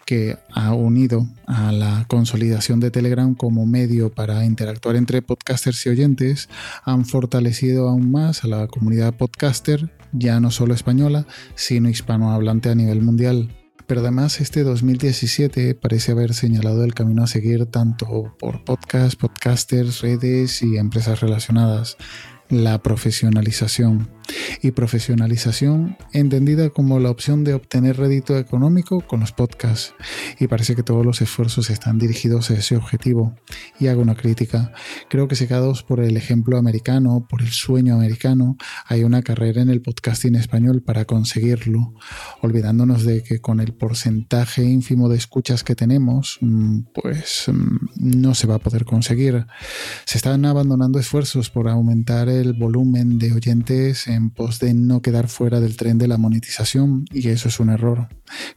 que 0.05 0.37
ha 0.53 0.75
unido 0.75 1.27
a 1.47 1.73
la 1.73 2.05
consolidación 2.09 2.81
de 2.81 2.91
Telegram 2.91 3.35
como 3.35 3.67
medio 3.67 4.11
para 4.11 4.45
interactuar 4.45 4.97
entre 4.97 5.23
podcasters 5.23 5.87
y 5.87 5.91
oyentes, 5.91 6.49
han 6.85 7.05
fortalecido 7.05 7.89
aún 7.89 8.11
más 8.11 8.45
a 8.45 8.49
la 8.49 8.67
comunidad 8.67 9.15
podcaster, 9.15 9.91
ya 10.13 10.41
no 10.41 10.51
solo 10.51 10.75
española, 10.75 11.27
sino 11.55 11.89
hispanohablante 11.89 12.71
a 12.71 12.75
nivel 12.75 13.03
mundial 13.03 13.58
pero 13.88 14.03
además 14.03 14.40
este 14.40 14.62
2017 14.62 15.74
parece 15.74 16.12
haber 16.12 16.35
señalado 16.35 16.85
el 16.85 16.92
camino 16.92 17.24
a 17.24 17.27
seguir 17.27 17.64
tanto 17.66 18.37
por 18.38 18.62
podcasts, 18.62 19.16
podcasters, 19.16 20.03
redes 20.03 20.62
y 20.62 20.77
empresas 20.77 21.20
relacionadas 21.20 21.96
la 22.51 22.83
profesionalización. 22.83 24.11
Y 24.62 24.73
profesionalización 24.73 25.97
entendida 26.12 26.71
como 26.71 26.99
la 26.99 27.11
opción 27.11 27.45
de 27.45 27.55
obtener 27.55 27.97
rédito 27.97 28.38
económico 28.38 29.01
con 29.01 29.21
los 29.21 29.33
podcasts. 29.33 29.95
Y 30.38 30.49
parece 30.49 30.75
que 30.75 30.83
todos 30.83 31.05
los 31.05 31.21
esfuerzos 31.21 31.71
están 31.71 31.99
dirigidos 31.99 32.51
a 32.51 32.55
ese 32.55 32.77
objetivo. 32.77 33.35
Y 33.79 33.87
hago 33.87 34.03
una 34.03 34.17
crítica. 34.17 34.73
Creo 35.09 35.29
que 35.29 35.37
secados 35.37 35.83
por 35.83 36.01
el 36.01 36.17
ejemplo 36.17 36.59
americano, 36.59 37.27
por 37.29 37.43
el 37.43 37.51
sueño 37.51 37.95
americano, 37.95 38.57
hay 38.87 39.05
una 39.05 39.23
carrera 39.23 39.62
en 39.62 39.71
el 39.71 39.83
podcasting 39.83 40.35
español 40.35 40.83
para 40.83 41.05
conseguirlo. 41.05 41.95
Olvidándonos 42.43 43.05
de 43.05 43.23
que 43.23 43.41
con 43.41 43.61
el 43.61 43.75
porcentaje 43.75 44.64
ínfimo 44.64 45.09
de 45.09 45.16
escuchas 45.16 45.64
que 45.64 45.74
tenemos, 45.74 46.39
mm, 46.41 46.81
pues 46.95 47.45
mm, 47.49 47.76
no 47.97 48.35
se 48.35 48.47
va 48.47 48.57
a 48.57 48.59
poder 48.59 48.85
conseguir. 48.85 49.47
Se 50.05 50.18
están 50.18 50.45
abandonando 50.45 50.99
esfuerzos 50.99 51.51
por 51.51 51.68
aumentar 51.68 52.29
el 52.29 52.53
volumen 52.53 53.18
de 53.18 53.33
oyentes 53.33 54.07
en 54.09 54.18
pos 54.31 54.59
de 54.59 54.75
no 54.75 55.03
quedar 55.03 55.29
fuera 55.29 55.61
del 55.61 55.77
tren 55.77 55.99
de 55.99 56.09
la 56.09 56.19
monetización 56.19 57.05
y 57.12 57.29
eso 57.29 57.49
es 57.49 57.61
un 57.61 57.71
error. 57.71 58.09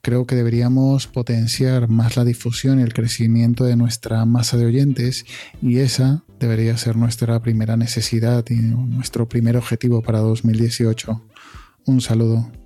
Creo 0.01 0.25
que 0.25 0.35
deberíamos 0.35 1.07
potenciar 1.07 1.87
más 1.87 2.17
la 2.17 2.25
difusión 2.25 2.79
y 2.79 2.83
el 2.83 2.93
crecimiento 2.93 3.63
de 3.63 3.75
nuestra 3.75 4.25
masa 4.25 4.57
de 4.57 4.65
oyentes 4.65 5.25
y 5.61 5.77
esa 5.77 6.23
debería 6.39 6.75
ser 6.77 6.95
nuestra 6.95 7.41
primera 7.41 7.77
necesidad 7.77 8.43
y 8.49 8.55
nuestro 8.55 9.29
primer 9.29 9.57
objetivo 9.57 10.01
para 10.01 10.19
2018. 10.19 11.21
Un 11.85 12.01
saludo. 12.01 12.60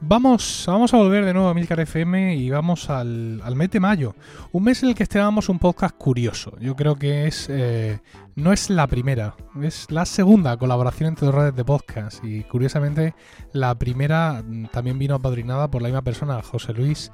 Vamos, 0.00 0.64
vamos 0.66 0.92
a 0.92 0.98
volver 0.98 1.24
de 1.24 1.32
nuevo 1.32 1.48
a 1.48 1.54
Milcar 1.54 1.80
FM 1.80 2.36
y 2.36 2.50
vamos 2.50 2.90
al, 2.90 3.40
mes 3.56 3.70
de 3.70 3.80
mayo. 3.80 4.14
Un 4.52 4.64
mes 4.64 4.82
en 4.82 4.90
el 4.90 4.94
que 4.94 5.02
estrenamos 5.02 5.48
un 5.48 5.58
podcast 5.58 5.96
curioso. 5.96 6.54
Yo 6.60 6.76
creo 6.76 6.96
que 6.96 7.26
es 7.26 7.46
eh, 7.48 8.00
no 8.34 8.52
es 8.52 8.68
la 8.68 8.86
primera, 8.86 9.34
es 9.62 9.90
la 9.90 10.04
segunda 10.04 10.58
colaboración 10.58 11.08
entre 11.08 11.26
dos 11.26 11.34
redes 11.34 11.56
de 11.56 11.64
podcast. 11.64 12.22
Y 12.22 12.44
curiosamente, 12.44 13.14
la 13.52 13.74
primera 13.76 14.42
mm, 14.46 14.66
también 14.66 14.98
vino 14.98 15.14
apadrinada 15.14 15.70
por 15.70 15.80
la 15.80 15.88
misma 15.88 16.02
persona, 16.02 16.42
José 16.42 16.74
Luis 16.74 17.10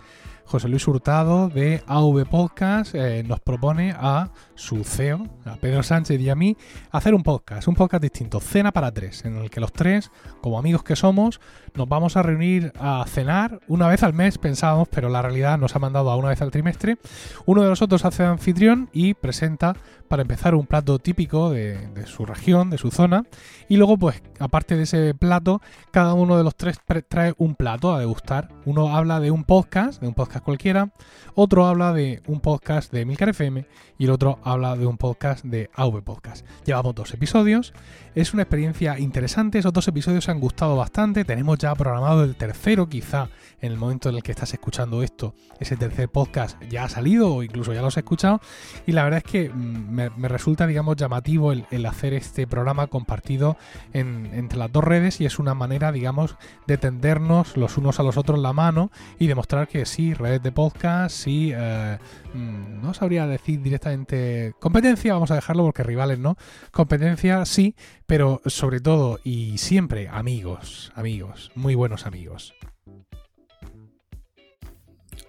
José 0.53 0.69
Luis 0.69 0.87
Hurtado 0.87 1.49
de 1.49 1.83
AV 1.87 2.27
Podcast 2.29 2.95
eh, 2.95 3.25
nos 3.27 3.41
propone 3.41 3.95
a 3.97 4.33
su 4.55 4.85
CEO, 4.85 5.27
a 5.47 5.57
Pedro 5.57 5.83
Sánchez 5.83 6.21
y 6.21 6.29
a 6.29 6.35
mí, 6.35 6.59
hacer 6.91 7.15
un 7.15 7.23
podcast, 7.23 7.69
un 7.69 7.75
podcast 7.75 8.03
distinto, 8.03 8.39
Cena 8.39 8.71
para 8.71 8.93
tres, 8.93 9.25
en 9.25 9.37
el 9.37 9.49
que 9.49 9.61
los 9.61 9.73
tres, 9.73 10.11
como 10.43 10.59
amigos 10.59 10.85
que 10.85 10.95
somos, 10.95 11.41
nos 11.75 11.89
vamos 11.89 12.19
a 12.19 12.23
reunir 12.23 12.71
a 12.79 13.03
cenar 13.09 13.61
una 13.67 13.89
vez 13.89 14.03
al 14.03 14.13
mes, 14.13 14.37
pensábamos, 14.37 14.89
pero 14.89 15.09
la 15.09 15.23
realidad 15.23 15.57
nos 15.57 15.75
ha 15.75 15.79
mandado 15.79 16.11
a 16.11 16.17
una 16.17 16.29
vez 16.29 16.43
al 16.43 16.51
trimestre. 16.51 16.99
Uno 17.47 17.63
de 17.63 17.71
nosotros 17.71 18.05
hace 18.05 18.23
anfitrión 18.23 18.91
y 18.93 19.15
presenta 19.15 19.75
para 20.13 20.21
empezar 20.21 20.55
un 20.55 20.67
plato 20.67 20.99
típico 20.99 21.49
de, 21.49 22.05
su 22.05 22.27
región, 22.27 22.69
de 22.69 22.77
su 22.77 22.91
zona. 22.91 23.25
Y 23.67 23.79
luego, 23.79 23.97
pues, 23.97 24.23
aparte 24.41 24.77
de 24.77 24.83
ese 24.83 25.15
plato, 25.15 25.63
cada 25.91 26.13
uno 26.13 26.37
de 26.37 26.45
los 26.45 26.55
tres 26.55 26.79
trae 27.09 27.33
un 27.39 27.55
plato 27.55 27.95
a 27.95 27.99
degustar. 27.99 28.49
Uno 28.67 28.95
habla 28.95 29.21
de 29.21 29.31
un 29.31 29.45
podcast, 29.45 30.03
de 30.03 30.09
un 30.09 30.13
podcast 30.13 30.45
cualquiera. 30.45 30.93
Otro 31.35 31.65
habla 31.65 31.95
de 31.95 32.21
un 32.27 32.41
podcast 32.41 32.93
de 32.93 33.07
Milcar 33.07 33.31
FM. 33.31 33.65
Y 33.97 34.05
el 34.05 34.11
otro 34.11 34.39
habla 34.45 34.77
de 34.77 34.85
un 34.85 34.99
podcast 34.99 35.47
de 35.47 35.71
AV 35.75 36.03
Podcast. 36.03 36.45
Llevamos 36.67 36.95
dos 36.95 37.15
episodios. 37.15 37.73
Es 38.15 38.35
una 38.35 38.43
experiencia 38.43 38.99
interesante. 38.99 39.61
Esos 39.61 39.73
dos 39.73 39.89
episodios 39.89 40.29
han 40.29 40.41
gustado 40.41 40.77
bastante. 40.77 41.25
Tenemos 41.25 41.57
ya 41.57 41.75
programado 41.75 42.25
el 42.25 42.37
tercero, 42.37 42.87
quizá 42.87 43.31
en 43.63 43.73
el 43.73 43.79
momento 43.79 44.09
en 44.09 44.17
el 44.17 44.23
que 44.23 44.33
estás 44.33 44.53
escuchando 44.53 45.03
esto, 45.03 45.35
ese 45.61 45.77
tercer 45.77 46.09
podcast 46.09 46.61
ya 46.65 46.85
ha 46.85 46.89
salido 46.89 47.33
o 47.33 47.43
incluso 47.45 47.73
ya 47.73 47.81
lo 47.81 47.87
has 47.87 47.97
escuchado. 47.97 48.41
Y 48.87 48.93
la 48.93 49.05
verdad 49.05 49.23
es 49.25 49.33
que 49.33 49.49
mm, 49.49 50.02
me, 50.17 50.29
resulta, 50.29 50.67
digamos, 50.67 50.97
llamativo 50.97 51.53
el, 51.53 51.87
hacer 51.87 52.15
este 52.15 52.47
programa 52.47 52.87
compartido 52.87 53.57
entre 53.93 54.59
las 54.59 54.73
dos 54.73 54.85
redes 54.85 55.21
y 55.21 55.27
es 55.27 55.39
una 55.39 55.55
manera, 55.55 55.93
digamos, 55.93 56.37
de 56.67 56.79
tendernos 56.79 57.57
los 57.57 57.77
unos 57.77 58.01
a 58.01 58.03
los 58.03 58.17
otros 58.17 58.39
la 58.39 58.53
mano 58.53 58.91
y 59.19 59.27
demostrar 59.27 59.69
que 59.69 59.87
sí, 59.87 60.15
redes 60.15 60.43
de 60.43 60.53
podcast, 60.53 61.15
sí, 61.15 61.53
eh, 61.55 61.99
mm, 62.35 62.83
no 62.83 62.95
sabría 62.95 63.27
decir 63.27 63.61
directamente 63.63 64.55
competencia, 64.61 65.15
vamos 65.15 65.31
a 65.31 65.37
dejarlo 65.37 65.65
porque 65.65 65.83
rivales 65.83 66.19
no, 66.19 66.37
competencia 66.71 67.45
sí, 67.45 67.75
pero 68.07 68.41
sobre 68.47 68.81
todo 68.81 69.19
y 69.25 69.59
siempre 69.59 70.09
amigos, 70.09 70.93
amigos, 70.95 71.53
muy 71.55 71.75
buenos 71.75 72.07
amigos. 72.07 72.55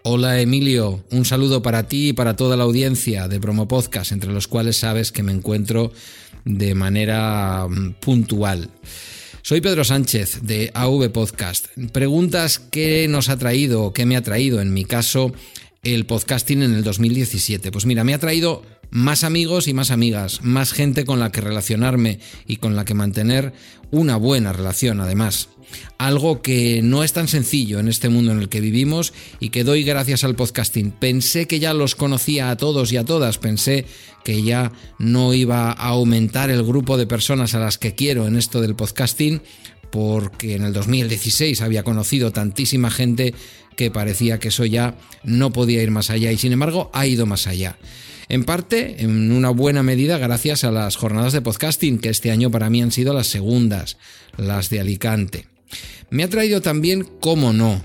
Hola 0.06 0.42
Emilio, 0.42 1.02
un 1.12 1.24
saludo 1.24 1.62
para 1.62 1.88
ti 1.88 2.10
y 2.10 2.14
para 2.14 2.36
toda 2.36 2.58
la 2.58 2.66
audiencia 2.66 3.30
de 3.30 3.40
Promo 3.40 3.70
Podcast, 3.70 4.12
entre 4.12 4.34
los 4.34 4.50
cuales 4.50 4.76
sabes 4.76 5.14
que 5.14 5.24
me 5.24 5.32
encuentro 5.32 5.94
de 6.44 6.76
manera 6.76 7.66
mm, 7.70 7.94
puntual. 8.02 8.70
Soy 9.44 9.62
Pedro 9.62 9.86
Sánchez 9.86 10.42
de 10.42 10.72
AV 10.74 11.10
Podcast. 11.10 11.68
Preguntas 11.94 12.60
qué 12.60 13.08
nos 13.08 13.30
ha 13.30 13.38
traído, 13.38 13.94
qué 13.94 14.06
me 14.06 14.18
ha 14.18 14.22
traído, 14.22 14.60
en 14.60 14.74
mi 14.74 14.84
caso, 14.84 15.32
el 15.84 16.06
podcasting 16.06 16.64
en 16.64 16.74
el 16.74 16.84
2017. 16.84 17.72
Pues 17.72 17.86
mira, 17.86 18.04
me 18.04 18.14
ha 18.14 18.20
traído 18.20 18.64
más 18.90 19.24
amigos 19.24 19.68
y 19.68 19.74
más 19.74 19.92
amigas, 19.92 20.44
más 20.44 20.72
gente 20.72 21.06
con 21.06 21.20
la 21.20 21.32
que 21.32 21.42
relacionarme 21.42 22.20
y 22.48 22.58
con 22.58 22.76
la 22.76 22.86
que 22.86 22.94
mantener 22.94 23.54
una 23.92 24.16
buena 24.16 24.54
relación 24.54 25.02
además 25.02 25.50
algo 25.98 26.42
que 26.42 26.82
no 26.84 27.04
es 27.04 27.14
tan 27.14 27.28
sencillo 27.28 27.80
en 27.80 27.88
este 27.88 28.10
mundo 28.10 28.32
en 28.32 28.40
el 28.40 28.50
que 28.50 28.62
vivimos 28.62 29.14
y 29.40 29.50
que 29.50 29.64
doy 29.64 29.84
gracias 29.84 30.24
al 30.24 30.36
podcasting. 30.36 30.92
Pensé 30.92 31.48
que 31.48 31.60
ya 31.60 31.74
los 31.74 31.96
conocía 31.96 32.50
a 32.50 32.58
todos 32.58 32.92
y 32.92 32.98
a 32.98 33.06
todas, 33.06 33.38
pensé 33.38 33.86
que 34.24 34.44
ya 34.44 34.72
no 35.00 35.34
iba 35.34 35.72
a 35.72 35.88
aumentar 35.90 36.50
el 36.50 36.64
grupo 36.64 36.98
de 36.98 37.08
personas 37.08 37.56
a 37.56 37.60
las 37.60 37.78
que 37.78 37.96
quiero 37.96 38.28
en 38.28 38.38
esto 38.38 38.62
del 38.62 38.76
podcasting, 38.76 39.42
porque 39.94 40.56
en 40.56 40.64
el 40.64 40.74
2016 40.74 41.62
había 41.62 41.84
conocido 41.84 42.32
tantísima 42.32 42.90
gente 42.90 43.36
que 43.78 43.92
parecía 43.92 44.40
que 44.40 44.48
eso 44.48 44.66
ya 44.66 44.98
no 45.24 45.54
podía 45.54 45.84
ir 45.84 45.92
más 45.92 46.10
allá 46.10 46.32
y 46.32 46.38
sin 46.40 46.52
embargo 46.52 46.90
ha 46.96 47.06
ido 47.06 47.28
más 47.28 47.46
allá. 47.46 47.78
En 48.28 48.44
parte, 48.44 49.04
en 49.04 49.32
una 49.32 49.52
buena 49.52 49.84
medida, 49.84 50.18
gracias 50.18 50.64
a 50.64 50.72
las 50.72 50.96
jornadas 50.96 51.32
de 51.32 51.42
podcasting, 51.42 52.00
que 52.00 52.10
este 52.10 52.32
año 52.32 52.50
para 52.50 52.72
mí 52.72 52.82
han 52.82 52.92
sido 52.92 53.14
las 53.14 53.28
segundas, 53.28 53.98
las 54.36 54.72
de 54.72 54.80
Alicante. 54.80 55.46
Me 56.10 56.24
ha 56.24 56.28
traído 56.28 56.60
también, 56.60 57.08
cómo 57.20 57.54
no, 57.54 57.80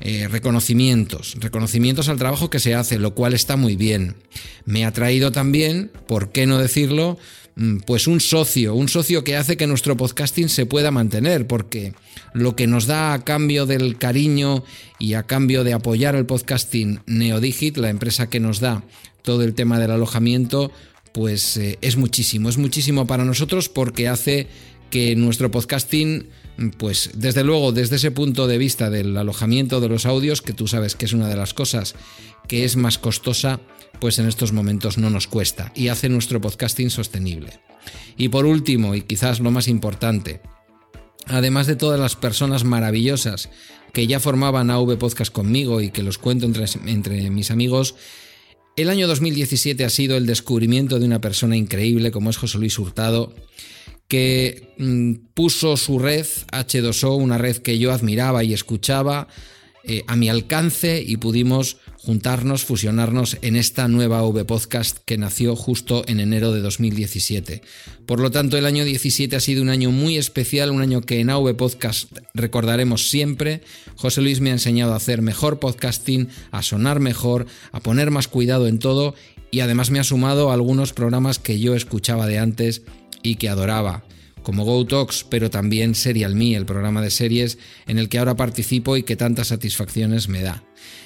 eh, 0.00 0.26
reconocimientos, 0.28 1.36
reconocimientos 1.38 2.08
al 2.08 2.18
trabajo 2.18 2.50
que 2.50 2.58
se 2.58 2.74
hace, 2.74 2.98
lo 2.98 3.14
cual 3.14 3.32
está 3.32 3.56
muy 3.56 3.76
bien. 3.76 4.16
Me 4.64 4.84
ha 4.84 4.92
traído 4.92 5.30
también, 5.30 5.92
¿por 6.08 6.32
qué 6.32 6.46
no 6.46 6.58
decirlo? 6.58 7.16
Mm, 7.56 7.78
pues 7.86 8.08
un 8.08 8.20
socio, 8.20 8.74
un 8.74 8.88
socio 8.88 9.22
que 9.22 9.36
hace 9.36 9.56
que 9.56 9.66
nuestro 9.66 9.96
podcasting 9.96 10.48
se 10.48 10.66
pueda 10.66 10.90
mantener, 10.90 11.46
porque 11.46 11.94
lo 12.32 12.56
que 12.56 12.66
nos 12.66 12.86
da 12.86 13.12
a 13.12 13.24
cambio 13.24 13.64
del 13.66 13.96
cariño 13.96 14.64
y 14.98 15.14
a 15.14 15.22
cambio 15.22 15.62
de 15.62 15.72
apoyar 15.72 16.16
el 16.16 16.26
podcasting 16.26 17.00
Neodigit, 17.06 17.76
la 17.76 17.90
empresa 17.90 18.28
que 18.28 18.40
nos 18.40 18.58
da 18.58 18.82
todo 19.22 19.44
el 19.44 19.54
tema 19.54 19.78
del 19.78 19.92
alojamiento, 19.92 20.72
pues 21.12 21.56
eh, 21.56 21.78
es 21.80 21.96
muchísimo, 21.96 22.48
es 22.48 22.58
muchísimo 22.58 23.06
para 23.06 23.24
nosotros 23.24 23.68
porque 23.68 24.08
hace 24.08 24.48
que 24.90 25.14
nuestro 25.14 25.50
podcasting 25.50 26.26
pues 26.78 27.10
desde 27.14 27.42
luego, 27.42 27.72
desde 27.72 27.96
ese 27.96 28.10
punto 28.10 28.46
de 28.46 28.58
vista 28.58 28.90
del 28.90 29.16
alojamiento 29.16 29.80
de 29.80 29.88
los 29.88 30.06
audios, 30.06 30.40
que 30.40 30.52
tú 30.52 30.68
sabes 30.68 30.94
que 30.94 31.04
es 31.04 31.12
una 31.12 31.28
de 31.28 31.36
las 31.36 31.52
cosas 31.52 31.94
que 32.46 32.64
es 32.64 32.76
más 32.76 32.98
costosa, 32.98 33.60
pues 34.00 34.18
en 34.18 34.26
estos 34.26 34.52
momentos 34.52 34.98
no 34.98 35.10
nos 35.10 35.26
cuesta 35.26 35.72
y 35.74 35.88
hace 35.88 36.08
nuestro 36.08 36.40
podcasting 36.40 36.90
sostenible. 36.90 37.60
Y 38.16 38.28
por 38.28 38.46
último, 38.46 38.94
y 38.94 39.02
quizás 39.02 39.40
lo 39.40 39.50
más 39.50 39.68
importante, 39.68 40.40
además 41.26 41.66
de 41.66 41.76
todas 41.76 42.00
las 42.00 42.16
personas 42.16 42.64
maravillosas 42.64 43.50
que 43.92 44.06
ya 44.06 44.20
formaban 44.20 44.70
AV 44.70 44.98
Podcast 44.98 45.32
conmigo 45.32 45.80
y 45.80 45.90
que 45.90 46.02
los 46.02 46.18
cuento 46.18 46.46
entre, 46.46 46.64
entre 46.86 47.30
mis 47.30 47.50
amigos, 47.50 47.94
el 48.76 48.90
año 48.90 49.06
2017 49.06 49.84
ha 49.84 49.90
sido 49.90 50.16
el 50.16 50.26
descubrimiento 50.26 50.98
de 50.98 51.06
una 51.06 51.20
persona 51.20 51.56
increíble 51.56 52.10
como 52.10 52.30
es 52.30 52.36
José 52.36 52.58
Luis 52.58 52.78
Hurtado, 52.78 53.32
que 54.08 54.74
mm, 54.78 55.32
puso 55.32 55.76
su 55.76 55.98
red 55.98 56.26
H2O, 56.52 57.16
una 57.16 57.38
red 57.38 57.58
que 57.58 57.78
yo 57.78 57.92
admiraba 57.92 58.42
y 58.42 58.52
escuchaba, 58.52 59.28
eh, 59.84 60.02
a 60.06 60.16
mi 60.16 60.28
alcance 60.28 61.02
y 61.06 61.18
pudimos 61.18 61.76
juntarnos, 62.04 62.64
fusionarnos 62.64 63.38
en 63.40 63.56
esta 63.56 63.88
nueva 63.88 64.22
V 64.24 64.44
Podcast 64.44 64.98
que 65.06 65.16
nació 65.16 65.56
justo 65.56 66.04
en 66.06 66.20
enero 66.20 66.52
de 66.52 66.60
2017. 66.60 67.62
Por 68.04 68.20
lo 68.20 68.30
tanto, 68.30 68.58
el 68.58 68.66
año 68.66 68.84
17 68.84 69.34
ha 69.34 69.40
sido 69.40 69.62
un 69.62 69.70
año 69.70 69.90
muy 69.90 70.18
especial, 70.18 70.70
un 70.70 70.82
año 70.82 71.00
que 71.00 71.20
en 71.20 71.30
AV 71.30 71.56
Podcast 71.56 72.12
recordaremos 72.34 73.08
siempre. 73.08 73.62
José 73.96 74.20
Luis 74.20 74.40
me 74.40 74.50
ha 74.50 74.54
enseñado 74.54 74.92
a 74.92 74.96
hacer 74.96 75.22
mejor 75.22 75.58
podcasting, 75.58 76.28
a 76.50 76.62
sonar 76.62 77.00
mejor, 77.00 77.46
a 77.72 77.80
poner 77.80 78.10
más 78.10 78.28
cuidado 78.28 78.66
en 78.66 78.78
todo 78.78 79.14
y 79.50 79.60
además 79.60 79.90
me 79.90 79.98
ha 79.98 80.04
sumado 80.04 80.50
a 80.50 80.54
algunos 80.54 80.92
programas 80.92 81.38
que 81.38 81.58
yo 81.58 81.74
escuchaba 81.74 82.26
de 82.26 82.38
antes 82.38 82.82
y 83.22 83.36
que 83.36 83.48
adoraba, 83.48 84.04
como 84.44 84.64
Go 84.64 84.86
Talks, 84.86 85.26
pero 85.28 85.50
también 85.50 85.96
Serial 85.96 86.36
Me, 86.36 86.54
el 86.54 86.66
programa 86.66 87.02
de 87.02 87.10
series 87.10 87.58
en 87.88 87.98
el 87.98 88.08
que 88.08 88.18
ahora 88.18 88.36
participo 88.36 88.96
y 88.96 89.02
que 89.02 89.16
tantas 89.16 89.48
satisfacciones 89.48 90.28
me 90.28 90.42
da. 90.42 90.62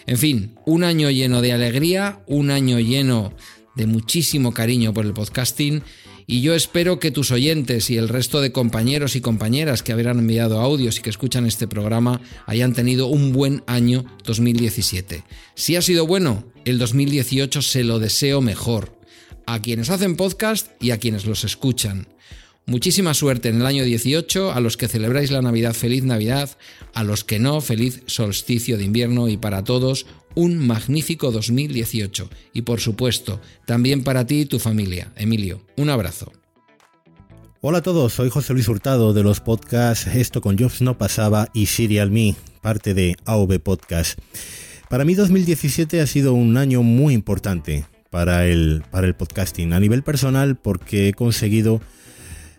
En 0.06 0.18
fin, 0.18 0.54
un 0.66 0.84
año 0.84 1.08
lleno 1.10 1.40
de 1.40 1.54
alegría, 1.54 2.20
un 2.26 2.50
año 2.50 2.78
lleno 2.80 3.32
de 3.76 3.86
muchísimo 3.86 4.52
cariño 4.52 4.92
por 4.92 5.06
el 5.06 5.14
podcasting 5.14 5.82
y 6.30 6.42
yo 6.42 6.54
espero 6.54 7.00
que 7.00 7.10
tus 7.10 7.30
oyentes 7.30 7.88
y 7.88 7.96
el 7.96 8.06
resto 8.06 8.42
de 8.42 8.52
compañeros 8.52 9.16
y 9.16 9.22
compañeras 9.22 9.82
que 9.82 9.92
habrán 9.92 10.18
enviado 10.18 10.60
audios 10.60 10.98
y 10.98 11.00
que 11.00 11.08
escuchan 11.08 11.46
este 11.46 11.66
programa 11.66 12.20
hayan 12.44 12.74
tenido 12.74 13.06
un 13.06 13.32
buen 13.32 13.62
año 13.66 14.04
2017. 14.24 15.24
Si 15.54 15.76
ha 15.76 15.80
sido 15.80 16.06
bueno, 16.06 16.44
el 16.66 16.78
2018 16.78 17.62
se 17.62 17.82
lo 17.82 17.98
deseo 17.98 18.42
mejor 18.42 19.00
a 19.46 19.62
quienes 19.62 19.88
hacen 19.88 20.16
podcast 20.16 20.70
y 20.82 20.90
a 20.90 20.98
quienes 20.98 21.24
los 21.24 21.44
escuchan. 21.44 22.08
Muchísima 22.68 23.14
suerte 23.14 23.48
en 23.48 23.62
el 23.62 23.66
año 23.66 23.82
18, 23.82 24.52
a 24.52 24.60
los 24.60 24.76
que 24.76 24.88
celebráis 24.88 25.30
la 25.30 25.40
Navidad, 25.40 25.72
feliz 25.72 26.04
Navidad, 26.04 26.50
a 26.92 27.02
los 27.02 27.24
que 27.24 27.38
no, 27.38 27.62
feliz 27.62 28.02
solsticio 28.04 28.76
de 28.76 28.84
invierno 28.84 29.28
y 29.28 29.38
para 29.38 29.64
todos 29.64 30.04
un 30.34 30.58
magnífico 30.58 31.32
2018. 31.32 32.28
Y 32.52 32.62
por 32.62 32.80
supuesto, 32.80 33.40
también 33.64 34.04
para 34.04 34.26
ti 34.26 34.40
y 34.40 34.44
tu 34.44 34.58
familia. 34.58 35.10
Emilio, 35.16 35.62
un 35.78 35.88
abrazo. 35.88 36.30
Hola 37.62 37.78
a 37.78 37.82
todos, 37.82 38.12
soy 38.12 38.28
José 38.28 38.52
Luis 38.52 38.68
Hurtado 38.68 39.14
de 39.14 39.22
los 39.22 39.40
podcasts 39.40 40.06
Esto 40.06 40.42
con 40.42 40.58
Jobs 40.58 40.82
no 40.82 40.98
pasaba 40.98 41.48
y 41.54 41.66
Serial 41.66 42.10
Me, 42.10 42.36
parte 42.60 42.92
de 42.92 43.16
AV 43.24 43.60
Podcast. 43.60 44.18
Para 44.90 45.06
mí 45.06 45.14
2017 45.14 46.02
ha 46.02 46.06
sido 46.06 46.34
un 46.34 46.58
año 46.58 46.82
muy 46.82 47.14
importante 47.14 47.86
para 48.10 48.46
el, 48.46 48.82
para 48.90 49.06
el 49.06 49.14
podcasting. 49.14 49.72
A 49.72 49.80
nivel 49.80 50.02
personal 50.02 50.56
porque 50.56 51.08
he 51.08 51.14
conseguido 51.14 51.80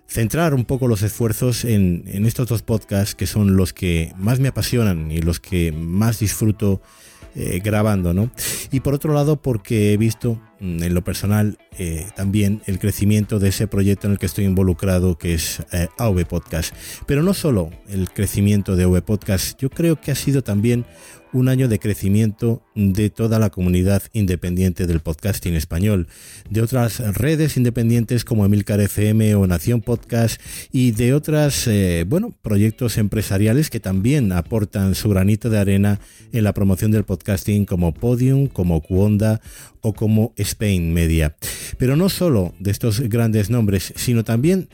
centrar 0.10 0.54
un 0.54 0.66
poco 0.66 0.88
los 0.88 1.04
esfuerzos 1.04 1.64
en, 1.64 2.04
en, 2.08 2.26
estos 2.26 2.48
dos 2.48 2.64
podcasts 2.64 3.14
que 3.14 3.28
son 3.28 3.56
los 3.56 3.74
que 3.74 4.12
más 4.18 4.40
me 4.40 4.48
apasionan 4.48 5.12
y 5.12 5.22
los 5.22 5.40
que 5.40 5.72
más 5.72 6.20
disfruto 6.20 6.82
eh, 7.36 7.62
grabando, 7.64 8.12
¿no? 8.12 8.32
Y 8.72 8.80
por 8.80 8.96
otro 8.96 9.14
lado, 9.14 9.36
porque 9.36 9.94
he 9.94 9.98
visto 9.98 10.42
mm, 10.60 10.82
en 10.82 10.94
lo 10.96 11.04
personal 11.04 11.60
eh, 11.78 12.08
también 12.16 12.64
el 12.66 12.80
crecimiento 12.80 13.38
de 13.38 13.50
ese 13.50 13.68
proyecto 13.68 14.08
en 14.08 14.14
el 14.14 14.20
que 14.20 14.26
estoy 14.26 14.46
involucrado, 14.46 15.16
que 15.16 15.36
es 15.36 15.62
eh, 15.72 15.90
AV 16.00 16.26
Podcast. 16.26 16.74
Pero 17.06 17.22
no 17.22 17.36
solo 17.36 17.70
el 17.88 18.10
crecimiento 18.10 18.76
de 18.76 18.86
AV 18.86 19.04
Podcast, 19.04 19.62
yo 19.62 19.70
creo 19.70 20.02
que 20.02 20.12
ha 20.12 20.16
sido 20.16 20.42
también 20.44 20.86
un 21.34 21.50
año 21.50 21.68
de 21.68 21.80
crecimiento 21.80 22.64
de 22.76 23.10
toda 23.10 23.40
la 23.40 23.50
comunidad 23.50 24.02
independiente 24.14 24.88
del 24.88 25.00
podcasting 25.00 25.54
español, 25.56 26.08
de 26.50 26.62
otras 26.62 27.00
redes 27.16 27.58
independientes 27.58 28.26
como 28.26 28.46
Emilcar 28.46 28.80
FM 28.80 29.36
o 29.36 29.46
Nación 29.48 29.82
Podcast 29.82 30.42
y 30.72 30.92
de 30.92 31.14
otras, 31.14 31.68
eh, 31.68 32.06
bueno, 32.08 32.34
proyectos 32.42 32.98
empresariales 32.98 33.70
que 33.70 33.80
también 33.80 34.32
aportan 34.32 34.96
su 34.96 35.10
granito 35.10 35.50
de 35.50 35.60
arena 35.60 36.00
en 36.32 36.44
la 36.44 36.54
promoción 36.54 36.92
del 36.92 37.04
podcasting 37.04 37.66
como 37.66 37.94
Podium, 37.94 38.48
como 38.48 38.82
Cuonda 38.82 39.42
o 39.82 39.94
como 39.94 40.34
Spain 40.38 40.94
Media. 40.94 41.36
Pero 41.78 41.96
no 41.96 42.10
solo 42.10 42.54
de 42.60 42.72
estos 42.72 43.00
grandes 43.02 43.50
nombres, 43.50 43.94
sino 43.96 44.24
también 44.24 44.70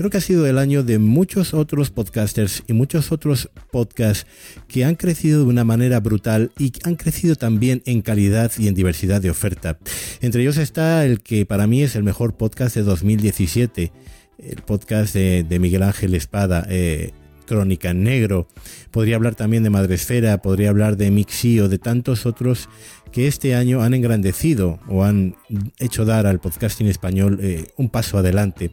Creo 0.00 0.08
que 0.08 0.16
ha 0.16 0.22
sido 0.22 0.46
el 0.46 0.56
año 0.56 0.82
de 0.82 0.98
muchos 0.98 1.52
otros 1.52 1.90
podcasters 1.90 2.62
y 2.66 2.72
muchos 2.72 3.12
otros 3.12 3.50
podcasts 3.70 4.26
que 4.66 4.86
han 4.86 4.94
crecido 4.94 5.40
de 5.40 5.44
una 5.44 5.62
manera 5.62 6.00
brutal 6.00 6.52
y 6.58 6.72
han 6.84 6.96
crecido 6.96 7.36
también 7.36 7.82
en 7.84 8.00
calidad 8.00 8.50
y 8.56 8.68
en 8.68 8.74
diversidad 8.74 9.20
de 9.20 9.28
oferta. 9.28 9.78
Entre 10.22 10.40
ellos 10.40 10.56
está 10.56 11.04
el 11.04 11.20
que 11.20 11.44
para 11.44 11.66
mí 11.66 11.82
es 11.82 11.96
el 11.96 12.02
mejor 12.02 12.34
podcast 12.34 12.76
de 12.76 12.82
2017, 12.82 13.92
el 14.38 14.62
podcast 14.62 15.12
de, 15.12 15.58
Miguel 15.60 15.82
Ángel 15.82 16.14
Espada. 16.14 16.66
Eh, 16.70 17.10
Crónica 17.44 17.92
Negro, 17.92 18.46
podría 18.92 19.16
hablar 19.16 19.34
también 19.34 19.64
de 19.64 19.70
Madresfera, 19.70 20.40
podría 20.40 20.70
hablar 20.70 20.96
de 20.96 21.10
Mixi 21.10 21.58
o 21.58 21.68
de 21.68 21.78
tantos 21.78 22.24
otros 22.24 22.68
que 23.10 23.26
este 23.26 23.56
año 23.56 23.82
han 23.82 23.92
engrandecido 23.92 24.78
o 24.88 25.02
han 25.02 25.34
hecho 25.80 26.04
dar 26.04 26.26
al 26.26 26.38
podcasting 26.38 26.86
español 26.86 27.40
eh, 27.42 27.66
un 27.76 27.88
paso 27.88 28.18
adelante. 28.18 28.70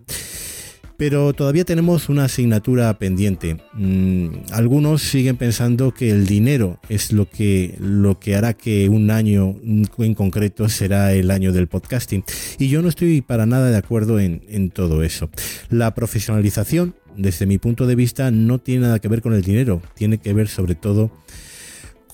Pero 0.98 1.32
todavía 1.34 1.64
tenemos 1.64 2.10
una 2.10 2.26
asignatura 2.26 2.92
pendiente. 2.98 3.58
Mm, 3.74 4.30
algunos 4.52 5.04
siguen 5.04 5.38
pensando 5.38 5.94
que 5.94 6.10
el 6.10 6.26
dinero 6.26 6.80
es 6.90 7.12
lo 7.12 7.30
que, 7.30 7.76
lo 7.80 8.20
que 8.20 8.36
hará 8.36 8.54
que 8.54 8.90
un 8.90 9.12
año 9.12 9.56
en 9.64 10.14
concreto 10.16 10.68
será 10.70 11.14
el 11.14 11.30
año 11.30 11.54
del 11.54 11.68
podcasting. 11.68 12.24
Y 12.58 12.70
yo 12.70 12.82
no 12.82 12.90
estoy 12.90 13.22
para 13.22 13.46
nada 13.46 13.70
de 13.70 13.78
acuerdo 13.78 14.20
en, 14.20 14.42
en 14.50 14.72
todo 14.72 15.04
eso. 15.04 15.30
La 15.70 15.94
profesionalización, 15.94 16.96
desde 17.16 17.46
mi 17.46 17.60
punto 17.60 17.86
de 17.86 17.96
vista, 17.96 18.32
no 18.32 18.58
tiene 18.58 18.82
nada 18.82 19.00
que 19.00 19.08
ver 19.08 19.22
con 19.22 19.34
el 19.34 19.44
dinero. 19.44 19.84
Tiene 19.94 20.18
que 20.18 20.34
ver 20.34 20.48
sobre 20.48 20.74
todo 20.74 21.12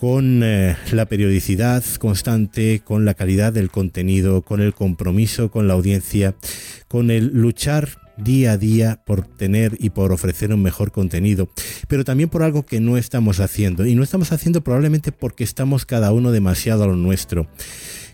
con 0.03 0.41
eh, 0.43 0.75
la 0.91 1.05
periodicidad 1.05 1.81
constante, 1.97 2.81
con 2.83 3.05
la 3.05 3.13
calidad 3.13 3.53
del 3.53 3.71
contenido, 3.71 4.41
con 4.41 4.59
el 4.59 4.73
compromiso 4.73 5.49
con 5.49 5.69
la 5.69 5.75
audiencia, 5.75 6.35
con 6.89 7.09
el 7.09 7.27
luchar 7.27 8.02
día 8.17 8.53
a 8.53 8.57
día 8.57 9.01
por 9.05 9.25
tener 9.25 9.77
y 9.79 9.89
por 9.89 10.11
ofrecer 10.11 10.53
un 10.53 10.61
mejor 10.61 10.91
contenido, 10.91 11.49
pero 11.87 12.03
también 12.03 12.29
por 12.29 12.43
algo 12.43 12.65
que 12.65 12.79
no 12.79 12.97
estamos 12.97 13.39
haciendo. 13.39 13.85
Y 13.85 13.95
no 13.95 14.03
estamos 14.03 14.31
haciendo 14.31 14.63
probablemente 14.63 15.11
porque 15.11 15.43
estamos 15.43 15.85
cada 15.85 16.11
uno 16.11 16.31
demasiado 16.31 16.83
a 16.83 16.87
lo 16.87 16.95
nuestro. 16.95 17.47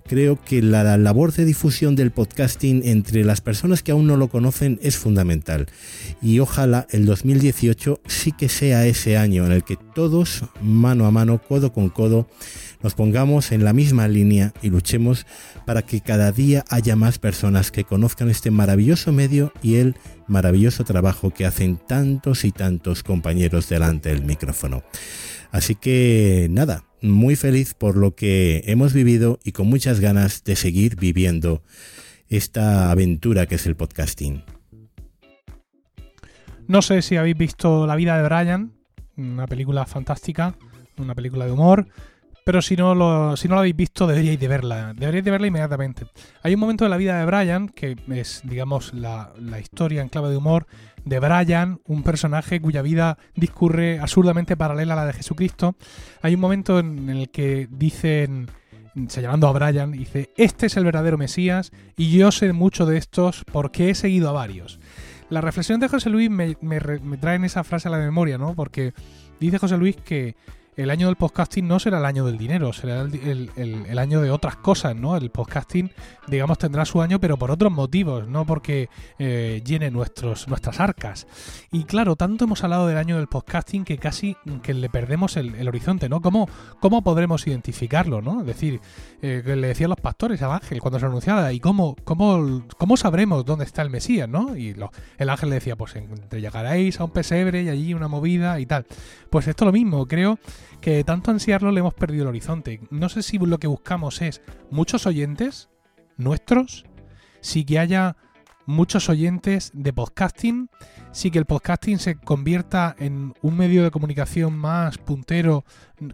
Creo 0.10 0.44
que 0.44 0.64
la 0.64 0.98
labor 0.98 1.34
de 1.34 1.46
difusión 1.46 1.96
del 1.96 2.10
podcasting 2.10 2.82
entre 2.84 3.24
las 3.24 3.42
personas 3.42 3.84
que 3.84 3.92
aún 3.92 4.08
no 4.08 4.18
lo 4.18 4.28
conocen 4.28 4.80
es 4.82 4.98
fundamental. 4.98 5.68
Y 6.20 6.40
ojalá 6.40 6.88
el 6.90 7.06
2018 7.06 8.02
sí 8.08 8.32
que 8.32 8.50
sea 8.50 8.88
ese 8.88 9.18
año 9.18 9.46
en 9.46 9.52
el 9.52 9.64
que 9.64 9.78
todos, 9.94 10.46
mano 10.64 11.06
a 11.06 11.12
mano, 11.12 11.40
codo 11.40 11.72
con 11.74 11.90
codo, 11.90 12.28
nos 12.82 12.96
pongamos 12.96 13.52
en 13.52 13.64
la 13.64 13.74
misma 13.74 14.08
línea 14.08 14.54
y 14.62 14.70
luchemos 14.70 15.26
para 15.66 15.82
que 15.82 16.02
cada 16.02 16.32
día 16.32 16.64
haya 16.70 16.96
más 16.96 17.20
personas 17.20 17.72
que 17.72 17.84
conozcan 17.84 18.30
este 18.30 18.52
maravilloso 18.52 19.12
medio 19.12 19.52
y 19.62 19.76
el 19.76 19.96
maravilloso 20.28 20.84
trabajo 20.84 21.32
que 21.32 21.46
hacen 21.46 21.78
tantos 21.78 22.46
y 22.46 22.52
tantos 22.52 23.04
compañeros 23.04 23.68
delante 23.68 24.10
del 24.10 24.24
micrófono. 24.24 24.84
Así 25.52 25.76
que 25.76 26.48
nada, 26.50 26.86
muy 27.02 27.36
feliz 27.36 27.74
por 27.74 27.98
lo 27.98 28.16
que 28.16 28.64
hemos 28.66 28.94
vivido 28.94 29.40
y 29.44 29.52
con 29.52 29.68
muchas 29.68 30.00
ganas 30.00 30.44
de 30.44 30.56
seguir 30.56 30.96
viviendo 30.96 31.64
esta 32.28 32.92
aventura 32.92 33.48
que 33.48 33.56
es 33.56 33.66
el 33.66 33.76
podcasting. 33.76 34.44
No 36.68 36.84
sé 36.84 37.02
si 37.02 37.18
habéis 37.18 37.36
visto 37.36 37.88
La 37.88 37.96
vida 37.96 38.16
de 38.16 38.24
Brian, 38.24 38.74
una 39.18 39.48
película 39.48 39.86
fantástica, 39.86 40.56
una 40.98 41.16
película 41.16 41.46
de 41.46 41.52
humor. 41.52 41.88
Pero 42.44 42.62
si 42.62 42.76
no, 42.76 42.96
lo, 42.96 43.36
si 43.38 43.48
no 43.48 43.56
lo 43.56 43.60
habéis 43.60 43.76
visto, 43.76 44.08
deberíais 44.08 44.40
de 44.40 44.48
verla. 44.48 44.94
Deberíais 44.94 45.26
de 45.26 45.32
verla 45.32 45.48
inmediatamente. 45.48 46.06
Hay 46.42 46.54
un 46.54 46.60
momento 46.60 46.86
de 46.86 46.90
la 46.90 46.98
vida 46.98 47.20
de 47.20 47.26
Brian, 47.26 47.70
que 47.70 47.96
es, 48.10 48.42
digamos, 48.44 48.94
la, 48.94 49.32
historia 49.60 50.02
en 50.02 50.10
clave 50.10 50.30
de 50.30 50.38
humor 50.38 50.66
de 51.06 51.20
Brian, 51.20 51.80
un 51.86 52.04
personaje 52.04 52.62
cuya 52.62 52.82
vida 52.82 53.18
discurre 53.36 54.00
absurdamente 54.00 54.58
paralela 54.58 54.94
a 54.94 54.98
la 54.98 55.06
de 55.06 55.14
Jesucristo. 55.14 55.76
Hay 56.22 56.36
un 56.36 56.42
momento 56.42 56.80
en 56.80 57.10
el 57.10 57.30
que 57.30 57.68
dicen, 57.70 58.50
señalando 59.08 59.48
a 59.48 59.52
Brian, 59.52 59.92
dice, 59.92 60.32
este 60.38 60.68
es 60.68 60.78
el 60.78 60.86
verdadero 60.86 61.18
Mesías 61.18 61.72
y 61.98 62.12
yo 62.18 62.32
sé 62.32 62.52
mucho 62.54 62.86
de 62.86 62.98
estos 62.98 63.44
porque 63.52 63.90
he 63.90 63.96
seguido 63.96 64.30
a 64.30 64.34
varios. 64.34 64.80
La 65.30 65.42
reflexión 65.42 65.80
de 65.80 65.88
José 65.88 66.10
Luis 66.10 66.30
me, 66.30 66.58
me, 66.62 66.80
me 66.80 67.18
trae 67.18 67.36
en 67.36 67.46
esa 67.46 67.64
frase 67.64 67.88
a 67.88 67.92
la 67.92 68.00
memoria, 68.00 68.38
¿no? 68.38 68.56
Porque 68.56 68.94
dice 69.40 69.60
José 69.60 69.78
Luis 69.78 69.96
que 69.98 70.36
el 70.84 70.92
año 70.92 71.08
del 71.08 71.18
podcasting 71.18 71.68
no 71.68 71.78
será 71.78 71.98
el 71.98 72.06
año 72.06 72.26
del 72.26 72.38
dinero, 72.38 72.72
será 72.72 73.02
el, 73.02 74.00
año 74.00 74.22
de 74.22 74.32
otras 74.32 74.56
cosas, 74.56 74.96
¿no? 74.96 75.18
El 75.18 75.30
podcasting, 75.30 75.92
digamos, 76.28 76.58
tendrá 76.58 76.86
su 76.86 77.02
año, 77.02 77.20
pero 77.20 77.36
por 77.36 77.52
otros 77.52 77.70
motivos, 77.70 78.30
no 78.30 78.46
porque 78.46 78.90
eh, 79.18 79.62
llene 79.66 79.92
nuestros, 79.92 80.48
nuestras 80.48 80.80
arcas. 80.80 81.28
Y 81.74 81.84
claro, 81.84 82.16
tanto 82.16 82.46
hemos 82.46 82.64
hablado 82.64 82.88
del 82.88 82.96
año 82.96 83.18
del 83.18 83.28
podcasting 83.28 83.84
que 83.84 83.98
casi 83.98 84.38
que 84.64 84.74
le 84.74 84.90
perdemos 84.90 85.36
el, 85.36 85.68
horizonte, 85.68 86.08
¿no? 86.08 86.22
¿Cómo, 86.22 86.48
¿Cómo 86.80 87.04
podremos 87.04 87.46
identificarlo, 87.46 88.22
¿no? 88.22 88.40
Es 88.40 88.48
decir, 88.48 88.80
eh, 89.22 89.44
le 89.46 89.68
decían 89.68 89.90
los 89.90 90.00
pastores 90.00 90.42
al 90.44 90.54
ángel 90.54 90.80
cuando 90.80 90.98
se 90.98 91.08
anunciaba, 91.08 91.52
¿y 91.52 91.60
cómo, 91.60 91.98
cómo, 92.06 92.64
cómo 92.78 92.96
sabremos 92.96 93.44
dónde 93.44 93.66
está 93.66 93.82
el 93.82 93.90
Mesías, 93.90 94.30
¿no? 94.30 94.56
Y 94.56 94.78
el 95.18 95.30
ángel 95.30 95.50
le 95.50 95.56
decía, 95.56 95.76
pues 95.76 95.94
te 96.30 96.40
llegaréis 96.40 97.02
a 97.02 97.04
un 97.04 97.12
pesebre 97.12 97.64
y 97.64 97.70
allí 97.70 97.94
una 97.94 98.08
movida 98.08 98.62
y 98.62 98.66
tal. 98.66 98.86
Pues 99.30 99.46
esto 99.48 99.66
lo 99.66 99.74
mismo, 99.74 100.08
creo 100.08 100.40
que 100.82 100.92
de 100.92 101.04
tanto 101.04 101.32
ansiarlo 101.32 101.72
le 101.72 101.80
hemos 101.80 101.94
perdido 101.94 102.24
el 102.24 102.30
horizonte. 102.30 102.82
No 102.90 103.10
sé 103.10 103.24
si 103.24 103.38
lo 103.38 103.58
que 103.60 103.68
buscamos 103.68 104.22
es 104.22 104.42
muchos 104.70 105.06
oyentes 105.06 105.70
nuestros, 106.18 106.86
si 107.42 107.66
que 107.66 107.80
haya 107.80 108.18
muchos 108.66 109.10
oyentes 109.10 109.72
de 109.74 109.92
podcasting, 109.94 110.70
si 111.12 111.32
que 111.32 111.40
el 111.40 111.46
podcasting 111.46 111.98
se 111.98 112.16
convierta 112.16 112.96
en 113.00 113.34
un 113.42 113.58
medio 113.58 113.84
de 113.84 113.90
comunicación 113.90 114.56
más 114.56 115.00
puntero, 115.00 115.66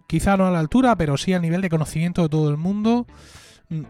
quizá 0.08 0.38
no 0.38 0.48
a 0.48 0.52
la 0.52 0.60
altura, 0.60 0.96
pero 0.96 1.18
sí 1.18 1.34
a 1.34 1.40
nivel 1.40 1.62
de 1.62 1.70
conocimiento 1.70 2.22
de 2.22 2.30
todo 2.30 2.50
el 2.50 2.58
mundo. 2.58 3.08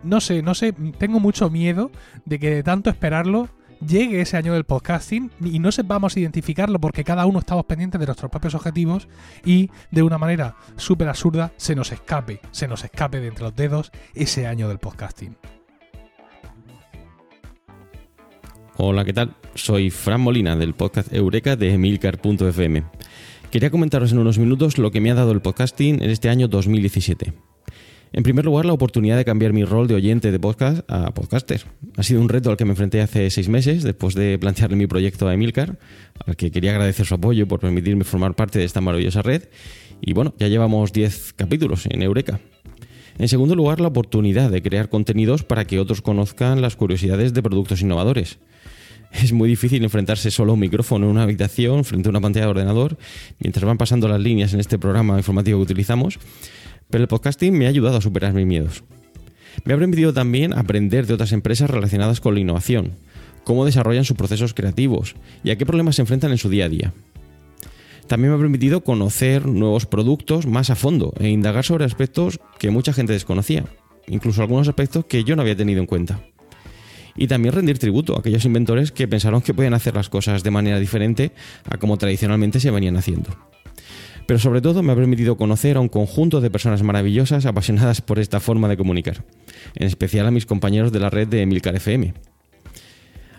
No 0.03 0.19
sé, 0.19 0.41
no 0.41 0.55
sé, 0.55 0.73
tengo 0.97 1.19
mucho 1.19 1.49
miedo 1.49 1.91
de 2.25 2.39
que 2.39 2.49
de 2.49 2.63
tanto 2.63 2.89
esperarlo 2.89 3.49
llegue 3.85 4.21
ese 4.21 4.37
año 4.37 4.53
del 4.53 4.63
podcasting 4.63 5.31
y 5.41 5.59
no 5.59 5.71
sepamos 5.71 6.17
identificarlo 6.17 6.79
porque 6.79 7.03
cada 7.03 7.25
uno 7.25 7.39
estamos 7.39 7.65
pendientes 7.65 7.99
de 7.99 8.05
nuestros 8.05 8.31
propios 8.31 8.55
objetivos 8.55 9.07
y 9.45 9.69
de 9.91 10.03
una 10.03 10.17
manera 10.17 10.55
súper 10.75 11.07
absurda 11.07 11.53
se 11.57 11.75
nos 11.75 11.91
escape, 11.91 12.41
se 12.51 12.67
nos 12.67 12.83
escape 12.83 13.19
de 13.19 13.27
entre 13.27 13.43
los 13.43 13.55
dedos 13.55 13.91
ese 14.13 14.47
año 14.47 14.67
del 14.67 14.79
podcasting. 14.79 15.35
Hola, 18.77 19.05
¿qué 19.05 19.13
tal? 19.13 19.33
Soy 19.53 19.89
Fran 19.89 20.19
Molina 20.19 20.55
del 20.57 20.73
podcast 20.73 21.13
Eureka 21.13 21.55
de 21.55 21.73
Emilcar.fm. 21.73 22.83
Quería 23.49 23.69
comentaros 23.69 24.11
en 24.11 24.19
unos 24.19 24.37
minutos 24.37 24.77
lo 24.77 24.91
que 24.91 24.99
me 24.99 25.11
ha 25.11 25.15
dado 25.15 25.31
el 25.31 25.41
podcasting 25.41 26.03
en 26.03 26.09
este 26.09 26.27
año 26.27 26.49
2017. 26.49 27.54
En 28.15 28.23
primer 28.23 28.45
lugar, 28.45 28.65
la 28.65 28.71
oportunidad 28.71 29.17
de 29.17 29.25
cambiar 29.25 29.51
mi 29.51 29.65
rol 29.65 29.89
de 29.89 29.95
oyente 29.95 30.31
de 30.31 30.39
podcast 30.39 30.89
a 30.89 31.13
podcaster. 31.13 31.65
Ha 31.97 32.03
sido 32.03 32.21
un 32.21 32.29
reto 32.29 32.49
al 32.49 32.55
que 32.55 32.63
me 32.63 32.71
enfrenté 32.71 33.01
hace 33.01 33.29
seis 33.29 33.49
meses, 33.49 33.83
después 33.83 34.15
de 34.15 34.39
plantearle 34.39 34.77
mi 34.77 34.87
proyecto 34.87 35.27
a 35.27 35.33
Emilcar, 35.33 35.77
al 36.25 36.37
que 36.37 36.49
quería 36.49 36.71
agradecer 36.71 37.05
su 37.05 37.13
apoyo 37.13 37.45
por 37.45 37.59
permitirme 37.59 38.05
formar 38.05 38.33
parte 38.33 38.57
de 38.57 38.63
esta 38.63 38.79
maravillosa 38.79 39.21
red. 39.21 39.43
Y 39.99 40.13
bueno, 40.13 40.33
ya 40.39 40.47
llevamos 40.47 40.93
10 40.93 41.33
capítulos 41.33 41.87
en 41.87 42.03
Eureka. 42.03 42.39
En 43.17 43.27
segundo 43.27 43.53
lugar, 43.53 43.81
la 43.81 43.89
oportunidad 43.89 44.49
de 44.49 44.61
crear 44.61 44.87
contenidos 44.87 45.43
para 45.43 45.65
que 45.65 45.81
otros 45.81 46.01
conozcan 46.01 46.61
las 46.61 46.77
curiosidades 46.77 47.33
de 47.33 47.43
productos 47.43 47.81
innovadores. 47.81 48.39
Es 49.11 49.33
muy 49.33 49.49
difícil 49.49 49.83
enfrentarse 49.83 50.31
solo 50.31 50.51
a 50.51 50.53
un 50.53 50.61
micrófono 50.61 51.05
en 51.05 51.11
una 51.11 51.23
habitación 51.23 51.83
frente 51.83 52.07
a 52.07 52.11
una 52.11 52.21
pantalla 52.21 52.45
de 52.45 52.51
ordenador 52.51 52.97
mientras 53.39 53.65
van 53.65 53.77
pasando 53.77 54.07
las 54.07 54.19
líneas 54.19 54.53
en 54.53 54.61
este 54.61 54.77
programa 54.79 55.17
informativo 55.17 55.59
que 55.59 55.63
utilizamos, 55.63 56.19
pero 56.89 57.03
el 57.03 57.07
podcasting 57.07 57.57
me 57.57 57.65
ha 57.65 57.69
ayudado 57.69 57.97
a 57.97 58.01
superar 58.01 58.33
mis 58.33 58.45
miedos. 58.45 58.83
Me 59.63 59.73
ha 59.73 59.77
permitido 59.77 60.13
también 60.13 60.53
aprender 60.53 61.07
de 61.07 61.13
otras 61.13 61.31
empresas 61.31 61.69
relacionadas 61.69 62.19
con 62.19 62.33
la 62.33 62.41
innovación, 62.41 62.93
cómo 63.43 63.65
desarrollan 63.65 64.03
sus 64.03 64.17
procesos 64.17 64.53
creativos 64.53 65.15
y 65.43 65.51
a 65.51 65.57
qué 65.57 65.65
problemas 65.65 65.95
se 65.95 66.01
enfrentan 66.01 66.31
en 66.31 66.37
su 66.37 66.49
día 66.49 66.65
a 66.65 66.69
día. 66.69 66.93
También 68.07 68.31
me 68.31 68.37
ha 68.37 68.41
permitido 68.41 68.83
conocer 68.83 69.47
nuevos 69.47 69.85
productos 69.85 70.45
más 70.45 70.69
a 70.69 70.75
fondo 70.75 71.13
e 71.19 71.29
indagar 71.29 71.63
sobre 71.63 71.85
aspectos 71.85 72.39
que 72.59 72.69
mucha 72.69 72.93
gente 72.93 73.13
desconocía, 73.13 73.65
incluso 74.07 74.41
algunos 74.41 74.67
aspectos 74.67 75.05
que 75.05 75.23
yo 75.23 75.35
no 75.35 75.41
había 75.41 75.55
tenido 75.55 75.79
en 75.79 75.87
cuenta. 75.87 76.19
Y 77.15 77.27
también 77.27 77.55
rendir 77.55 77.79
tributo 77.79 78.15
a 78.15 78.19
aquellos 78.19 78.45
inventores 78.45 78.91
que 78.91 79.07
pensaron 79.07 79.41
que 79.41 79.53
podían 79.53 79.73
hacer 79.73 79.95
las 79.95 80.09
cosas 80.09 80.43
de 80.43 80.51
manera 80.51 80.79
diferente 80.79 81.31
a 81.63 81.77
como 81.77 81.97
tradicionalmente 81.97 82.59
se 82.59 82.71
venían 82.71 82.97
haciendo. 82.97 83.29
Pero 84.25 84.39
sobre 84.39 84.61
todo 84.61 84.81
me 84.81 84.91
ha 84.91 84.95
permitido 84.95 85.37
conocer 85.37 85.77
a 85.77 85.79
un 85.79 85.89
conjunto 85.89 86.41
de 86.41 86.49
personas 86.49 86.83
maravillosas 86.83 87.45
apasionadas 87.45 88.01
por 88.01 88.19
esta 88.19 88.39
forma 88.39 88.67
de 88.67 88.77
comunicar, 88.77 89.23
en 89.75 89.87
especial 89.87 90.25
a 90.27 90.31
mis 90.31 90.45
compañeros 90.45 90.91
de 90.91 90.99
la 90.99 91.09
red 91.09 91.27
de 91.27 91.41
Emilcar 91.41 91.75
FM. 91.75 92.13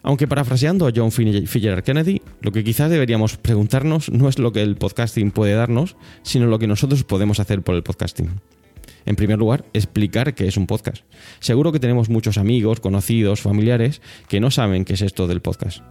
Aunque 0.03 0.29
parafraseando 0.29 0.87
a 0.87 0.93
John 0.95 1.11
Fitzgerald 1.11 1.83
Kennedy, 1.83 2.23
lo 2.41 2.53
que 2.53 2.63
quizás 2.63 2.89
deberíamos 2.91 3.37
preguntarnos 3.39 4.09
no 4.13 4.29
es 4.29 4.39
lo 4.39 4.53
que 4.53 4.63
el 4.63 4.77
podcasting 4.77 5.33
puede 5.33 5.55
darnos, 5.55 5.97
sino 6.23 6.47
lo 6.47 6.61
que 6.61 6.69
nosotros 6.69 7.03
podemos 7.03 7.41
hacer 7.41 7.63
por 7.63 7.75
el 7.75 7.83
podcasting. 7.83 8.31
En 9.07 9.17
primer 9.17 9.39
lugar, 9.39 9.65
explicar 9.73 10.35
qué 10.35 10.47
es 10.47 10.57
un 10.57 10.67
podcast. 10.67 11.05
Seguro 11.41 11.73
que 11.73 11.81
tenemos 11.81 12.11
muchos 12.11 12.39
amigos, 12.39 12.81
conocidos, 12.81 13.41
familiares 13.41 14.03
que 14.29 14.41
no 14.41 14.51
saben 14.51 14.85
qué 14.85 14.95
es 14.95 15.03
esto 15.03 15.27
del 15.27 15.41
podcast. 15.41 15.83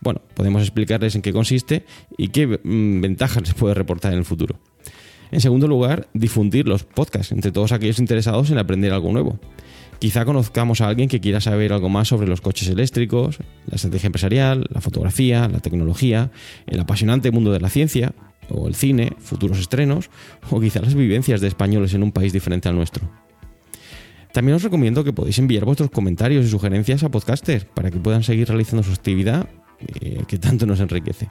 Bueno, 0.00 0.22
podemos 0.34 0.62
explicarles 0.62 1.14
en 1.14 1.22
qué 1.22 1.32
consiste 1.32 1.84
y 2.18 2.28
qué 2.28 2.46
mm, 2.46 3.00
ventajas 3.00 3.42
les 3.46 3.54
puede 3.54 3.74
reportar 3.74 4.12
en 4.12 4.18
el 4.18 4.24
futuro. 4.24 4.58
En 5.30 5.40
segundo 5.40 5.66
lugar, 5.66 6.08
difundir 6.12 6.68
los 6.68 6.84
podcasts 6.84 7.32
entre 7.32 7.52
todos 7.52 7.72
aquellos 7.72 7.98
interesados 7.98 8.50
en 8.50 8.58
aprender 8.58 8.92
algo 8.92 9.12
nuevo. 9.12 9.38
Quizá 9.98 10.24
conozcamos 10.24 10.80
a 10.80 10.88
alguien 10.88 11.08
que 11.08 11.20
quiera 11.20 11.40
saber 11.40 11.72
algo 11.72 11.88
más 11.88 12.08
sobre 12.08 12.26
los 12.26 12.40
coches 12.40 12.68
eléctricos, 12.68 13.38
la 13.66 13.76
estrategia 13.76 14.08
empresarial, 14.08 14.66
la 14.68 14.80
fotografía, 14.80 15.48
la 15.48 15.60
tecnología, 15.60 16.32
el 16.66 16.80
apasionante 16.80 17.30
mundo 17.30 17.52
de 17.52 17.60
la 17.60 17.70
ciencia, 17.70 18.12
o 18.48 18.68
el 18.68 18.74
cine, 18.74 19.12
futuros 19.18 19.58
estrenos, 19.58 20.10
o 20.50 20.60
quizá 20.60 20.80
las 20.80 20.94
vivencias 20.94 21.40
de 21.40 21.48
españoles 21.48 21.94
en 21.94 22.02
un 22.02 22.12
país 22.12 22.32
diferente 22.32 22.68
al 22.68 22.76
nuestro. 22.76 23.08
También 24.32 24.56
os 24.56 24.62
recomiendo 24.62 25.04
que 25.04 25.12
podéis 25.12 25.38
enviar 25.38 25.64
vuestros 25.64 25.90
comentarios 25.90 26.46
y 26.46 26.48
sugerencias 26.48 27.02
a 27.02 27.10
Podcaster 27.10 27.66
para 27.66 27.90
que 27.90 27.98
puedan 27.98 28.22
seguir 28.22 28.48
realizando 28.48 28.82
su 28.82 28.92
actividad 28.92 29.48
eh, 30.00 30.22
que 30.26 30.38
tanto 30.38 30.66
nos 30.66 30.80
enriquece. 30.80 31.28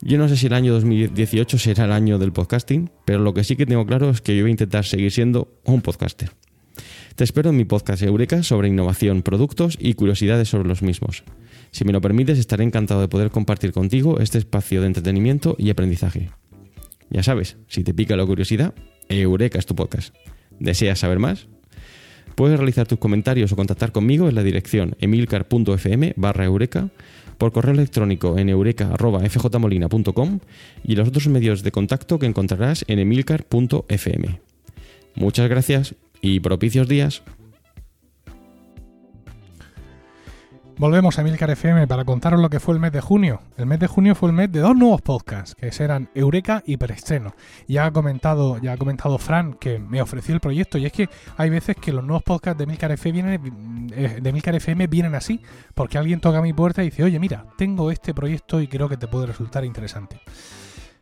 Yo 0.00 0.16
no 0.16 0.28
sé 0.28 0.36
si 0.36 0.46
el 0.46 0.52
año 0.52 0.72
2018 0.74 1.58
será 1.58 1.86
el 1.86 1.92
año 1.92 2.18
del 2.18 2.32
podcasting, 2.32 2.88
pero 3.04 3.18
lo 3.18 3.34
que 3.34 3.42
sí 3.42 3.56
que 3.56 3.66
tengo 3.66 3.84
claro 3.84 4.10
es 4.10 4.20
que 4.20 4.36
yo 4.36 4.44
voy 4.44 4.50
a 4.50 4.52
intentar 4.52 4.84
seguir 4.84 5.10
siendo 5.10 5.48
un 5.64 5.82
podcaster. 5.82 6.30
Te 7.18 7.24
espero 7.24 7.50
en 7.50 7.56
mi 7.56 7.64
podcast 7.64 8.00
Eureka 8.04 8.44
sobre 8.44 8.68
innovación, 8.68 9.22
productos 9.22 9.76
y 9.80 9.94
curiosidades 9.94 10.48
sobre 10.50 10.68
los 10.68 10.82
mismos. 10.82 11.24
Si 11.72 11.84
me 11.84 11.92
lo 11.92 12.00
permites, 12.00 12.38
estaré 12.38 12.62
encantado 12.62 13.00
de 13.00 13.08
poder 13.08 13.32
compartir 13.32 13.72
contigo 13.72 14.20
este 14.20 14.38
espacio 14.38 14.80
de 14.80 14.86
entretenimiento 14.86 15.56
y 15.58 15.70
aprendizaje. 15.70 16.30
Ya 17.10 17.24
sabes, 17.24 17.56
si 17.66 17.82
te 17.82 17.92
pica 17.92 18.16
la 18.16 18.24
curiosidad, 18.24 18.72
Eureka 19.08 19.58
es 19.58 19.66
tu 19.66 19.74
podcast. 19.74 20.14
¿Deseas 20.60 21.00
saber 21.00 21.18
más? 21.18 21.48
Puedes 22.36 22.56
realizar 22.56 22.86
tus 22.86 23.00
comentarios 23.00 23.50
o 23.50 23.56
contactar 23.56 23.90
conmigo 23.90 24.28
en 24.28 24.36
la 24.36 24.44
dirección 24.44 24.94
emilcar.fm 25.00 26.14
barra 26.16 26.44
eureka, 26.44 26.90
por 27.36 27.50
correo 27.50 27.74
electrónico 27.74 28.38
en 28.38 28.48
eureka.fjmolina.com 28.48 30.38
y 30.84 30.94
los 30.94 31.08
otros 31.08 31.26
medios 31.26 31.64
de 31.64 31.72
contacto 31.72 32.20
que 32.20 32.26
encontrarás 32.26 32.84
en 32.86 33.00
emilcar.fm. 33.00 34.40
Muchas 35.16 35.48
gracias 35.48 35.96
y 36.20 36.40
propicios 36.40 36.88
días. 36.88 37.22
Volvemos 40.78 41.18
a 41.18 41.24
Milcar 41.24 41.50
FM 41.50 41.88
para 41.88 42.04
contaros 42.04 42.40
lo 42.40 42.48
que 42.48 42.60
fue 42.60 42.72
el 42.72 42.78
mes 42.80 42.92
de 42.92 43.00
junio. 43.00 43.42
El 43.56 43.66
mes 43.66 43.80
de 43.80 43.88
junio 43.88 44.14
fue 44.14 44.28
el 44.28 44.32
mes 44.36 44.52
de 44.52 44.60
dos 44.60 44.76
nuevos 44.76 45.02
podcasts, 45.02 45.56
que 45.56 45.72
eran 45.82 46.08
Eureka 46.14 46.62
y 46.64 46.76
Preestreno. 46.76 47.34
Ya 47.66 47.84
ha 47.84 47.90
comentado, 47.90 48.58
ya 48.58 48.74
ha 48.74 48.76
comentado 48.76 49.18
Fran 49.18 49.54
que 49.54 49.80
me 49.80 50.00
ofreció 50.00 50.36
el 50.36 50.40
proyecto, 50.40 50.78
y 50.78 50.86
es 50.86 50.92
que 50.92 51.08
hay 51.36 51.50
veces 51.50 51.74
que 51.74 51.92
los 51.92 52.04
nuevos 52.04 52.22
podcasts 52.22 52.60
de 52.60 52.66
Milcar 52.66 52.92
FM 52.92 53.38
vienen, 53.38 53.90
eh, 53.92 54.20
de 54.22 54.32
Milcar 54.32 54.54
FM 54.54 54.86
vienen 54.86 55.16
así, 55.16 55.42
porque 55.74 55.98
alguien 55.98 56.20
toca 56.20 56.40
mi 56.40 56.52
puerta 56.52 56.84
y 56.84 56.90
dice, 56.90 57.02
oye, 57.02 57.18
mira, 57.18 57.44
tengo 57.56 57.90
este 57.90 58.14
proyecto 58.14 58.60
y 58.60 58.68
creo 58.68 58.88
que 58.88 58.96
te 58.96 59.08
puede 59.08 59.26
resultar 59.26 59.64
interesante. 59.64 60.20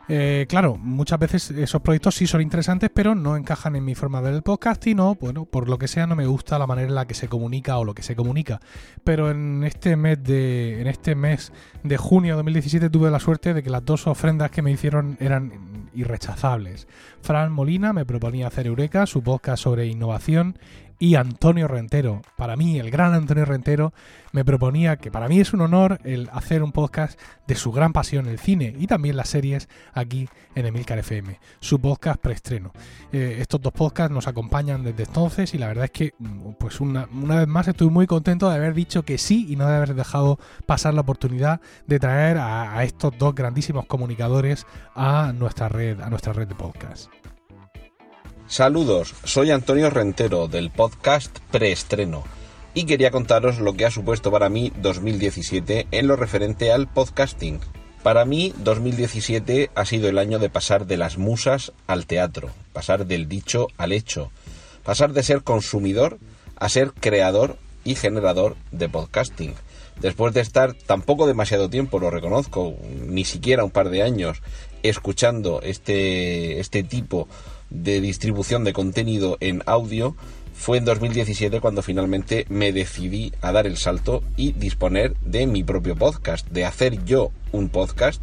Eh, 0.09 0.47
claro, 0.49 0.77
muchas 0.79 1.19
veces 1.19 1.51
esos 1.51 1.83
proyectos 1.83 2.15
sí 2.15 2.27
son 2.27 2.41
interesantes, 2.41 2.91
pero 2.95 3.15
no 3.15 3.37
encajan 3.37 3.75
en 3.75 3.85
mi 3.85 3.95
forma 3.95 4.19
de 4.19 4.27
ver 4.27 4.35
el 4.35 4.43
podcasting 4.43 5.01
o, 5.01 5.17
bueno, 5.17 5.47
por 5.47 5.69
lo 5.69 5.79
que 5.79 5.89
sea, 5.89 6.07
no 6.07 6.15
me 6.15 6.27
gusta 6.27 6.59
la 6.59 6.67
manera 6.67 6.89
en 6.89 6.95
la 6.95 7.07
que 7.07 7.15
se 7.15 7.29
comunica 7.29 7.77
o 7.79 7.85
lo 7.85 7.95
que 7.95 8.03
se 8.03 8.15
comunica. 8.15 8.61
Pero 9.03 9.31
en 9.31 9.65
este 9.65 9.97
mes 9.97 10.23
de, 10.23 10.81
en 10.81 10.87
este 10.87 11.15
mes 11.17 11.53
de 11.83 11.97
junio 11.97 12.35
de 12.35 12.37
2017 12.37 12.89
tuve 12.89 13.11
la 13.11 13.19
suerte 13.19 13.53
de 13.53 13.63
que 13.63 13.71
las 13.71 13.85
dos 13.85 14.07
ofrendas 14.07 14.51
que 14.51 14.63
me 14.63 14.71
hicieron 14.71 15.17
eran 15.19 15.89
irrechazables. 15.95 16.87
Fran 17.21 17.53
Molina 17.53 17.93
me 17.93 18.05
proponía 18.05 18.47
hacer 18.47 18.67
Eureka, 18.67 19.07
su 19.07 19.23
podcast 19.23 19.63
sobre 19.63 19.87
innovación 19.87 20.59
y 20.99 21.15
Antonio 21.15 21.69
Rentero. 21.69 22.23
Para 22.37 22.57
mí, 22.57 22.79
el 22.79 22.91
gran 22.91 23.15
Antonio 23.15 23.45
Rentero 23.45 23.93
me 24.33 24.45
proponía 24.45 24.97
que 24.97 25.11
para 25.11 25.29
mí 25.29 25.41
es 25.41 25.53
un 25.53 25.61
honor 25.61 25.99
el 26.05 26.29
hacer 26.33 26.63
un 26.63 26.73
podcast 26.73 27.19
de 27.47 27.55
su 27.55 27.73
gran 27.73 27.93
pasión, 27.93 28.27
el 28.27 28.39
cine 28.39 28.75
y 28.79 28.87
también 28.87 29.17
las 29.17 29.29
series 29.29 29.69
aquí 29.95 30.29
en 30.55 30.67
Emilcar 30.67 30.99
FM, 30.99 31.39
su 31.61 31.81
podcast 31.81 32.21
preestreno. 32.21 32.73
Eh, 33.13 33.39
estos 33.41 33.61
dos 33.61 33.73
podcasts 33.73 34.13
nos 34.13 34.27
acompañan 34.27 34.85
desde 34.85 35.05
entonces 35.05 35.55
y 35.55 35.59
la 35.59 35.69
verdad 35.69 35.87
es 35.87 35.91
que, 35.91 36.15
mm, 36.19 36.53
pues 36.59 36.81
una, 36.81 37.07
vez 37.07 37.49
más, 37.49 37.69
estoy 37.69 37.89
muy 37.89 38.07
contento 38.07 38.49
de 38.49 38.57
haber 38.57 38.75
dicho 38.75 39.05
que 39.05 39.19
sí 39.19 39.47
y 39.49 39.57
no 39.57 39.67
de 39.67 39.77
haber 39.77 39.95
dejado 39.95 40.39
pasar 40.67 40.95
la 40.95 41.03
oportunidad 41.03 41.61
de 41.87 41.99
traer 41.99 42.39
a, 42.39 42.77
a 42.77 42.85
estos 42.85 43.17
dos 43.19 43.35
grandísimos 43.35 43.87
comunicadores 43.87 44.67
a 44.95 45.33
nuestra 45.35 45.69
red, 45.69 46.01
a 46.01 46.11
nuestra 46.11 46.33
red 46.33 46.49
de 46.49 46.55
podcast. 46.55 47.11
Saludos, 48.49 49.13
soy 49.25 49.51
Antonio 49.51 49.91
Rentero 49.91 50.47
del 50.47 50.71
podcast 50.71 51.37
Preestreno 51.51 52.23
y 52.75 52.85
quería 52.85 53.11
contaros 53.11 53.59
lo 53.59 53.75
que 53.75 53.85
ha 53.85 53.91
supuesto 53.91 54.31
para 54.31 54.49
mí 54.49 54.73
2017 54.81 55.89
en 55.91 56.07
lo 56.07 56.15
referente 56.15 56.71
al 56.71 56.87
podcasting. 56.87 57.59
Para 58.05 58.25
mí 58.25 58.55
2017 58.59 59.71
ha 59.75 59.85
sido 59.85 60.09
el 60.09 60.17
año 60.17 60.39
de 60.39 60.49
pasar 60.49 60.87
de 60.87 60.97
las 60.97 61.19
musas 61.19 61.73
al 61.89 62.07
teatro, 62.07 62.51
pasar 62.73 63.07
del 63.07 63.29
dicho 63.29 63.67
al 63.79 63.91
hecho, 63.91 64.31
pasar 64.85 65.13
de 65.13 65.25
ser 65.25 65.43
consumidor 65.43 66.21
a 66.55 66.69
ser 66.69 66.93
creador 66.93 67.57
y 67.83 67.97
generador 67.97 68.55
de 68.71 68.89
podcasting. 68.89 69.55
Después 70.01 70.35
de 70.35 70.43
estar 70.43 70.75
tampoco 70.75 71.27
demasiado 71.27 71.69
tiempo, 71.69 71.99
lo 71.99 72.11
reconozco, 72.11 72.77
ni 73.07 73.25
siquiera 73.25 73.65
un 73.65 73.71
par 73.71 73.89
de 73.89 74.03
años, 74.03 74.41
escuchando 74.83 75.63
este, 75.63 76.61
este 76.61 76.83
tipo 76.85 77.27
de 77.27 77.56
distribución 77.71 78.65
de 78.65 78.73
contenido 78.73 79.37
en 79.41 79.63
audio, 79.67 80.17
fue 80.55 80.79
en 80.79 80.85
2017 80.85 81.61
cuando 81.61 81.83
finalmente 81.83 82.47
me 82.49 82.73
decidí 82.73 83.33
a 83.43 83.53
dar 83.53 83.67
el 83.67 83.77
salto 83.77 84.23
y 84.37 84.53
disponer 84.53 85.15
de 85.19 85.47
mi 85.47 85.63
propio 85.63 85.97
podcast, 85.97 86.49
de 86.49 86.65
hacer 86.65 87.05
yo 87.05 87.31
un 87.53 87.69
podcast 87.69 88.23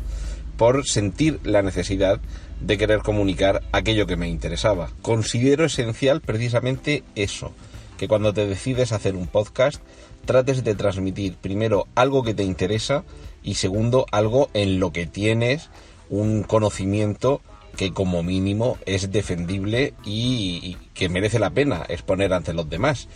por 0.57 0.85
sentir 0.85 1.39
la 1.43 1.61
necesidad 1.61 2.19
de 2.59 2.77
querer 2.77 2.99
comunicar 2.99 3.61
aquello 3.71 4.07
que 4.07 4.15
me 4.15 4.29
interesaba. 4.29 4.89
Considero 5.01 5.65
esencial 5.65 6.21
precisamente 6.21 7.03
eso, 7.15 7.53
que 7.97 8.07
cuando 8.07 8.33
te 8.33 8.47
decides 8.47 8.91
hacer 8.91 9.15
un 9.15 9.27
podcast 9.27 9.81
trates 10.25 10.63
de 10.63 10.75
transmitir 10.75 11.35
primero 11.35 11.87
algo 11.95 12.23
que 12.23 12.33
te 12.33 12.43
interesa 12.43 13.03
y 13.43 13.55
segundo 13.55 14.05
algo 14.11 14.49
en 14.53 14.79
lo 14.79 14.91
que 14.91 15.05
tienes 15.05 15.69
un 16.09 16.43
conocimiento 16.43 17.41
que 17.75 17.91
como 17.91 18.23
mínimo 18.23 18.77
es 18.85 19.11
defendible 19.11 19.93
y, 20.05 20.77
que 20.93 21.09
merece 21.09 21.39
la 21.39 21.49
pena 21.49 21.83
exponer 21.87 22.33
ante 22.33 22.53
los 22.53 22.69
demás. 22.69 23.07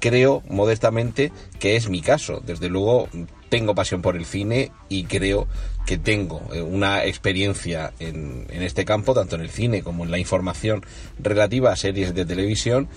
Creo 0.00 0.42
modestamente 0.48 1.32
que 1.58 1.76
es 1.76 1.88
mi 1.88 2.02
caso. 2.02 2.42
Desde 2.44 2.68
luego 2.68 3.08
tengo 3.48 3.74
pasión 3.74 4.02
por 4.02 4.16
el 4.16 4.26
cine 4.26 4.70
y 4.88 5.04
creo 5.04 5.48
que 5.86 5.96
tengo 5.96 6.42
eh, 6.52 6.60
una 6.60 7.04
experiencia 7.04 7.92
en, 7.98 8.46
en 8.50 8.62
este 8.62 8.84
campo, 8.84 9.14
tanto 9.14 9.36
en 9.36 9.42
el 9.42 9.50
cine 9.50 9.82
como 9.82 10.04
en 10.04 10.10
la 10.10 10.18
información 10.18 10.84
relativa 11.18 11.72
a 11.72 11.76
series 11.76 12.14
de 12.14 12.26
televisión, 12.26 12.88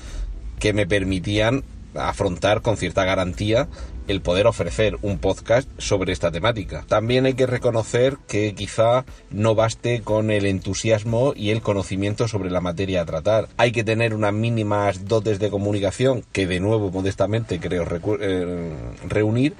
que 0.60 0.74
me 0.74 0.88
permitían 0.88 1.64
afrontar 1.96 2.62
con 2.62 2.78
cierta 2.78 3.06
garantía 3.06 3.68
el 4.08 4.22
poder 4.22 4.48
ofrecer 4.48 4.98
un 5.02 5.20
podcast 5.20 5.70
sobre 5.78 6.14
esta 6.14 6.32
temática. 6.32 6.86
También 6.88 7.26
hay 7.26 7.34
que 7.34 7.46
reconocer 7.46 8.18
que 8.28 8.56
quizá 8.56 9.06
no 9.30 9.56
baste 9.56 10.02
con 10.02 10.32
el 10.32 10.46
entusiasmo 10.46 11.34
y 11.36 11.52
el 11.52 11.62
conocimiento 11.62 12.28
sobre 12.28 12.50
la 12.50 12.62
materia 12.62 13.02
a 13.02 13.06
tratar. 13.06 13.50
Hay 13.58 13.72
que 13.72 13.84
tener 13.84 14.14
unas 14.14 14.34
mínimas 14.34 15.06
dotes 15.06 15.40
de 15.40 15.50
comunicación 15.50 16.24
que 16.32 16.48
de 16.48 16.60
nuevo 16.60 16.92
modestamente 16.92 17.60
creo 17.60 17.86
eh, 18.20 18.74
reunir 19.08 19.54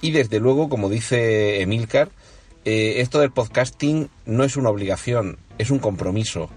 Y 0.00 0.12
desde 0.12 0.40
luego, 0.40 0.68
como 0.68 0.88
dice 0.88 1.60
Emilcar, 1.60 2.08
eh, 2.64 2.94
esto 2.98 3.20
del 3.20 3.32
podcasting 3.32 4.10
no 4.26 4.44
es 4.44 4.56
una 4.56 4.70
obligación, 4.70 5.38
es 5.58 5.70
un 5.70 5.78
compromiso. 5.78 6.50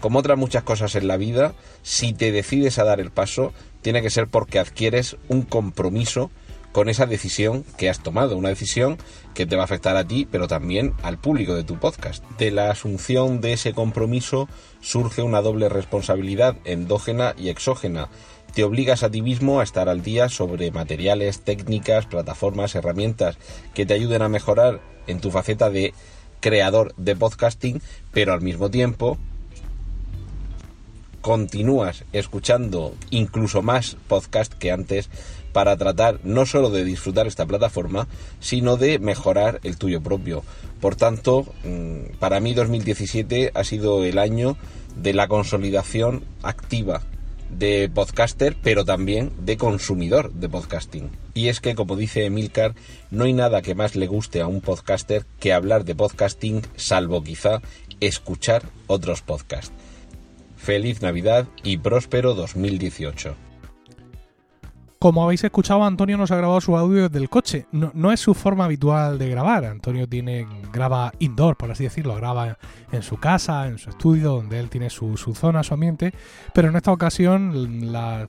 Como 0.00 0.20
otras 0.20 0.38
muchas 0.38 0.62
cosas 0.62 0.94
en 0.94 1.08
la 1.08 1.16
vida, 1.16 1.54
si 1.82 2.12
te 2.12 2.30
decides 2.30 2.78
a 2.78 2.84
dar 2.84 3.00
el 3.00 3.10
paso, 3.10 3.52
tiene 3.82 4.02
que 4.02 4.10
ser 4.10 4.28
porque 4.28 4.60
adquieres 4.60 5.16
un 5.28 5.42
compromiso 5.42 6.30
con 6.72 6.88
esa 6.88 7.06
decisión 7.06 7.64
que 7.76 7.88
has 7.88 8.02
tomado, 8.02 8.36
una 8.36 8.50
decisión 8.50 8.98
que 9.34 9.46
te 9.46 9.56
va 9.56 9.62
a 9.62 9.64
afectar 9.64 9.96
a 9.96 10.06
ti, 10.06 10.26
pero 10.30 10.48
también 10.48 10.94
al 11.02 11.18
público 11.18 11.54
de 11.54 11.64
tu 11.64 11.78
podcast. 11.78 12.24
De 12.38 12.50
la 12.50 12.70
asunción 12.70 13.40
de 13.40 13.54
ese 13.54 13.72
compromiso 13.72 14.48
surge 14.80 15.22
una 15.22 15.42
doble 15.42 15.68
responsabilidad 15.68 16.56
endógena 16.64 17.34
y 17.38 17.48
exógena. 17.48 18.08
Te 18.54 18.64
obligas 18.64 19.02
a 19.02 19.10
ti 19.10 19.22
mismo 19.22 19.60
a 19.60 19.64
estar 19.64 19.88
al 19.88 20.02
día 20.02 20.28
sobre 20.28 20.70
materiales, 20.70 21.40
técnicas, 21.40 22.06
plataformas, 22.06 22.74
herramientas 22.74 23.38
que 23.74 23.86
te 23.86 23.94
ayuden 23.94 24.22
a 24.22 24.28
mejorar 24.28 24.80
en 25.06 25.20
tu 25.20 25.30
faceta 25.30 25.70
de 25.70 25.94
creador 26.40 26.94
de 26.96 27.16
podcasting, 27.16 27.82
pero 28.12 28.32
al 28.32 28.40
mismo 28.40 28.70
tiempo 28.70 29.18
continúas 31.20 32.04
escuchando 32.12 32.94
incluso 33.10 33.60
más 33.62 33.96
podcast 34.06 34.52
que 34.54 34.70
antes 34.70 35.10
para 35.52 35.76
tratar 35.76 36.20
no 36.24 36.46
solo 36.46 36.70
de 36.70 36.84
disfrutar 36.84 37.26
esta 37.26 37.46
plataforma, 37.46 38.08
sino 38.40 38.76
de 38.76 38.98
mejorar 38.98 39.60
el 39.64 39.76
tuyo 39.76 40.02
propio. 40.02 40.44
Por 40.80 40.96
tanto, 40.96 41.46
mm, 41.64 42.18
para 42.18 42.40
mí 42.40 42.54
2017 42.54 43.52
ha 43.54 43.64
sido 43.64 44.04
el 44.04 44.18
año 44.18 44.56
de 44.96 45.14
la 45.14 45.28
consolidación 45.28 46.24
activa 46.42 47.02
de 47.50 47.90
podcaster, 47.92 48.56
pero 48.62 48.84
también 48.84 49.32
de 49.40 49.56
consumidor 49.56 50.32
de 50.32 50.48
podcasting. 50.48 51.10
Y 51.34 51.48
es 51.48 51.60
que, 51.60 51.74
como 51.74 51.96
dice 51.96 52.24
Emilcar, 52.24 52.74
no 53.10 53.24
hay 53.24 53.32
nada 53.32 53.62
que 53.62 53.74
más 53.74 53.96
le 53.96 54.06
guste 54.06 54.40
a 54.40 54.46
un 54.46 54.60
podcaster 54.60 55.24
que 55.40 55.52
hablar 55.52 55.84
de 55.84 55.94
podcasting, 55.94 56.62
salvo 56.76 57.22
quizá 57.22 57.62
escuchar 58.00 58.64
otros 58.86 59.22
podcasts. 59.22 59.72
Feliz 60.56 61.00
Navidad 61.00 61.46
y 61.62 61.78
próspero 61.78 62.34
2018. 62.34 63.47
Como 64.98 65.22
habéis 65.22 65.44
escuchado, 65.44 65.84
Antonio 65.84 66.16
nos 66.16 66.32
ha 66.32 66.36
grabado 66.36 66.60
su 66.60 66.76
audio 66.76 67.08
desde 67.08 67.20
el 67.20 67.28
coche. 67.28 67.66
No, 67.70 68.10
es 68.10 68.18
su 68.18 68.34
forma 68.34 68.64
habitual 68.64 69.16
de 69.16 69.28
grabar. 69.28 69.64
Antonio 69.64 70.08
tiene 70.08 70.44
graba 70.72 71.12
indoor, 71.20 71.56
por 71.56 71.70
así 71.70 71.84
decirlo. 71.84 72.16
Graba 72.16 72.58
en 72.90 73.02
su 73.04 73.16
casa, 73.16 73.68
en 73.68 73.78
su 73.78 73.90
estudio, 73.90 74.32
donde 74.32 74.58
él 74.58 74.68
tiene 74.68 74.90
su, 74.90 75.16
zona, 75.16 75.62
su 75.62 75.74
ambiente. 75.74 76.12
Pero 76.52 76.70
en 76.70 76.74
esta 76.74 76.90
ocasión, 76.90 77.92
la, 77.92 78.28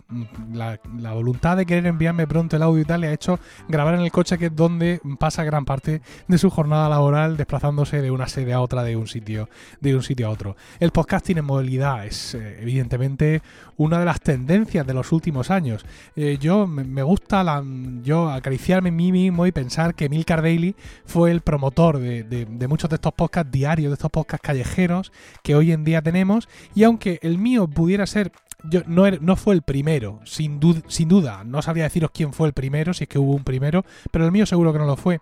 voluntad 0.94 1.58
de 1.58 1.66
querer 1.66 1.88
enviarme 1.88 2.28
pronto 2.28 2.56
el 2.56 2.62
audio 2.62 2.84
y 2.84 2.86
tal 2.86 3.02
le 3.02 3.08
ha 3.08 3.14
hecho 3.14 3.40
grabar 3.68 3.96
en 3.96 4.02
el 4.02 4.12
coche, 4.12 4.38
que 4.38 4.46
es 4.46 4.56
donde 4.56 5.02
pasa 5.18 5.44
gran 5.44 5.66
parte 5.66 6.04
de 6.28 6.38
su 6.38 6.52
jornada 6.52 6.88
laboral, 6.88 7.36
desplazándose 7.36 8.00
de 8.00 8.12
una 8.12 8.28
sede 8.28 8.54
a 8.54 8.62
otra, 8.62 8.84
de 8.84 8.96
un 8.96 9.08
sitio, 9.08 9.50
de 9.82 9.96
un 9.96 10.04
sitio 10.04 10.28
a 10.28 10.30
otro. 10.30 10.56
El 10.80 10.92
podcasting 10.92 11.40
en 11.40 11.46
movilidad 11.46 12.06
es, 12.06 12.36
eh, 12.36 12.60
evidentemente, 12.62 13.42
una 13.80 13.98
de 13.98 14.06
las 14.06 14.20
tendencias 14.20 14.86
de 14.86 14.94
los 14.94 15.12
últimos 15.14 15.50
años. 15.50 15.86
Eh, 16.18 16.38
yo 16.40 16.68
me, 16.68 17.02
gusta 17.02 17.64
yo 18.04 18.30
acariciarme 18.30 18.90
a 18.90 18.92
mí 18.92 19.12
mismo 19.12 19.48
y 19.48 19.54
pensar 19.54 19.96
que 19.96 20.10
Milcar 20.10 20.42
Daily 20.42 20.76
fue 21.06 21.32
el 21.32 21.40
promotor 21.40 21.98
de, 21.98 22.68
muchos 22.68 22.90
de 22.90 22.98
estos 22.98 23.14
podcasts 23.14 23.52
diarios, 23.52 23.90
de 23.90 23.94
estos 23.94 24.12
podcasts 24.12 24.46
callejeros 24.46 25.14
que 25.44 25.56
hoy 25.56 25.72
en 25.72 25.86
día 25.86 26.02
tenemos. 26.02 26.50
Y 26.76 26.84
aunque 26.84 27.20
el 27.22 27.38
mío 27.38 27.68
pudiera 27.68 28.06
ser 28.06 28.34
yo, 28.66 28.82
no, 28.86 29.10
no, 29.10 29.38
fue 29.38 29.56
el 29.56 29.62
primero, 29.62 30.20
sin, 30.26 30.60
sin 30.90 31.08
duda. 31.08 31.46
No 31.46 31.62
sabría 31.62 31.86
deciros 31.86 32.12
quién 32.14 32.34
fue 32.34 32.48
el 32.48 32.54
primero, 32.54 32.94
si 32.94 33.06
es 33.06 33.08
que 33.08 33.18
hubo 33.18 33.34
un 33.34 33.46
primero, 33.46 33.86
pero 34.12 34.26
el 34.26 34.34
mío 34.34 34.46
seguro 34.46 34.74
que 34.74 34.80
no 34.80 34.86
lo 34.86 34.98
fue. 34.98 35.22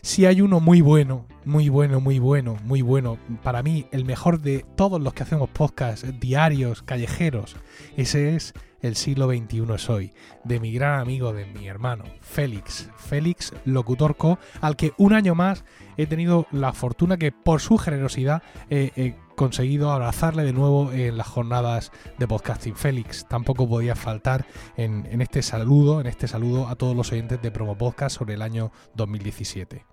Si 0.00 0.24
hay 0.24 0.40
uno 0.40 0.60
muy 0.60 0.80
bueno, 0.80 1.26
muy 1.44 1.68
bueno, 1.68 2.00
muy 2.00 2.18
bueno, 2.18 2.56
muy 2.64 2.82
bueno, 2.82 3.18
para 3.42 3.62
mí 3.62 3.86
el 3.92 4.04
mejor 4.04 4.40
de 4.40 4.64
todos 4.76 5.00
los 5.00 5.14
que 5.14 5.22
hacemos 5.22 5.48
podcasts 5.50 6.06
diarios, 6.20 6.82
callejeros, 6.82 7.56
ese 7.96 8.36
es 8.36 8.54
El 8.82 8.96
siglo 8.96 9.28
XXI 9.28 9.74
es 9.74 9.90
hoy, 9.90 10.12
de 10.44 10.58
mi 10.58 10.72
gran 10.72 11.00
amigo, 11.00 11.32
de 11.32 11.44
mi 11.46 11.68
hermano, 11.68 12.04
Félix, 12.20 12.88
Félix 12.96 13.52
Locutorco, 13.64 14.38
al 14.60 14.76
que 14.76 14.92
un 14.96 15.12
año 15.12 15.34
más 15.34 15.64
he 15.98 16.06
tenido 16.06 16.46
la 16.50 16.72
fortuna 16.72 17.18
que 17.18 17.30
por 17.30 17.60
su 17.60 17.76
generosidad 17.76 18.42
he 18.70 19.16
conseguido 19.40 19.90
abrazarle 19.90 20.44
de 20.44 20.52
nuevo 20.52 20.92
en 20.92 21.16
las 21.16 21.26
jornadas 21.26 21.92
de 22.18 22.28
podcasting. 22.28 22.76
Félix, 22.76 23.26
tampoco 23.26 23.66
podía 23.66 23.96
faltar 23.96 24.44
en, 24.76 25.06
en 25.10 25.22
este 25.22 25.40
saludo, 25.40 25.98
en 26.02 26.06
este 26.06 26.28
saludo 26.28 26.68
a 26.68 26.76
todos 26.76 26.94
los 26.94 27.10
oyentes 27.10 27.40
de 27.40 27.50
Promo 27.50 27.78
Podcast 27.78 28.18
sobre 28.18 28.34
el 28.34 28.42
año 28.42 28.70
2017. 28.96 29.89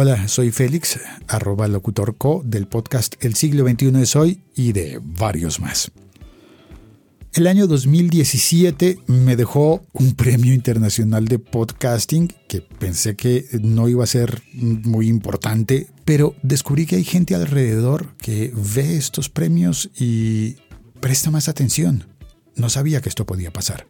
Hola, 0.00 0.28
soy 0.28 0.52
Félix, 0.52 1.00
arroba 1.26 1.66
locutorco 1.66 2.40
del 2.44 2.68
podcast 2.68 3.16
El 3.18 3.34
siglo 3.34 3.68
XXI 3.68 4.00
es 4.00 4.14
hoy 4.14 4.42
y 4.54 4.70
de 4.70 5.00
varios 5.02 5.58
más. 5.58 5.90
El 7.32 7.48
año 7.48 7.66
2017 7.66 9.00
me 9.08 9.34
dejó 9.34 9.84
un 9.92 10.14
premio 10.14 10.54
internacional 10.54 11.26
de 11.26 11.40
podcasting 11.40 12.32
que 12.46 12.60
pensé 12.60 13.16
que 13.16 13.46
no 13.60 13.88
iba 13.88 14.04
a 14.04 14.06
ser 14.06 14.40
muy 14.52 15.08
importante, 15.08 15.88
pero 16.04 16.36
descubrí 16.44 16.86
que 16.86 16.94
hay 16.94 17.04
gente 17.04 17.34
alrededor 17.34 18.14
que 18.18 18.52
ve 18.54 18.96
estos 18.96 19.28
premios 19.28 19.90
y 19.98 20.58
presta 21.00 21.32
más 21.32 21.48
atención. 21.48 22.04
No 22.54 22.70
sabía 22.70 23.00
que 23.00 23.08
esto 23.08 23.26
podía 23.26 23.52
pasar. 23.52 23.88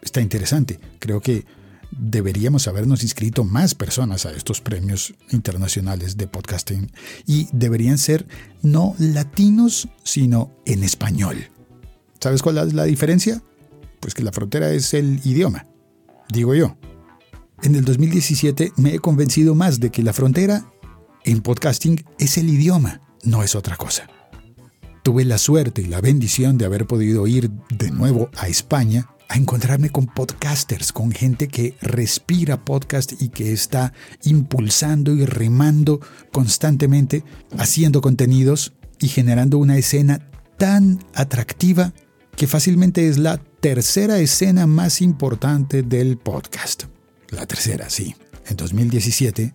Está 0.00 0.22
interesante. 0.22 0.80
Creo 1.00 1.20
que 1.20 1.44
deberíamos 1.90 2.68
habernos 2.68 3.02
inscrito 3.02 3.44
más 3.44 3.74
personas 3.74 4.26
a 4.26 4.32
estos 4.32 4.60
premios 4.60 5.14
internacionales 5.30 6.16
de 6.16 6.26
podcasting 6.26 6.90
y 7.26 7.48
deberían 7.52 7.98
ser 7.98 8.26
no 8.62 8.94
latinos, 8.98 9.88
sino 10.04 10.52
en 10.66 10.84
español. 10.84 11.48
¿Sabes 12.20 12.42
cuál 12.42 12.58
es 12.58 12.74
la 12.74 12.84
diferencia? 12.84 13.42
Pues 14.00 14.14
que 14.14 14.22
la 14.22 14.32
frontera 14.32 14.70
es 14.70 14.94
el 14.94 15.20
idioma, 15.24 15.66
digo 16.30 16.54
yo. 16.54 16.76
En 17.62 17.74
el 17.74 17.84
2017 17.84 18.72
me 18.76 18.94
he 18.94 18.98
convencido 18.98 19.54
más 19.54 19.80
de 19.80 19.90
que 19.90 20.02
la 20.02 20.12
frontera 20.12 20.72
en 21.24 21.42
podcasting 21.42 22.04
es 22.18 22.38
el 22.38 22.48
idioma, 22.48 23.02
no 23.24 23.42
es 23.42 23.54
otra 23.54 23.76
cosa. 23.76 24.08
Tuve 25.02 25.24
la 25.24 25.38
suerte 25.38 25.82
y 25.82 25.86
la 25.86 26.00
bendición 26.00 26.56
de 26.56 26.66
haber 26.66 26.86
podido 26.86 27.26
ir 27.26 27.50
de 27.70 27.90
nuevo 27.90 28.30
a 28.36 28.48
España 28.48 29.08
a 29.30 29.36
encontrarme 29.36 29.90
con 29.90 30.06
podcasters, 30.06 30.92
con 30.92 31.12
gente 31.12 31.46
que 31.46 31.76
respira 31.80 32.64
podcast 32.64 33.12
y 33.22 33.28
que 33.28 33.52
está 33.52 33.92
impulsando 34.24 35.14
y 35.14 35.24
remando 35.24 36.00
constantemente, 36.32 37.22
haciendo 37.56 38.00
contenidos 38.00 38.72
y 38.98 39.06
generando 39.06 39.58
una 39.58 39.78
escena 39.78 40.28
tan 40.58 40.98
atractiva 41.14 41.94
que 42.34 42.48
fácilmente 42.48 43.08
es 43.08 43.18
la 43.18 43.36
tercera 43.38 44.18
escena 44.18 44.66
más 44.66 45.00
importante 45.00 45.84
del 45.84 46.18
podcast. 46.18 46.84
La 47.28 47.46
tercera, 47.46 47.88
sí. 47.88 48.16
En 48.48 48.56
2017, 48.56 49.54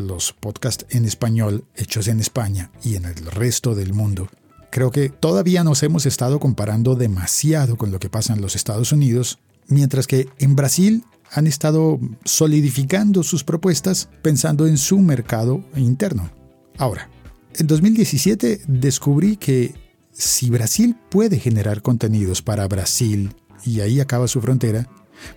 los 0.00 0.32
podcasts 0.32 0.84
en 0.90 1.04
español 1.04 1.64
hechos 1.76 2.08
en 2.08 2.18
España 2.18 2.72
y 2.82 2.96
en 2.96 3.04
el 3.04 3.24
resto 3.26 3.76
del 3.76 3.94
mundo 3.94 4.28
Creo 4.72 4.90
que 4.90 5.10
todavía 5.10 5.64
nos 5.64 5.82
hemos 5.82 6.06
estado 6.06 6.40
comparando 6.40 6.94
demasiado 6.94 7.76
con 7.76 7.92
lo 7.92 7.98
que 7.98 8.08
pasa 8.08 8.32
en 8.32 8.40
los 8.40 8.56
Estados 8.56 8.90
Unidos, 8.90 9.38
mientras 9.68 10.06
que 10.06 10.28
en 10.38 10.56
Brasil 10.56 11.04
han 11.30 11.46
estado 11.46 12.00
solidificando 12.24 13.22
sus 13.22 13.44
propuestas 13.44 14.08
pensando 14.22 14.66
en 14.66 14.78
su 14.78 14.98
mercado 15.00 15.62
interno. 15.76 16.30
Ahora, 16.78 17.10
en 17.54 17.66
2017 17.66 18.62
descubrí 18.66 19.36
que 19.36 19.74
si 20.10 20.48
Brasil 20.48 20.96
puede 21.10 21.38
generar 21.38 21.82
contenidos 21.82 22.40
para 22.40 22.66
Brasil 22.66 23.36
y 23.66 23.80
ahí 23.80 24.00
acaba 24.00 24.26
su 24.26 24.40
frontera, 24.40 24.88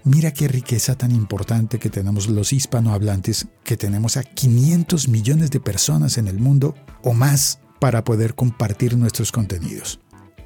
mira 0.05 0.31
qué 0.31 0.47
riqueza 0.47 0.95
tan 0.97 1.11
importante 1.11 1.77
que 1.77 1.89
tenemos 1.89 2.29
los 2.29 2.53
hispanohablantes, 2.53 3.47
que 3.65 3.75
tenemos 3.75 4.15
a 4.15 4.23
500 4.23 5.09
millones 5.09 5.51
de 5.51 5.59
personas 5.59 6.17
en 6.17 6.29
el 6.29 6.39
mundo 6.39 6.73
o 7.03 7.13
más 7.13 7.59
para 7.80 8.03
poder 8.03 8.36
compartir 8.36 8.97
nuestros 8.97 9.32
contenidos. 9.32 9.99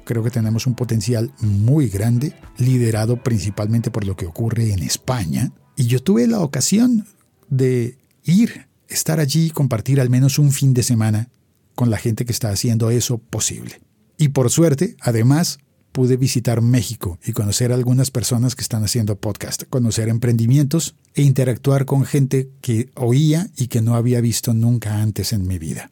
Creo 0.04 0.24
que 0.24 0.30
tenemos 0.30 0.66
un 0.66 0.74
potencial 0.74 1.32
muy 1.40 1.88
grande, 1.88 2.34
liderado 2.58 3.22
principalmente 3.22 3.90
por 3.90 4.04
lo 4.04 4.16
que 4.16 4.26
ocurre 4.26 4.72
en 4.72 4.82
España. 4.82 5.52
Y 5.76 5.86
yo 5.86 6.02
tuve 6.02 6.26
la 6.26 6.40
ocasión 6.40 7.06
de 7.48 7.98
ir, 8.24 8.66
estar 8.88 9.20
allí 9.20 9.46
y 9.46 9.50
compartir 9.50 10.00
al 10.00 10.10
menos 10.10 10.38
un 10.38 10.52
fin 10.52 10.74
de 10.74 10.82
semana 10.82 11.28
con 11.74 11.90
la 11.90 11.98
gente 11.98 12.24
que 12.24 12.32
está 12.32 12.50
haciendo 12.50 12.90
eso 12.90 13.18
posible. 13.18 13.80
Y 14.18 14.28
por 14.28 14.50
suerte, 14.50 14.96
además, 15.00 15.58
pude 15.92 16.16
visitar 16.16 16.60
México 16.60 17.18
y 17.24 17.32
conocer 17.32 17.72
a 17.72 17.74
algunas 17.74 18.10
personas 18.10 18.54
que 18.54 18.62
están 18.62 18.84
haciendo 18.84 19.16
podcast, 19.16 19.64
conocer 19.68 20.08
emprendimientos 20.08 20.96
e 21.14 21.22
interactuar 21.22 21.84
con 21.84 22.04
gente 22.04 22.50
que 22.60 22.90
oía 22.94 23.50
y 23.56 23.68
que 23.68 23.80
no 23.80 23.94
había 23.94 24.20
visto 24.20 24.54
nunca 24.54 25.00
antes 25.02 25.32
en 25.32 25.46
mi 25.46 25.58
vida. 25.58 25.90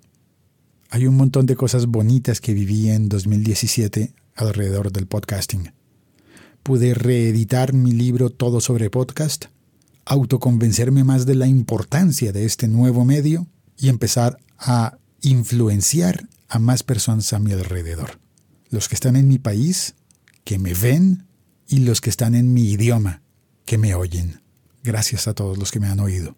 Hay 0.90 1.06
un 1.06 1.16
montón 1.16 1.44
de 1.44 1.54
cosas 1.54 1.84
bonitas 1.84 2.40
que 2.40 2.54
viví 2.54 2.88
en 2.88 3.10
2017 3.10 4.14
alrededor 4.34 4.90
del 4.90 5.06
podcasting. 5.06 5.74
Pude 6.62 6.94
reeditar 6.94 7.74
mi 7.74 7.92
libro 7.92 8.30
Todo 8.30 8.62
sobre 8.62 8.88
podcast, 8.88 9.46
autoconvencerme 10.06 11.04
más 11.04 11.26
de 11.26 11.34
la 11.34 11.46
importancia 11.46 12.32
de 12.32 12.46
este 12.46 12.68
nuevo 12.68 13.04
medio 13.04 13.46
y 13.76 13.90
empezar 13.90 14.38
a 14.58 14.96
influenciar 15.20 16.26
a 16.48 16.58
más 16.58 16.82
personas 16.82 17.34
a 17.34 17.38
mi 17.38 17.52
alrededor. 17.52 18.18
Los 18.70 18.88
que 18.88 18.94
están 18.94 19.16
en 19.16 19.28
mi 19.28 19.38
país, 19.38 19.94
que 20.44 20.58
me 20.58 20.72
ven, 20.72 21.26
y 21.68 21.80
los 21.80 22.00
que 22.00 22.08
están 22.08 22.34
en 22.34 22.54
mi 22.54 22.70
idioma, 22.70 23.20
que 23.66 23.76
me 23.76 23.94
oyen. 23.94 24.40
Gracias 24.82 25.28
a 25.28 25.34
todos 25.34 25.58
los 25.58 25.70
que 25.70 25.80
me 25.80 25.88
han 25.88 26.00
oído, 26.00 26.34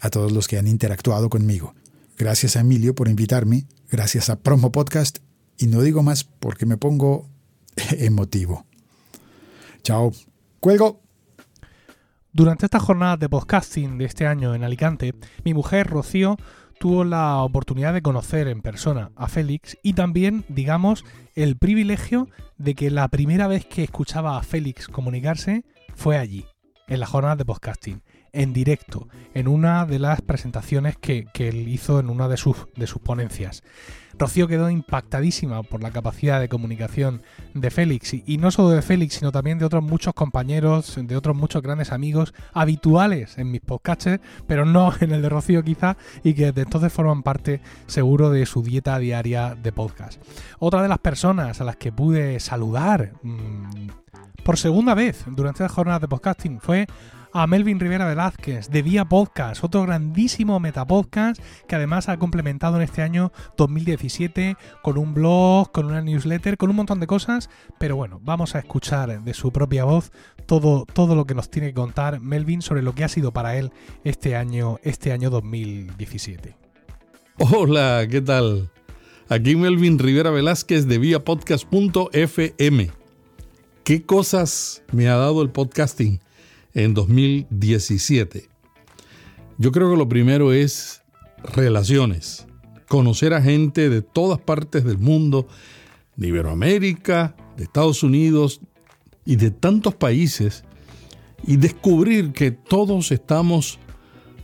a 0.00 0.10
todos 0.10 0.30
los 0.30 0.46
que 0.46 0.58
han 0.58 0.68
interactuado 0.68 1.28
conmigo. 1.28 1.74
Gracias 2.16 2.54
a 2.56 2.60
Emilio 2.60 2.94
por 2.94 3.08
invitarme, 3.08 3.66
gracias 3.90 4.30
a 4.30 4.40
Promo 4.40 4.70
Podcast, 4.70 5.18
y 5.58 5.66
no 5.66 5.82
digo 5.82 6.04
más 6.04 6.22
porque 6.22 6.64
me 6.64 6.76
pongo 6.76 7.28
emotivo. 7.98 8.66
Chao. 9.82 10.12
Cuelgo. 10.60 11.02
Durante 12.32 12.66
esta 12.66 12.78
jornada 12.78 13.16
de 13.16 13.28
podcasting 13.28 13.98
de 13.98 14.04
este 14.04 14.28
año 14.28 14.54
en 14.54 14.62
Alicante, 14.62 15.14
mi 15.44 15.54
mujer 15.54 15.88
Rocío 15.88 16.36
tuvo 16.78 17.02
la 17.02 17.38
oportunidad 17.38 17.92
de 17.92 18.02
conocer 18.02 18.46
en 18.46 18.62
persona 18.62 19.10
a 19.16 19.26
Félix 19.26 19.76
y 19.82 19.94
también, 19.94 20.44
digamos, 20.48 21.04
el 21.34 21.56
privilegio 21.56 22.28
de 22.58 22.76
que 22.76 22.92
la 22.92 23.08
primera 23.08 23.48
vez 23.48 23.66
que 23.66 23.82
escuchaba 23.82 24.38
a 24.38 24.42
Félix 24.44 24.86
comunicarse 24.86 25.64
fue 25.96 26.16
allí, 26.16 26.46
en 26.86 27.00
la 27.00 27.06
jornada 27.06 27.36
de 27.36 27.44
podcasting, 27.44 28.02
en 28.34 28.52
directo, 28.52 29.08
en 29.32 29.48
una 29.48 29.86
de 29.86 29.98
las 29.98 30.20
presentaciones 30.20 30.96
que, 30.98 31.28
él 31.34 31.68
hizo 31.68 32.00
en 32.00 32.10
una 32.10 32.28
de 32.28 32.36
sus, 32.36 32.66
de 32.76 32.86
sus 32.86 33.00
ponencias. 33.00 33.62
Rocío 34.18 34.46
quedó 34.46 34.70
impactadísima 34.70 35.62
por 35.62 35.82
la 35.82 35.90
capacidad 35.90 36.40
de 36.40 36.48
comunicación 36.48 37.22
de 37.54 37.70
Félix, 37.70 38.14
y, 38.14 38.38
no 38.38 38.50
solo 38.50 38.70
de 38.70 38.82
Félix, 38.82 39.14
sino 39.14 39.32
también 39.32 39.58
de 39.58 39.64
otros 39.64 39.82
muchos 39.82 40.14
compañeros, 40.14 40.94
de 40.96 41.16
otros 41.16 41.36
muchos 41.36 41.62
grandes 41.62 41.92
amigos 41.92 42.34
habituales 42.52 43.38
en 43.38 43.50
mis 43.50 43.60
podcasts, 43.60 44.20
pero 44.46 44.64
no 44.64 44.92
en 45.00 45.12
el 45.12 45.22
de 45.22 45.28
Rocío 45.28 45.62
quizá, 45.62 45.96
y 46.22 46.34
que 46.34 46.46
desde 46.46 46.62
entonces 46.62 46.92
forman 46.92 47.22
parte 47.22 47.60
seguro 47.86 48.30
de 48.30 48.46
su 48.46 48.62
dieta 48.62 48.98
diaria 48.98 49.54
de 49.54 49.72
podcast. 49.72 50.20
Otra 50.58 50.82
de 50.82 50.88
las 50.88 50.98
personas 50.98 51.60
a 51.60 51.64
las 51.64 51.76
que 51.76 51.92
pude 51.92 52.40
saludar 52.40 53.12
mmm, 53.22 53.88
por 54.44 54.58
segunda 54.58 54.94
vez 54.94 55.24
durante 55.26 55.62
la 55.62 55.68
jornada 55.68 56.00
de 56.00 56.08
podcasting 56.08 56.60
fue 56.60 56.86
a 57.36 57.48
Melvin 57.48 57.80
Rivera 57.80 58.06
Velázquez 58.06 58.70
de 58.70 58.80
Vía 58.80 59.06
Podcast, 59.06 59.64
otro 59.64 59.82
grandísimo 59.82 60.60
metapodcast 60.60 61.42
que 61.66 61.74
además 61.74 62.08
ha 62.08 62.16
complementado 62.16 62.76
en 62.76 62.82
este 62.82 63.02
año 63.02 63.32
2017 63.56 64.56
con 64.82 64.98
un 64.98 65.14
blog, 65.14 65.72
con 65.72 65.86
una 65.86 66.00
newsletter, 66.00 66.56
con 66.56 66.70
un 66.70 66.76
montón 66.76 67.00
de 67.00 67.08
cosas, 67.08 67.50
pero 67.80 67.96
bueno, 67.96 68.20
vamos 68.22 68.54
a 68.54 68.60
escuchar 68.60 69.24
de 69.24 69.34
su 69.34 69.50
propia 69.50 69.84
voz 69.84 70.12
todo, 70.46 70.86
todo 70.86 71.16
lo 71.16 71.26
que 71.26 71.34
nos 71.34 71.50
tiene 71.50 71.68
que 71.68 71.74
contar 71.74 72.20
Melvin 72.20 72.62
sobre 72.62 72.82
lo 72.82 72.94
que 72.94 73.02
ha 73.02 73.08
sido 73.08 73.32
para 73.32 73.56
él 73.56 73.72
este 74.04 74.36
año, 74.36 74.78
este 74.84 75.10
año 75.10 75.28
2017. 75.28 76.56
Hola, 77.38 78.06
¿qué 78.08 78.20
tal? 78.20 78.70
Aquí 79.28 79.56
Melvin 79.56 79.98
Rivera 79.98 80.30
Velázquez 80.30 80.86
de 80.86 80.98
Vía 80.98 81.24
Podcast.fm. 81.24 82.90
¿Qué 83.82 84.02
cosas 84.04 84.84
me 84.92 85.08
ha 85.08 85.16
dado 85.16 85.42
el 85.42 85.50
podcasting? 85.50 86.20
En 86.74 86.94
2017? 86.94 88.48
Yo 89.58 89.72
creo 89.72 89.90
que 89.90 89.96
lo 89.96 90.08
primero 90.08 90.52
es 90.52 91.02
relaciones, 91.54 92.46
conocer 92.88 93.34
a 93.34 93.42
gente 93.42 93.88
de 93.88 94.02
todas 94.02 94.40
partes 94.40 94.84
del 94.84 94.98
mundo, 94.98 95.46
de 96.16 96.28
Iberoamérica, 96.28 97.36
de 97.56 97.64
Estados 97.64 98.02
Unidos 98.02 98.60
y 99.24 99.36
de 99.36 99.50
tantos 99.50 99.94
países, 99.94 100.64
y 101.46 101.56
descubrir 101.56 102.32
que 102.32 102.50
todos 102.50 103.12
estamos 103.12 103.78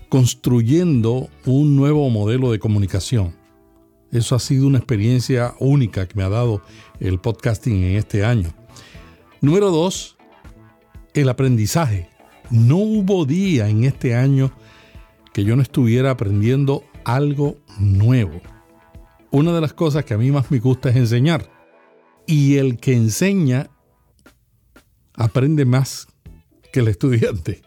construyendo 0.08 1.28
un 1.46 1.76
nuevo 1.76 2.08
modelo 2.10 2.50
de 2.50 2.58
comunicación. 2.58 3.34
Eso 4.12 4.34
ha 4.34 4.40
sido 4.40 4.66
una 4.66 4.78
experiencia 4.78 5.54
única 5.60 6.06
que 6.06 6.16
me 6.16 6.24
ha 6.24 6.28
dado 6.28 6.62
el 6.98 7.20
podcasting 7.20 7.82
en 7.84 7.96
este 7.96 8.24
año. 8.24 8.52
Número 9.40 9.70
dos, 9.70 10.16
el 11.14 11.28
aprendizaje. 11.28 12.08
No 12.50 12.76
hubo 12.78 13.26
día 13.26 13.68
en 13.68 13.84
este 13.84 14.14
año 14.14 14.52
que 15.32 15.44
yo 15.44 15.54
no 15.54 15.62
estuviera 15.62 16.10
aprendiendo 16.10 16.84
algo 17.04 17.56
nuevo. 17.78 18.40
Una 19.30 19.52
de 19.52 19.60
las 19.60 19.72
cosas 19.72 20.04
que 20.04 20.14
a 20.14 20.18
mí 20.18 20.32
más 20.32 20.50
me 20.50 20.58
gusta 20.58 20.90
es 20.90 20.96
enseñar. 20.96 21.48
Y 22.26 22.56
el 22.56 22.78
que 22.78 22.94
enseña 22.94 23.70
aprende 25.14 25.64
más 25.64 26.08
que 26.72 26.80
el 26.80 26.88
estudiante. 26.88 27.62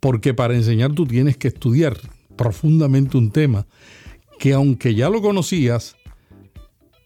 Porque 0.00 0.34
para 0.34 0.54
enseñar 0.54 0.92
tú 0.92 1.06
tienes 1.06 1.38
que 1.38 1.48
estudiar 1.48 1.96
profundamente 2.36 3.16
un 3.16 3.30
tema 3.30 3.66
que 4.38 4.52
aunque 4.52 4.94
ya 4.94 5.10
lo 5.10 5.20
conocías, 5.20 5.96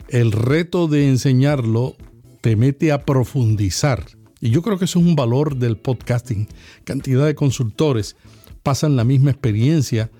el 0.08 0.32
reto 0.32 0.86
de 0.86 1.08
enseñarlo 1.08 1.96
te 2.40 2.56
mete 2.56 2.92
a 2.92 3.04
profundizar 3.04 4.06
y 4.44 4.50
yo 4.50 4.60
creo 4.60 4.78
que 4.78 4.84
eso 4.84 4.98
es 4.98 5.06
un 5.06 5.16
valor 5.16 5.56
del 5.56 5.78
podcasting. 5.78 6.48
Cantidad 6.84 7.24
de 7.24 7.34
consultores 7.34 8.14
pasan 8.62 8.94
la 8.94 9.02
misma 9.02 9.30
experiencia 9.30 10.10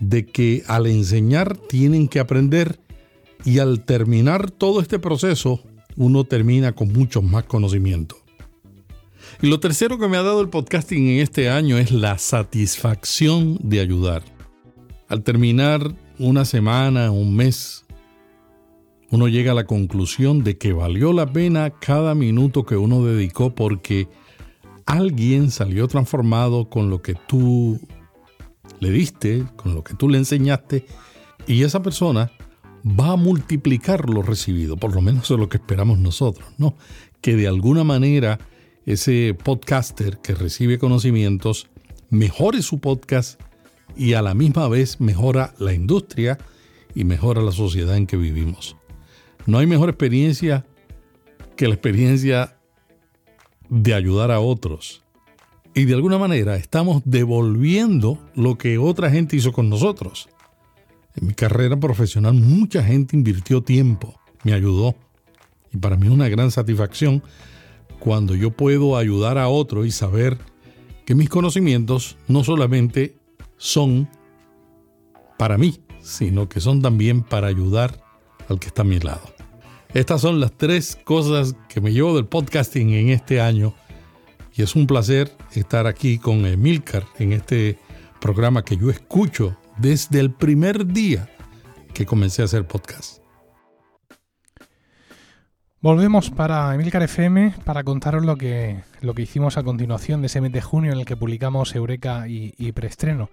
de 0.00 0.24
que 0.24 0.62
al 0.68 0.86
enseñar 0.86 1.58
tienen 1.58 2.08
que 2.08 2.18
aprender 2.18 2.80
y 3.44 3.58
al 3.58 3.84
terminar 3.84 4.50
todo 4.50 4.80
este 4.80 4.98
proceso 4.98 5.62
uno 5.96 6.24
termina 6.24 6.72
con 6.72 6.94
mucho 6.94 7.20
más 7.20 7.44
conocimiento. 7.44 8.16
Y 9.42 9.48
lo 9.48 9.60
tercero 9.60 9.98
que 9.98 10.08
me 10.08 10.16
ha 10.16 10.22
dado 10.22 10.40
el 10.40 10.48
podcasting 10.48 11.06
en 11.06 11.20
este 11.20 11.50
año 11.50 11.76
es 11.76 11.92
la 11.92 12.16
satisfacción 12.16 13.58
de 13.62 13.80
ayudar. 13.80 14.22
Al 15.08 15.22
terminar 15.22 15.94
una 16.18 16.46
semana, 16.46 17.10
un 17.10 17.36
mes 17.36 17.83
uno 19.10 19.28
llega 19.28 19.52
a 19.52 19.54
la 19.54 19.66
conclusión 19.66 20.44
de 20.44 20.58
que 20.58 20.72
valió 20.72 21.12
la 21.12 21.32
pena 21.32 21.70
cada 21.70 22.14
minuto 22.14 22.64
que 22.64 22.76
uno 22.76 23.04
dedicó 23.04 23.54
porque 23.54 24.08
alguien 24.86 25.50
salió 25.50 25.88
transformado 25.88 26.68
con 26.68 26.90
lo 26.90 27.02
que 27.02 27.14
tú 27.14 27.80
le 28.80 28.90
diste, 28.90 29.44
con 29.56 29.74
lo 29.74 29.84
que 29.84 29.94
tú 29.94 30.08
le 30.08 30.18
enseñaste, 30.18 30.86
y 31.46 31.62
esa 31.62 31.82
persona 31.82 32.30
va 32.84 33.12
a 33.12 33.16
multiplicar 33.16 34.10
lo 34.10 34.22
recibido, 34.22 34.76
por 34.76 34.94
lo 34.94 35.00
menos 35.00 35.30
es 35.30 35.38
lo 35.38 35.48
que 35.48 35.56
esperamos 35.56 35.98
nosotros, 35.98 36.46
¿no? 36.58 36.74
Que 37.20 37.36
de 37.36 37.48
alguna 37.48 37.84
manera 37.84 38.38
ese 38.84 39.36
podcaster 39.42 40.18
que 40.18 40.34
recibe 40.34 40.78
conocimientos 40.78 41.68
mejore 42.10 42.62
su 42.62 42.80
podcast 42.80 43.40
y 43.96 44.14
a 44.14 44.22
la 44.22 44.34
misma 44.34 44.68
vez 44.68 45.00
mejora 45.00 45.54
la 45.58 45.72
industria 45.72 46.38
y 46.94 47.04
mejora 47.04 47.40
la 47.40 47.52
sociedad 47.52 47.96
en 47.96 48.06
que 48.06 48.16
vivimos. 48.16 48.76
No 49.46 49.58
hay 49.58 49.66
mejor 49.66 49.88
experiencia 49.88 50.64
que 51.56 51.68
la 51.68 51.74
experiencia 51.74 52.56
de 53.68 53.94
ayudar 53.94 54.30
a 54.30 54.40
otros. 54.40 55.02
Y 55.74 55.84
de 55.84 55.94
alguna 55.94 56.18
manera 56.18 56.56
estamos 56.56 57.02
devolviendo 57.04 58.18
lo 58.34 58.56
que 58.56 58.78
otra 58.78 59.10
gente 59.10 59.36
hizo 59.36 59.52
con 59.52 59.68
nosotros. 59.68 60.28
En 61.16 61.26
mi 61.28 61.34
carrera 61.34 61.78
profesional 61.78 62.34
mucha 62.34 62.82
gente 62.82 63.16
invirtió 63.16 63.62
tiempo, 63.62 64.20
me 64.44 64.52
ayudó. 64.52 64.94
Y 65.72 65.78
para 65.78 65.96
mí 65.96 66.06
es 66.06 66.12
una 66.12 66.28
gran 66.28 66.50
satisfacción 66.50 67.22
cuando 67.98 68.34
yo 68.34 68.50
puedo 68.50 68.96
ayudar 68.96 69.38
a 69.38 69.48
otro 69.48 69.84
y 69.84 69.90
saber 69.90 70.38
que 71.04 71.14
mis 71.14 71.28
conocimientos 71.28 72.16
no 72.28 72.44
solamente 72.44 73.16
son 73.56 74.08
para 75.38 75.58
mí, 75.58 75.80
sino 76.00 76.48
que 76.48 76.60
son 76.60 76.82
también 76.82 77.22
para 77.22 77.48
ayudar 77.48 78.02
al 78.48 78.60
que 78.60 78.68
está 78.68 78.82
a 78.82 78.84
mi 78.84 79.00
lado. 79.00 79.33
Estas 79.94 80.22
son 80.22 80.40
las 80.40 80.50
tres 80.50 80.98
cosas 81.04 81.54
que 81.68 81.80
me 81.80 81.92
llevo 81.92 82.16
del 82.16 82.26
podcasting 82.26 82.94
en 82.94 83.10
este 83.10 83.40
año 83.40 83.74
y 84.52 84.62
es 84.62 84.74
un 84.74 84.88
placer 84.88 85.30
estar 85.52 85.86
aquí 85.86 86.18
con 86.18 86.44
Emilcar 86.46 87.04
en 87.20 87.32
este 87.32 87.78
programa 88.20 88.64
que 88.64 88.76
yo 88.76 88.90
escucho 88.90 89.56
desde 89.76 90.18
el 90.18 90.32
primer 90.32 90.84
día 90.88 91.30
que 91.94 92.06
comencé 92.06 92.42
a 92.42 92.46
hacer 92.46 92.66
podcast. 92.66 93.22
Volvemos 95.80 96.30
para 96.30 96.74
Emilcar 96.74 97.04
FM 97.04 97.54
para 97.64 97.84
contaros 97.84 98.24
lo 98.24 98.34
que, 98.34 98.82
lo 99.00 99.14
que 99.14 99.22
hicimos 99.22 99.58
a 99.58 99.62
continuación 99.62 100.22
de 100.22 100.26
ese 100.26 100.40
mes 100.40 100.50
de 100.50 100.60
junio 100.60 100.92
en 100.92 100.98
el 100.98 101.04
que 101.04 101.16
publicamos 101.16 101.72
Eureka 101.76 102.26
y, 102.26 102.52
y 102.58 102.72
Preestreno. 102.72 103.30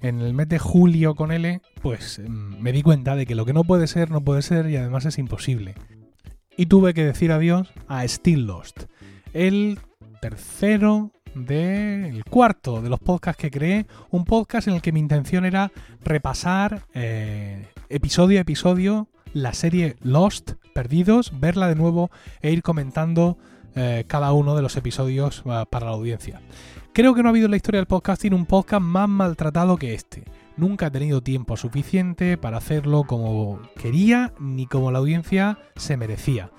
En 0.00 0.20
el 0.20 0.34
mes 0.34 0.48
de 0.48 0.58
julio 0.58 1.14
con 1.14 1.30
L, 1.30 1.60
pues 1.82 2.18
mm, 2.18 2.60
me 2.60 2.72
di 2.72 2.82
cuenta 2.82 3.14
de 3.14 3.26
que 3.26 3.36
lo 3.36 3.44
que 3.44 3.52
no 3.52 3.62
puede 3.62 3.86
ser, 3.86 4.10
no 4.10 4.22
puede 4.22 4.42
ser 4.42 4.68
y 4.68 4.76
además 4.76 5.04
es 5.04 5.16
imposible 5.16 5.76
y 6.60 6.66
tuve 6.66 6.92
que 6.92 7.06
decir 7.06 7.32
adiós 7.32 7.72
a 7.88 8.06
Still 8.06 8.46
Lost, 8.46 8.82
el 9.32 9.78
tercero 10.20 11.10
del 11.34 12.22
cuarto 12.26 12.82
de 12.82 12.90
los 12.90 13.00
podcasts 13.00 13.40
que 13.40 13.50
creé, 13.50 13.86
un 14.10 14.26
podcast 14.26 14.68
en 14.68 14.74
el 14.74 14.82
que 14.82 14.92
mi 14.92 15.00
intención 15.00 15.46
era 15.46 15.72
repasar 16.04 16.84
eh, 16.92 17.66
episodio 17.88 18.36
a 18.36 18.42
episodio 18.42 19.08
la 19.32 19.54
serie 19.54 19.96
Lost, 20.02 20.52
Perdidos, 20.74 21.32
verla 21.40 21.66
de 21.66 21.76
nuevo 21.76 22.10
e 22.42 22.52
ir 22.52 22.62
comentando 22.62 23.38
eh, 23.74 24.04
cada 24.06 24.32
uno 24.32 24.54
de 24.54 24.60
los 24.60 24.76
episodios 24.76 25.40
uh, 25.46 25.64
para 25.70 25.86
la 25.86 25.92
audiencia. 25.92 26.42
Creo 26.92 27.14
que 27.14 27.22
no 27.22 27.28
ha 27.28 27.30
habido 27.30 27.46
en 27.46 27.52
la 27.52 27.56
historia 27.56 27.80
del 27.80 27.86
podcasting 27.86 28.34
un 28.34 28.44
podcast 28.44 28.82
más 28.82 29.08
maltratado 29.08 29.78
que 29.78 29.94
este. 29.94 30.24
Nunca 30.60 30.88
he 30.88 30.90
tenido 30.90 31.22
tiempo 31.22 31.56
suficiente 31.56 32.36
para 32.36 32.58
hacerlo 32.58 33.04
como 33.04 33.62
quería 33.76 34.34
ni 34.38 34.66
como 34.66 34.90
la 34.92 34.98
audiencia 34.98 35.58
se 35.74 35.96
merecía. 35.96 36.50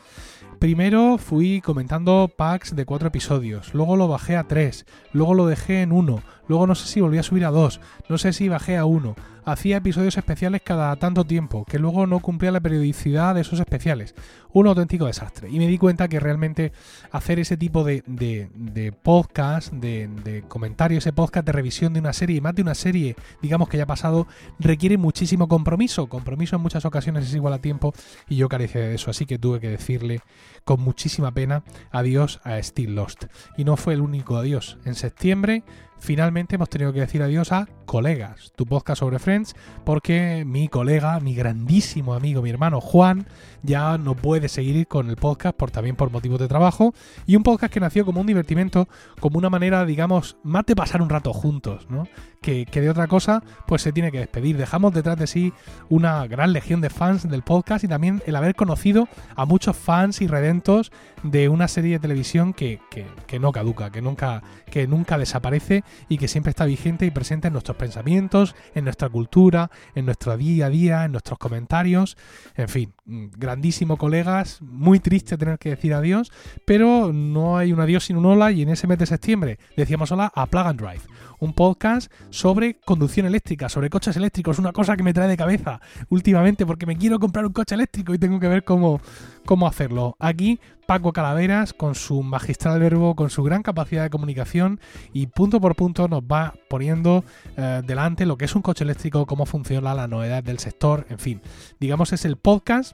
Primero 0.58 1.20
fui 1.20 1.62
comentando 1.62 2.28
packs 2.36 2.76
de 2.76 2.86
cuatro 2.86 3.10
episodios, 3.10 3.76
luego 3.76 3.98
lo 3.98 4.08
bajé 4.08 4.38
a 4.38 4.48
tres, 4.48 4.88
luego 5.14 5.36
lo 5.36 5.46
dejé 5.46 5.84
en 5.84 5.92
uno, 5.92 6.24
luego 6.48 6.68
no 6.68 6.76
sé 6.76 6.88
si 6.88 7.02
volví 7.02 7.18
a 7.18 7.24
subir 7.24 7.46
a 7.46 7.52
dos, 7.52 7.80
no 8.10 8.18
sé 8.18 8.34
si 8.34 8.50
bajé 8.50 8.78
a 8.78 8.86
uno. 8.86 9.16
Hacía 9.44 9.78
episodios 9.78 10.18
especiales 10.18 10.62
cada 10.64 10.96
tanto 10.98 11.26
tiempo, 11.26 11.66
que 11.66 11.80
luego 11.80 12.06
no 12.06 12.20
cumplía 12.20 12.52
la 12.52 12.60
periodicidad 12.60 13.34
de 13.34 13.42
esos 13.42 13.60
especiales. 13.60 14.14
Un 14.54 14.68
auténtico 14.68 15.08
desastre. 15.08 15.50
Y 15.50 15.58
me 15.58 15.68
di 15.68 15.80
cuenta 15.80 16.08
que 16.08 16.20
realmente 16.20 16.72
hacer 17.12 17.40
ese 17.40 17.58
tipo 17.58 17.84
de, 17.84 18.04
de, 18.06 18.92
podcast, 18.92 19.74
de, 19.74 20.08
de 20.24 20.44
comentario, 20.44 21.00
ese 21.00 21.12
podcast 21.12 21.44
de 21.46 21.54
revisión 21.54 21.94
de 21.94 22.02
una 22.02 22.14
serie, 22.14 22.40
más 22.40 22.54
de 22.54 22.62
una 22.62 22.76
serie, 22.76 23.16
digamos 23.42 23.68
que 23.68 23.78
ya 23.78 23.84
ha 23.84 23.88
pasado, 23.88 24.28
requiere 24.60 24.98
muchísimo 24.98 25.48
compromiso. 25.48 26.08
Compromiso 26.08 26.58
en 26.58 26.62
muchas 26.62 26.86
ocasiones 26.86 27.26
es 27.26 27.34
igual 27.34 27.54
a 27.54 27.62
tiempo 27.62 27.94
y 28.30 28.36
yo 28.36 28.48
carecía 28.48 28.82
de 28.82 28.94
eso, 28.94 29.10
así 29.10 29.26
que 29.26 29.40
tuve 29.40 29.60
que 29.60 29.70
decirle 29.70 30.20
con 30.64 30.82
muchísima 30.82 31.32
pena 31.32 31.64
adiós 31.90 32.40
a 32.44 32.62
Still 32.62 32.94
Lost. 32.94 33.26
Y 33.58 33.64
no 33.64 33.76
fue 33.76 33.96
el 33.96 34.02
único 34.02 34.38
adiós. 34.38 34.78
En 34.86 34.94
septiembre 34.94 35.64
finalmente 36.02 36.56
hemos 36.56 36.70
tenido 36.70 36.92
que 36.92 37.00
decir 37.00 37.22
adiós 37.22 37.52
a 37.52 37.68
Colegas, 37.86 38.52
tu 38.56 38.66
podcast 38.66 39.00
sobre 39.00 39.20
Friends, 39.20 39.56
porque 39.86 40.44
mi 40.46 40.68
colega, 40.68 41.20
mi 41.20 41.36
grandísimo 41.36 42.16
amigo, 42.16 42.42
mi 42.42 42.50
hermano 42.50 42.82
Juan, 42.82 43.28
ya 43.62 43.98
no 43.98 44.16
puede 44.16 44.50
seguir 44.50 44.88
con 44.88 45.10
el 45.10 45.16
podcast 45.16 45.56
por 45.56 45.72
también 45.72 45.96
por 45.96 46.10
motivos 46.10 46.40
de 46.40 46.48
trabajo 46.48 46.94
y 47.28 47.36
un 47.36 47.44
podcast 47.44 47.72
que 47.72 47.80
nació 47.80 48.04
como 48.04 48.22
un 48.22 48.28
divertimento, 48.28 48.88
como 49.20 49.38
una 49.38 49.50
manera, 49.50 49.86
digamos, 49.86 50.38
más 50.44 50.66
de 50.66 50.76
pasar 50.76 51.02
un 51.02 51.10
rato 51.10 51.34
juntos, 51.34 51.88
¿no? 51.90 52.08
Que, 52.42 52.66
de 52.66 52.90
otra 52.90 53.08
cosa, 53.08 53.44
pues 53.68 53.84
se 53.84 53.92
tiene 53.92 54.12
que 54.12 54.18
despedir. 54.18 54.58
Dejamos 54.58 54.96
detrás 54.96 55.16
de 55.18 55.28
sí 55.28 55.54
una 55.90 56.26
gran 56.26 56.54
legión 56.54 56.82
de 56.82 56.90
fans 56.90 57.30
del 57.30 57.44
podcast 57.44 57.84
y 57.84 57.88
también 57.88 58.24
el 58.26 58.36
haber 58.36 58.56
conocido 58.56 59.08
a 59.36 59.46
muchos 59.46 59.78
fans 59.78 60.22
y 60.22 60.28
redentos 60.28 60.92
de 61.22 61.50
una 61.50 61.68
serie 61.68 61.92
de 61.94 62.00
televisión 62.00 62.54
que, 62.54 62.80
que, 62.90 63.06
que 63.28 63.40
no 63.40 63.52
caduca, 63.52 63.92
que 63.92 64.02
nunca, 64.02 64.42
que 64.72 64.88
nunca 64.88 65.20
desaparece 65.20 65.84
y 66.10 66.18
que 66.18 66.28
siempre 66.28 66.52
está 66.52 66.66
vigente 66.66 67.06
y 67.06 67.12
presente 67.12 67.48
en 67.48 67.54
nuestros 67.54 67.78
pensamientos, 67.78 68.56
en 68.76 68.84
nuestra 68.84 69.10
cultura, 69.10 69.72
en 69.96 70.06
nuestro 70.06 70.36
día 70.38 70.68
a 70.68 70.70
día, 70.70 71.06
en 71.06 71.12
nuestros 71.12 71.40
comentarios. 71.40 72.18
En 72.56 72.70
fin, 72.70 72.94
grandísimo 73.06 73.98
colegas, 73.98 74.62
muy 74.62 75.00
triste 75.00 75.38
tener 75.38 75.58
que 75.58 75.70
decir 75.70 75.94
adiós, 75.94 76.32
pero 76.66 77.12
no 77.14 77.58
hay 77.58 77.74
un 77.74 77.80
adiós 77.80 78.06
sin 78.06 78.18
un 78.18 78.26
hola 78.26 78.52
y 78.52 78.62
en 78.62 78.70
ese 78.70 78.88
mes 78.88 79.00
de 79.00 79.06
septiembre 79.06 79.60
decíamos 79.76 80.12
hola 80.12 80.32
a 80.34 80.46
Plug 80.46 80.68
and 80.68 80.80
Drive, 80.80 81.02
un 81.40 81.54
podcast 81.54 82.12
sobre 82.30 82.76
conducción 82.76 83.26
eléctrica, 83.26 83.70
sobre 83.70 83.90
coches 83.90 84.16
eléctricos, 84.16 84.60
una 84.60 84.72
cosa 84.72 84.96
que 84.96 85.04
me 85.04 85.14
trae 85.14 85.28
de 85.28 85.38
cabeza 85.38 85.82
últimamente 86.10 86.66
porque 86.66 86.86
me 86.86 86.98
quiero 86.98 87.20
comprar 87.20 87.46
un 87.46 87.54
coche 87.54 87.76
eléctrico 87.76 88.14
y 88.14 88.20
tengo 88.20 88.40
que 88.40 88.48
ver 88.48 88.64
cómo, 88.64 89.02
cómo 89.46 89.68
hacerlo. 89.68 90.16
Aquí 90.20 90.60
Paco 90.92 91.14
Calaveras, 91.14 91.72
con 91.72 91.96
su 91.96 92.22
magistral 92.22 92.82
verbo, 92.82 93.16
con 93.16 93.30
su 93.30 93.44
gran 93.44 93.64
capacidad 93.64 94.04
de 94.04 94.10
comunicación 94.10 94.82
y 95.14 95.28
punto 95.28 95.62
por 95.62 95.78
punto 95.78 96.10
nos 96.10 96.22
va 96.24 96.54
poniendo 96.68 97.24
eh, 97.56 97.82
delante 97.86 98.26
lo 98.26 98.38
que 98.38 98.44
es 98.44 98.56
un 98.58 98.62
coche 98.62 98.84
eléctrico, 98.84 99.26
cómo 99.26 99.46
funciona 99.46 99.94
la 99.94 100.10
novedad 100.10 100.44
del 100.44 100.60
sector, 100.60 101.06
en 101.10 101.18
fin. 101.18 101.42
Digamos 101.80 102.12
es 102.12 102.26
el 102.26 102.36
podcast 102.36 102.94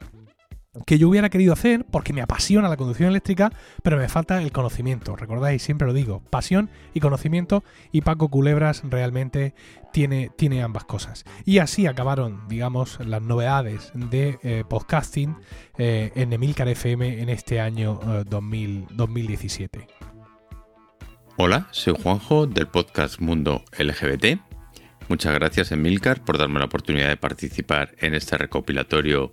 que 0.85 0.97
yo 0.97 1.09
hubiera 1.09 1.29
querido 1.29 1.53
hacer 1.53 1.85
porque 1.89 2.13
me 2.13 2.21
apasiona 2.21 2.69
la 2.69 2.77
conducción 2.77 3.09
eléctrica, 3.09 3.51
pero 3.83 3.97
me 3.97 4.09
falta 4.09 4.41
el 4.41 4.51
conocimiento. 4.51 5.15
Recordáis, 5.15 5.61
siempre 5.63 5.87
lo 5.87 5.93
digo, 5.93 6.21
pasión 6.29 6.69
y 6.93 6.99
conocimiento 6.99 7.63
y 7.91 8.01
Paco 8.01 8.29
Culebras 8.29 8.83
realmente 8.85 9.53
tiene, 9.91 10.29
tiene 10.35 10.61
ambas 10.61 10.85
cosas. 10.85 11.25
Y 11.45 11.59
así 11.59 11.87
acabaron, 11.87 12.47
digamos, 12.47 12.99
las 13.05 13.21
novedades 13.21 13.91
de 13.93 14.37
eh, 14.43 14.63
podcasting 14.67 15.35
eh, 15.77 16.11
en 16.15 16.33
Emilcar 16.33 16.67
FM 16.67 17.21
en 17.21 17.29
este 17.29 17.59
año 17.59 17.99
eh, 18.03 18.23
2000, 18.27 18.87
2017. 18.91 19.87
Hola, 21.37 21.67
soy 21.71 21.95
Juanjo 22.01 22.47
del 22.47 22.67
podcast 22.67 23.19
Mundo 23.19 23.63
LGBT. 23.77 24.39
Muchas 25.07 25.33
gracias 25.33 25.71
Emilcar 25.71 26.23
por 26.23 26.37
darme 26.37 26.59
la 26.59 26.65
oportunidad 26.65 27.07
de 27.07 27.17
participar 27.17 27.95
en 27.99 28.13
este 28.13 28.37
recopilatorio 28.37 29.31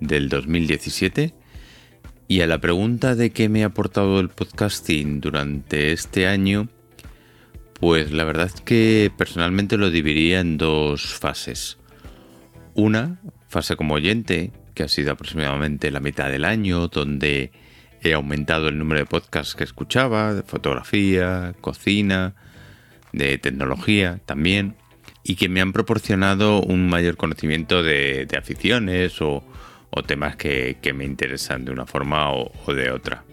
del 0.00 0.28
2017. 0.28 1.34
Y 2.28 2.40
a 2.42 2.46
la 2.46 2.60
pregunta 2.60 3.14
de 3.14 3.30
qué 3.30 3.48
me 3.48 3.62
ha 3.62 3.66
aportado 3.66 4.20
el 4.20 4.28
podcasting 4.28 5.20
durante 5.20 5.92
este 5.92 6.26
año, 6.26 6.68
pues 7.80 8.12
la 8.12 8.24
verdad 8.24 8.46
es 8.46 8.60
que 8.60 9.10
personalmente 9.16 9.76
lo 9.76 9.90
dividiría 9.90 10.40
en 10.40 10.58
dos 10.58 11.14
fases. 11.14 11.78
Una 12.74 13.20
fase 13.48 13.74
como 13.74 13.94
oyente, 13.94 14.52
que 14.74 14.84
ha 14.84 14.88
sido 14.88 15.12
aproximadamente 15.12 15.90
la 15.90 16.00
mitad 16.00 16.30
del 16.30 16.44
año, 16.44 16.88
donde 16.88 17.50
he 18.02 18.14
aumentado 18.14 18.68
el 18.68 18.78
número 18.78 19.00
de 19.00 19.06
podcasts 19.06 19.54
que 19.54 19.64
escuchaba, 19.64 20.34
de 20.34 20.42
fotografía, 20.42 21.54
cocina, 21.60 22.34
de 23.12 23.38
tecnología 23.38 24.20
también, 24.24 24.76
y 25.22 25.34
que 25.34 25.48
me 25.48 25.60
han 25.60 25.72
proporcionado 25.72 26.62
un 26.62 26.88
mayor 26.88 27.16
conocimiento 27.16 27.82
de, 27.82 28.26
aficiones 28.38 29.20
o, 29.20 29.44
o 29.90 30.02
temas 30.02 30.36
que, 30.36 30.76
me 30.94 31.04
interesan 31.04 31.64
de 31.64 31.72
una 31.72 31.86
forma 31.86 32.32
o, 32.32 32.74
de 32.74 32.90
otra. 32.90 33.24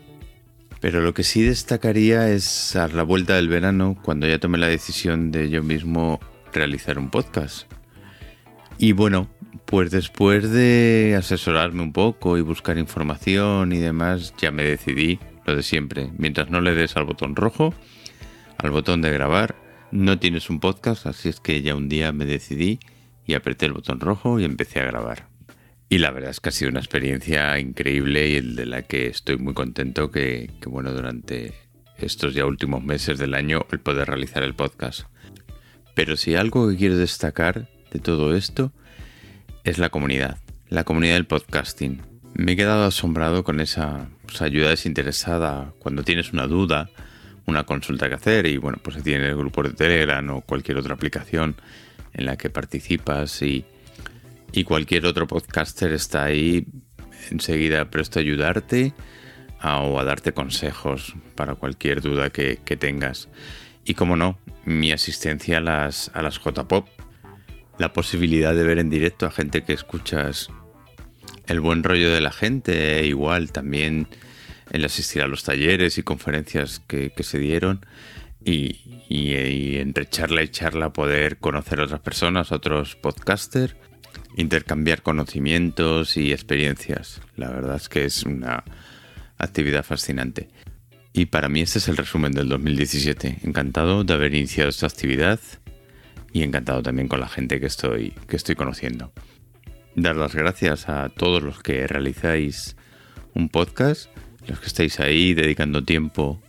Pero 0.80 1.02
lo 1.02 1.14
que 1.14 1.24
sí 1.24 1.42
destacaría 1.42 2.30
es 2.30 2.76
a 2.76 2.88
la 2.88 3.04
vuelta 3.04 3.36
del 3.36 3.50
verano, 3.50 3.98
cuando 4.04 4.28
ya 4.28 4.40
tomé 4.40 4.58
la 4.58 4.68
decisión 4.68 5.32
de 5.32 5.50
yo 5.50 5.64
mismo 5.64 6.20
realizar 6.54 7.00
un 7.00 7.10
podcast. 7.10 7.72
Y 8.78 8.92
bueno, 8.92 9.28
pues 9.66 9.90
después 9.92 10.52
de 10.52 11.16
asesorarme 11.18 11.82
un 11.82 11.94
poco 11.94 12.38
y 12.38 12.42
buscar 12.42 12.78
información 12.78 13.74
y 13.74 13.80
demás, 13.80 14.34
ya 14.38 14.52
me 14.52 14.64
decidí, 14.64 15.20
lo 15.46 15.56
de 15.56 15.64
siempre, 15.64 16.12
mientras 16.18 16.50
no 16.50 16.62
le 16.62 16.76
des 16.76 16.96
al 16.96 17.06
botón 17.06 17.36
rojo, 17.36 17.74
al 18.58 18.70
botón 18.70 19.02
de 19.02 19.12
grabar, 19.12 19.56
no 19.92 20.20
tienes 20.20 20.50
un 20.50 20.60
podcast, 20.60 21.08
así 21.08 21.30
es 21.30 21.40
que 21.40 21.62
ya 21.62 21.76
un 21.76 21.90
día 21.90 22.12
me 22.12 22.26
decidí 22.26 22.80
y 23.26 23.34
apreté 23.34 23.66
el 23.66 23.74
botón 23.74 24.00
rojo 24.00 24.40
y 24.40 24.46
empecé 24.46 24.80
a 24.80 24.86
grabar. 24.86 25.37
Y 25.90 26.00
la 26.00 26.12
verdad 26.12 26.32
es 26.32 26.40
que 26.42 26.50
ha 26.50 26.52
sido 26.52 26.70
una 26.70 26.80
experiencia 26.80 27.58
increíble 27.60 28.28
y 28.28 28.42
de 28.42 28.66
la 28.66 28.82
que 28.82 29.08
estoy 29.08 29.38
muy 29.38 29.54
contento 29.54 30.12
que, 30.12 30.50
bueno, 30.66 30.92
durante 30.92 31.54
estos 31.98 32.34
ya 32.34 32.46
últimos 32.46 32.84
meses 32.84 33.18
del 33.18 33.34
año 33.34 33.66
el 33.72 33.80
poder 33.80 34.10
realizar 34.10 34.44
el 34.44 34.54
podcast. 34.54 35.08
Pero 35.96 36.18
si 36.18 36.36
algo 36.36 36.70
que 36.70 36.76
quiero 36.76 36.98
destacar 36.98 37.70
de 37.92 38.00
todo 38.00 38.36
esto 38.36 38.74
es 39.64 39.78
la 39.78 39.90
comunidad, 39.90 40.38
la 40.70 40.84
comunidad 40.84 41.14
del 41.14 41.26
podcasting. 41.26 42.02
Me 42.34 42.52
he 42.52 42.56
quedado 42.56 42.84
asombrado 42.84 43.44
con 43.44 43.62
esa 43.62 44.10
pues, 44.26 44.42
ayuda 44.42 44.70
desinteresada 44.70 45.74
cuando 45.80 46.04
tienes 46.04 46.34
una 46.34 46.48
duda, 46.48 46.90
una 47.46 47.64
consulta 47.64 48.10
que 48.10 48.16
hacer 48.16 48.46
y 48.46 48.58
bueno, 48.58 48.78
pues 48.84 49.02
tienes 49.02 49.30
el 49.30 49.38
grupo 49.38 49.64
de 49.64 49.72
Telegram 49.72 50.30
o 50.32 50.42
cualquier 50.42 50.78
otra 50.78 50.94
aplicación 50.94 51.56
en 52.14 52.26
la 52.26 52.38
que 52.38 52.50
participas 52.50 53.42
y 53.42 53.66
y 54.52 54.64
cualquier 54.64 55.06
otro 55.06 55.28
podcaster 55.28 55.92
está 55.92 56.24
ahí 56.24 56.68
enseguida 57.32 57.90
presto 57.90 58.20
a 58.20 58.22
ayudarte 58.22 58.94
o 59.64 60.00
a 60.00 60.04
darte 60.04 60.34
consejos 60.34 61.16
para 61.36 61.56
cualquier 61.56 62.02
duda 62.02 62.30
que, 62.30 62.58
tengas. 62.80 63.30
Y 63.86 63.94
como 63.94 64.16
no, 64.16 64.38
mi 64.66 64.92
asistencia 64.92 65.58
a 65.58 65.62
las, 65.62 66.12
a 66.14 66.22
las 66.22 66.38
J-Pop, 66.38 66.88
la 67.78 67.94
posibilidad 67.94 68.54
de 68.54 68.64
ver 68.64 68.80
en 68.80 68.90
directo 68.90 69.26
a 69.26 69.32
gente 69.32 69.64
que 69.64 69.74
escuchas 69.74 70.50
el 71.48 71.60
buen 71.60 71.84
rollo 71.84 72.12
de 72.12 72.22
la 72.22 72.32
gente, 72.32 73.06
igual 73.06 73.52
también 73.52 74.08
el 74.72 74.84
asistir 74.86 75.22
a 75.22 75.28
los 75.28 75.44
talleres 75.44 75.98
y 75.98 76.04
conferencias 76.04 76.82
que, 76.88 77.12
se 77.20 77.40
dieron. 77.40 77.86
Y, 78.44 78.76
entre 79.80 80.08
charla 80.08 80.42
y 80.42 80.48
charla 80.48 80.94
poder 80.94 81.38
conocer 81.38 81.80
a 81.80 81.84
otras 81.84 82.00
personas, 82.02 82.52
otros 82.52 82.96
podcasters 82.96 83.76
intercambiar 84.36 85.02
conocimientos 85.02 86.18
y 86.18 86.32
experiencias. 86.32 87.22
La 87.36 87.50
verdad 87.50 87.76
es 87.76 87.90
que 87.90 88.06
es 88.06 88.24
una 88.24 88.64
actividad 89.38 89.84
fascinante. 89.84 90.50
Y 91.14 91.28
para 91.28 91.50
mí 91.50 91.62
este 91.62 91.80
es 91.80 91.88
el 91.88 91.98
resumen 91.98 92.32
del 92.32 92.50
2017. 92.50 93.40
Encantado 93.44 94.04
de 94.04 94.14
haber 94.14 94.36
iniciado 94.36 94.70
esta 94.70 94.88
actividad 94.88 95.40
y 96.32 96.44
encantado 96.44 96.84
también 96.84 97.08
con 97.08 97.20
la 97.20 97.28
gente 97.28 97.60
que 97.60 97.66
estoy, 97.66 98.12
que 98.28 98.36
estoy 98.36 98.56
conociendo. 98.56 99.12
Dar 99.96 100.16
las 100.16 100.36
gracias 100.36 100.90
a 100.90 101.10
todos 101.10 101.42
los 101.42 101.64
que 101.64 101.88
realizáis 101.88 102.76
un 103.34 103.50
podcast, 103.50 104.10
los 104.48 104.60
que 104.60 104.68
estáis 104.68 105.00
ahí 105.00 105.34
dedicando 105.34 105.84
tiempo 105.84 106.40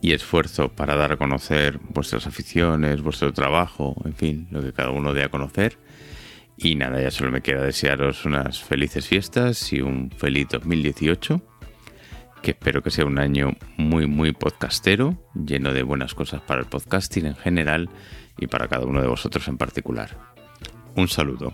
y 0.00 0.12
esfuerzo 0.12 0.68
para 0.68 0.96
dar 0.96 1.12
a 1.12 1.16
conocer 1.16 1.78
vuestras 1.78 2.26
aficiones, 2.26 3.02
vuestro 3.02 3.32
trabajo, 3.32 3.94
en 4.04 4.14
fin, 4.14 4.48
lo 4.50 4.60
que 4.60 4.72
cada 4.72 4.90
uno 4.90 5.14
dé 5.14 5.22
a 5.22 5.28
conocer. 5.28 5.78
Y 6.64 6.76
nada, 6.76 7.02
ya 7.02 7.10
solo 7.10 7.32
me 7.32 7.40
queda 7.40 7.64
desearos 7.64 8.24
unas 8.24 8.62
felices 8.62 9.08
fiestas 9.08 9.72
y 9.72 9.80
un 9.80 10.12
feliz 10.12 10.46
2018. 10.52 11.42
que 12.40 12.52
espero 12.52 12.82
que 12.82 12.90
sea 12.90 13.04
un 13.04 13.18
año 13.18 13.56
muy, 13.76 14.06
muy 14.06 14.32
podcastero, 14.32 15.16
lleno 15.34 15.72
de 15.72 15.82
buenas 15.82 16.14
cosas 16.14 16.40
para 16.40 16.60
el 16.60 16.66
podcasting 16.66 17.26
en 17.26 17.34
general 17.34 17.90
y 18.38 18.46
para 18.46 18.68
cada 18.68 18.86
uno 18.86 19.02
de 19.02 19.08
vosotros 19.08 19.48
en 19.48 19.58
particular. 19.58 20.16
Un 20.94 21.08
saludo. 21.08 21.52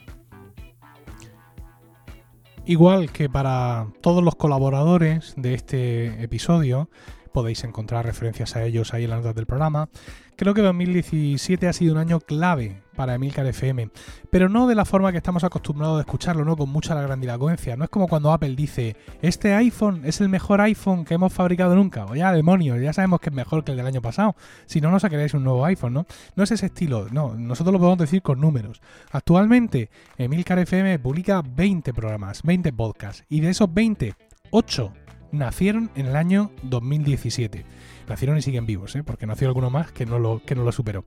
Igual 2.67 3.11
que 3.11 3.31
para 3.31 3.87
todos 4.03 4.23
los 4.23 4.35
colaboradores 4.35 5.33
de 5.39 5.55
este 5.55 6.23
episodio, 6.23 6.91
podéis 7.33 7.65
encontrar 7.65 8.05
referencias 8.05 8.57
a 8.57 8.65
ellos 8.65 8.93
ahí 8.93 9.05
en 9.05 9.11
las 9.11 9.21
notas 9.21 9.37
del 9.37 9.47
programa. 9.47 9.89
Creo 10.37 10.53
que 10.53 10.61
2017 10.61 11.67
ha 11.67 11.73
sido 11.73 11.95
un 11.95 11.99
año 11.99 12.21
clave 12.21 12.83
para 12.99 13.15
Emilcar 13.15 13.47
FM, 13.47 13.91
pero 14.29 14.49
no 14.49 14.67
de 14.67 14.75
la 14.75 14.85
forma 14.85 15.13
que 15.13 15.19
estamos 15.19 15.45
acostumbrados 15.45 15.99
a 15.99 16.01
escucharlo, 16.01 16.45
¿no? 16.45 16.57
Con 16.57 16.69
mucha 16.69 17.01
grandilocuencia. 17.01 17.77
No 17.77 17.85
es 17.85 17.91
como 17.91 18.09
cuando 18.09 18.33
Apple 18.33 18.57
dice, 18.57 18.97
este 19.23 19.55
iPhone 19.55 20.03
es 20.05 20.21
el 20.21 20.29
mejor 20.29 20.61
iPhone 20.61 21.05
que 21.05 21.15
hemos 21.15 21.33
fabricado 21.33 21.77
nunca. 21.77 22.07
O 22.07 22.17
ya, 22.17 22.33
demonios, 22.33 22.81
ya 22.81 22.93
sabemos 22.93 23.21
que 23.21 23.31
es 23.31 23.37
mejor 23.37 23.63
que 23.63 23.71
el 23.71 23.77
del 23.77 23.87
año 23.87 24.03
pasado. 24.03 24.35
Si 24.67 24.81
no, 24.81 24.91
no 24.91 24.99
sacaréis 24.99 25.33
un 25.35 25.45
nuevo 25.45 25.65
iPhone, 25.65 25.93
¿no? 25.93 26.07
No 26.35 26.43
es 26.43 26.51
ese 26.51 26.67
estilo, 26.67 27.07
no. 27.13 27.37
Nosotros 27.37 27.73
lo 27.73 27.79
podemos 27.79 27.99
decir 27.99 28.21
con 28.21 28.41
números. 28.41 28.83
Actualmente, 29.13 29.91
Emilcar 30.17 30.59
FM 30.59 30.99
publica 30.99 31.41
20 31.47 31.95
programas, 31.95 32.43
20 32.43 32.73
podcasts, 32.73 33.25
y 33.29 33.39
de 33.39 33.51
esos 33.51 33.73
20, 33.73 34.17
8 34.51 34.93
nacieron 35.31 35.91
en 35.95 36.07
el 36.07 36.17
año 36.17 36.51
2017. 36.65 37.65
Nacieron 38.09 38.39
y 38.39 38.43
siguen 38.43 38.67
vivos, 38.67 38.97
¿eh? 38.97 39.05
porque 39.05 39.27
nació 39.27 39.47
alguno 39.47 39.71
más 39.71 39.93
que 39.93 40.05
no 40.07 40.19
lo, 40.19 40.43
que 40.45 40.57
no 40.57 40.65
lo 40.65 40.73
superó. 40.73 41.05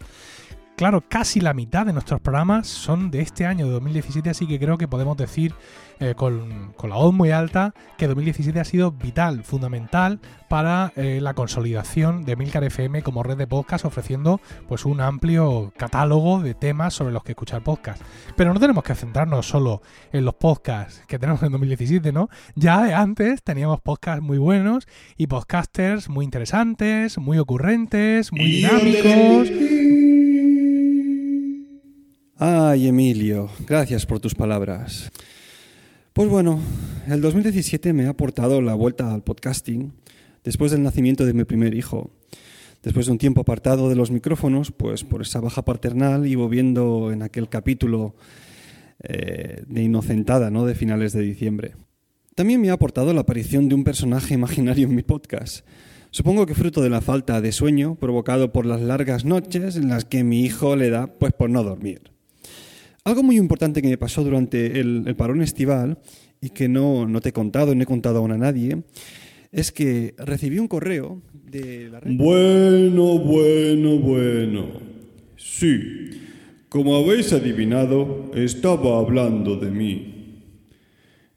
Claro, 0.75 1.03
casi 1.07 1.39
la 1.41 1.53
mitad 1.53 1.85
de 1.85 1.93
nuestros 1.93 2.21
programas 2.21 2.67
son 2.67 3.11
de 3.11 3.21
este 3.21 3.45
año, 3.45 3.67
de 3.67 3.73
2017, 3.73 4.31
así 4.31 4.47
que 4.47 4.59
creo 4.59 4.79
que 4.79 4.87
podemos 4.87 5.15
decir 5.15 5.53
eh, 6.01 6.15
con, 6.15 6.73
la 6.81 6.95
voz 6.95 7.13
muy 7.13 7.29
alta 7.29 7.75
que 7.95 8.07
2017 8.07 8.59
ha 8.59 8.65
sido 8.65 8.91
vital, 8.91 9.43
fundamental 9.43 10.19
para 10.49 10.91
eh, 10.95 11.19
la 11.21 11.35
consolidación 11.35 12.23
de 12.23 12.35
Milcar 12.35 12.63
FM 12.63 13.03
como 13.03 13.21
red 13.21 13.37
de 13.37 13.45
podcast, 13.45 13.85
ofreciendo 13.85 14.41
pues 14.67 14.83
un 14.83 14.99
amplio 14.99 15.71
catálogo 15.77 16.41
de 16.41 16.55
temas 16.55 16.95
sobre 16.95 17.13
los 17.13 17.23
que 17.23 17.33
escuchar 17.33 17.63
podcast. 17.63 18.01
Pero 18.35 18.51
no 18.51 18.59
tenemos 18.59 18.83
que 18.83 18.95
centrarnos 18.95 19.47
solo 19.47 19.83
en 20.11 20.25
los 20.25 20.33
podcasts 20.33 21.03
que 21.07 21.19
tenemos 21.19 21.43
en 21.43 21.51
2017, 21.51 22.11
¿no? 22.11 22.29
Ya 22.55 22.81
de 22.81 22.95
antes 22.95 23.43
teníamos 23.43 23.79
podcasts 23.81 24.23
muy 24.23 24.39
buenos 24.39 24.87
y 25.15 25.27
podcasters 25.27 26.09
muy 26.09 26.25
interesantes, 26.25 27.19
muy 27.19 27.37
ocurrentes, 27.37 28.31
muy 28.31 28.51
dinámicos. 28.51 29.51
Ay, 32.43 32.87
Emilio, 32.87 33.51
gracias 33.67 34.07
por 34.07 34.19
tus 34.19 34.33
palabras. 34.33 35.11
Pues 36.11 36.27
bueno, 36.27 36.59
el 37.07 37.21
2017 37.21 37.93
me 37.93 38.07
ha 38.07 38.09
aportado 38.09 38.63
la 38.63 38.73
vuelta 38.73 39.13
al 39.13 39.21
podcasting 39.21 39.93
después 40.43 40.71
del 40.71 40.81
nacimiento 40.81 41.23
de 41.23 41.35
mi 41.35 41.43
primer 41.43 41.75
hijo. 41.75 42.09
Después 42.81 43.05
de 43.05 43.11
un 43.11 43.19
tiempo 43.19 43.41
apartado 43.41 43.89
de 43.89 43.95
los 43.95 44.09
micrófonos, 44.09 44.71
pues 44.71 45.03
por 45.03 45.21
esa 45.21 45.39
baja 45.39 45.63
paternal 45.63 46.25
y 46.25 46.35
viendo 46.35 47.11
en 47.11 47.21
aquel 47.21 47.47
capítulo 47.47 48.15
eh, 49.03 49.61
de 49.67 49.83
Inocentada, 49.83 50.49
¿no? 50.49 50.65
De 50.65 50.73
finales 50.73 51.13
de 51.13 51.21
diciembre. 51.21 51.75
También 52.33 52.59
me 52.59 52.71
ha 52.71 52.73
aportado 52.73 53.13
la 53.13 53.21
aparición 53.21 53.69
de 53.69 53.75
un 53.75 53.83
personaje 53.83 54.33
imaginario 54.33 54.87
en 54.87 54.95
mi 54.95 55.03
podcast. 55.03 55.63
Supongo 56.09 56.47
que 56.47 56.55
fruto 56.55 56.81
de 56.81 56.89
la 56.89 57.01
falta 57.01 57.39
de 57.39 57.51
sueño 57.51 57.93
provocado 57.99 58.51
por 58.51 58.65
las 58.65 58.81
largas 58.81 59.25
noches 59.25 59.75
en 59.75 59.89
las 59.89 60.05
que 60.05 60.23
mi 60.23 60.43
hijo 60.43 60.75
le 60.75 60.89
da 60.89 61.05
pues 61.05 61.33
por 61.33 61.51
no 61.51 61.61
dormir. 61.61 62.11
Algo 63.03 63.23
muy 63.23 63.37
importante 63.37 63.81
que 63.81 63.87
me 63.87 63.97
pasó 63.97 64.23
durante 64.23 64.79
el, 64.79 65.15
parón 65.17 65.41
estival 65.41 65.97
y 66.39 66.51
que 66.51 66.69
no, 66.69 67.07
no, 67.07 67.19
te 67.19 67.29
he 67.29 67.33
contado, 67.33 67.73
no 67.73 67.81
he 67.81 67.85
contado 67.87 68.19
aún 68.19 68.31
a 68.31 68.37
nadie, 68.37 68.83
es 69.51 69.71
que 69.71 70.13
recibí 70.17 70.59
un 70.59 70.67
correo 70.67 71.21
de 71.33 71.89
la 71.89 71.99
red. 71.99 72.15
Bueno, 72.15 73.17
bueno, 73.19 73.97
bueno. 73.97 74.67
Sí, 75.35 76.11
como 76.69 76.95
habéis 76.95 77.33
adivinado, 77.33 78.31
estaba 78.35 78.99
hablando 78.99 79.55
de 79.55 79.71
mí. 79.71 80.11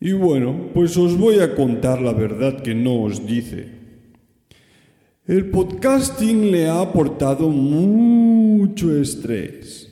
Y 0.00 0.12
bueno, 0.12 0.68
pues 0.74 0.96
os 0.98 1.16
voy 1.16 1.40
a 1.40 1.54
contar 1.54 2.02
la 2.02 2.12
verdad 2.12 2.60
que 2.60 2.74
no 2.74 3.04
os 3.04 3.26
dice. 3.26 3.68
El 5.26 5.50
podcasting 5.50 6.50
le 6.52 6.68
ha 6.68 6.82
aportado 6.82 7.48
mucho 7.48 8.94
estrés. 8.94 9.83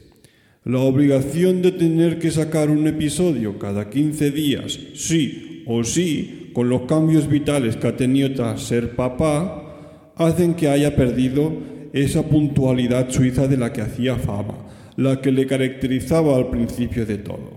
La 0.64 0.78
obligación 0.78 1.60
de 1.60 1.72
tener 1.72 2.20
que 2.20 2.30
sacar 2.30 2.70
un 2.70 2.86
episodio 2.86 3.58
cada 3.58 3.90
15 3.90 4.30
días, 4.30 4.78
sí 4.94 5.64
o 5.66 5.82
sí, 5.82 6.50
con 6.52 6.68
los 6.68 6.82
cambios 6.82 7.28
vitales 7.28 7.76
que 7.76 7.88
ha 7.88 7.96
tenido 7.96 8.32
tras 8.32 8.62
ser 8.62 8.94
papá, 8.94 10.12
hacen 10.14 10.54
que 10.54 10.68
haya 10.68 10.94
perdido 10.94 11.52
esa 11.92 12.22
puntualidad 12.22 13.10
suiza 13.10 13.48
de 13.48 13.56
la 13.56 13.72
que 13.72 13.80
hacía 13.80 14.14
fama, 14.14 14.54
la 14.96 15.20
que 15.20 15.32
le 15.32 15.48
caracterizaba 15.48 16.36
al 16.36 16.48
principio 16.48 17.06
de 17.06 17.18
todo. 17.18 17.50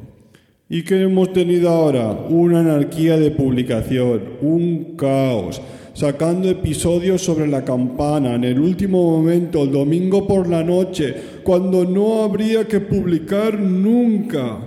¿Y 0.68 0.82
qué 0.82 1.04
hemos 1.04 1.32
tenido 1.32 1.70
ahora? 1.70 2.10
Una 2.12 2.62
anarquía 2.62 3.18
de 3.18 3.30
publicación, 3.30 4.22
un 4.42 4.96
caos, 4.98 5.62
sacando 5.96 6.50
episodios 6.50 7.24
sobre 7.24 7.48
la 7.48 7.64
campana 7.64 8.36
en 8.36 8.44
el 8.44 8.60
último 8.60 9.02
momento, 9.18 9.64
el 9.64 9.72
domingo 9.72 10.28
por 10.28 10.48
la 10.48 10.64
noche, 10.64 11.16
cuando 11.44 11.86
no 11.86 12.24
habría 12.24 12.68
que 12.68 12.82
publicar 12.82 13.58
nunca. 13.58 14.60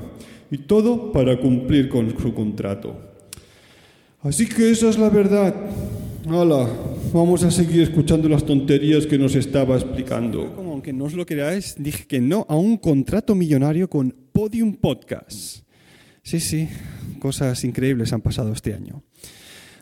Y 0.50 0.58
todo 0.58 1.12
para 1.12 1.38
cumplir 1.38 1.90
con 1.90 2.18
su 2.18 2.32
contrato. 2.32 2.96
Así 4.22 4.48
que 4.48 4.70
esa 4.70 4.88
es 4.88 4.98
la 4.98 5.10
verdad. 5.10 5.54
Hala, 6.26 6.68
vamos 7.12 7.44
a 7.44 7.50
seguir 7.50 7.82
escuchando 7.82 8.28
las 8.28 8.44
tonterías 8.44 9.06
que 9.06 9.18
nos 9.18 9.34
estaba 9.34 9.76
explicando. 9.76 10.54
Como 10.54 10.72
aunque 10.72 10.94
no 10.94 11.04
os 11.04 11.12
lo 11.12 11.26
creáis, 11.26 11.76
dije 11.78 12.06
que 12.06 12.20
no 12.20 12.46
a 12.48 12.56
un 12.56 12.78
contrato 12.78 13.34
millonario 13.34 13.88
con 13.90 14.14
Podium 14.32 14.74
Podcast. 14.74 15.62
Sí, 16.22 16.40
sí, 16.40 16.68
cosas 17.20 17.62
increíbles 17.64 18.12
han 18.14 18.22
pasado 18.22 18.52
este 18.52 18.72
año. 18.72 19.02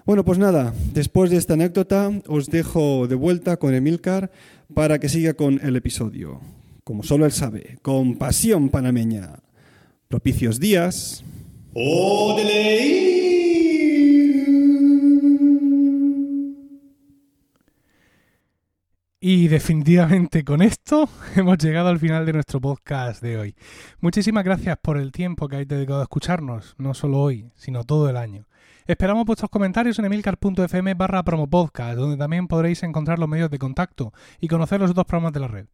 Bueno, 0.07 0.25
pues 0.25 0.39
nada, 0.39 0.73
después 0.95 1.33
de 1.33 1.37
esta 1.37 1.55
anécdota 1.55 2.13
os 2.29 2.47
dejo 2.47 3.09
de 3.09 3.17
vuelta 3.17 3.57
con 3.57 3.75
Emilcar 3.75 4.31
para 4.73 5.01
que 5.01 5.09
siga 5.09 5.35
con 5.35 5.59
el 5.65 5.75
episodio. 5.75 6.41
Como 6.85 7.03
solo 7.03 7.27
él 7.27 7.33
sabe, 7.33 7.79
con 7.83 8.15
pasión 8.15 8.69
panameña. 8.69 9.41
Propicios 10.07 10.61
días. 10.61 11.25
¡Oh, 11.75 12.37
Y 19.19 19.49
definitivamente 19.49 20.45
con 20.45 20.63
esto 20.63 21.09
hemos 21.35 21.59
llegado 21.59 21.89
al 21.89 21.99
final 21.99 22.25
de 22.27 22.35
nuestro 22.35 22.61
podcast 22.61 23.21
de 23.21 23.39
hoy. 23.39 23.57
Muchísimas 23.99 24.45
gracias 24.45 24.79
por 24.81 24.99
el 24.99 25.11
tiempo 25.11 25.49
que 25.49 25.57
habéis 25.57 25.69
dedicado 25.69 25.99
a 25.99 26.05
escucharnos, 26.05 26.77
no 26.79 26.95
solo 26.95 27.19
hoy, 27.19 27.51
sino 27.57 27.83
todo 27.83 28.09
el 28.09 28.17
año. 28.17 28.47
Esperamos 28.87 29.25
vuestros 29.25 29.51
comentarios 29.51 29.99
en 29.99 30.05
emilcar.fm 30.05 30.95
barra 30.95 31.25
promopodcast, 31.25 31.99
donde 31.99 32.17
también 32.17 32.47
podréis 32.47 32.85
encontrar 32.85 33.19
los 33.19 33.29
medios 33.29 33.51
de 33.51 33.59
contacto 33.59 34.13
y 34.39 34.47
conocer 34.47 34.79
los 34.81 34.93
otros 34.93 35.07
programas 35.07 35.33
de 35.33 35.41
la 35.41 35.49
red. 35.49 35.67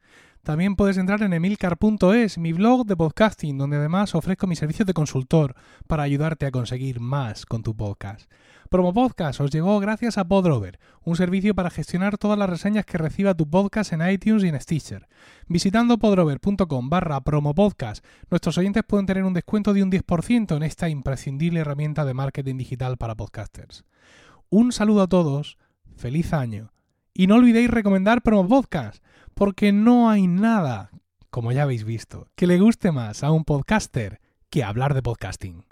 También 0.43 0.77
puedes 0.77 0.97
entrar 0.97 1.23
en 1.23 1.35
emilcar.es, 1.35 2.39
mi 2.39 2.55
blog 2.55 2.87
de 2.87 2.97
podcasting, 2.97 3.59
donde 3.59 3.77
además 3.77 4.15
ofrezco 4.15 4.47
mis 4.47 4.59
servicios 4.59 4.87
de 4.87 4.95
consultor 4.95 5.55
para 5.87 6.05
ayudarte 6.05 6.47
a 6.47 6.51
conseguir 6.51 7.01
más 7.01 7.45
con 7.45 7.63
tu 7.63 7.77
podcast. 7.77 8.31
Promo 8.73 8.95
Podcast 8.95 9.39
os 9.43 9.51
llegó 9.51 9.79
gracias 9.81 10.17
a 10.17 10.27
Podrover, 10.27 10.81
un 11.05 11.15
servicio 11.15 11.55
para 11.55 11.69
gestionar 11.69 12.17
todas 12.17 12.39
las 12.39 12.49
reseñas 12.49 12.87
que 12.87 12.97
reciba 12.97 13.35
tu 13.35 13.47
podcast 13.47 13.93
en 13.93 14.01
iTunes 14.09 14.45
y 14.45 14.49
en 14.49 14.59
Stitcher. 14.59 15.09
Visitando 15.47 15.99
podrover.com 15.99 16.89
barra 16.89 17.21
promopodcast, 17.21 18.03
nuestros 18.31 18.57
oyentes 18.57 18.83
pueden 18.89 19.05
tener 19.05 19.25
un 19.25 19.35
descuento 19.35 19.75
de 19.75 19.83
un 19.83 19.93
10% 19.93 20.57
en 20.57 20.63
esta 20.63 20.89
imprescindible 20.89 21.61
herramienta 21.61 22.07
de 22.07 22.15
marketing 22.15 22.57
digital 22.57 22.97
para 22.97 23.15
podcasters. 23.15 23.85
Un 24.49 24.73
saludo 24.73 25.03
a 25.03 25.07
todos, 25.07 25.59
feliz 25.95 26.33
año. 26.33 26.73
Y 27.13 27.27
no 27.27 27.35
olvidéis 27.35 27.71
recomendar 27.71 28.23
Promo 28.23 28.49
Podcast, 28.49 29.05
porque 29.35 29.73
no 29.73 30.09
hay 30.09 30.27
nada, 30.27 30.93
como 31.29 31.53
ya 31.53 31.65
habéis 31.65 31.85
visto, 31.85 32.27
que 32.37 32.47
le 32.47 32.59
guste 32.59 32.91
más 32.91 33.23
a 33.23 33.33
un 33.33 33.45
podcaster 33.45 34.23
que 34.49 34.65
hablar 34.65 34.95
de 34.95 35.03
podcasting. 35.03 35.67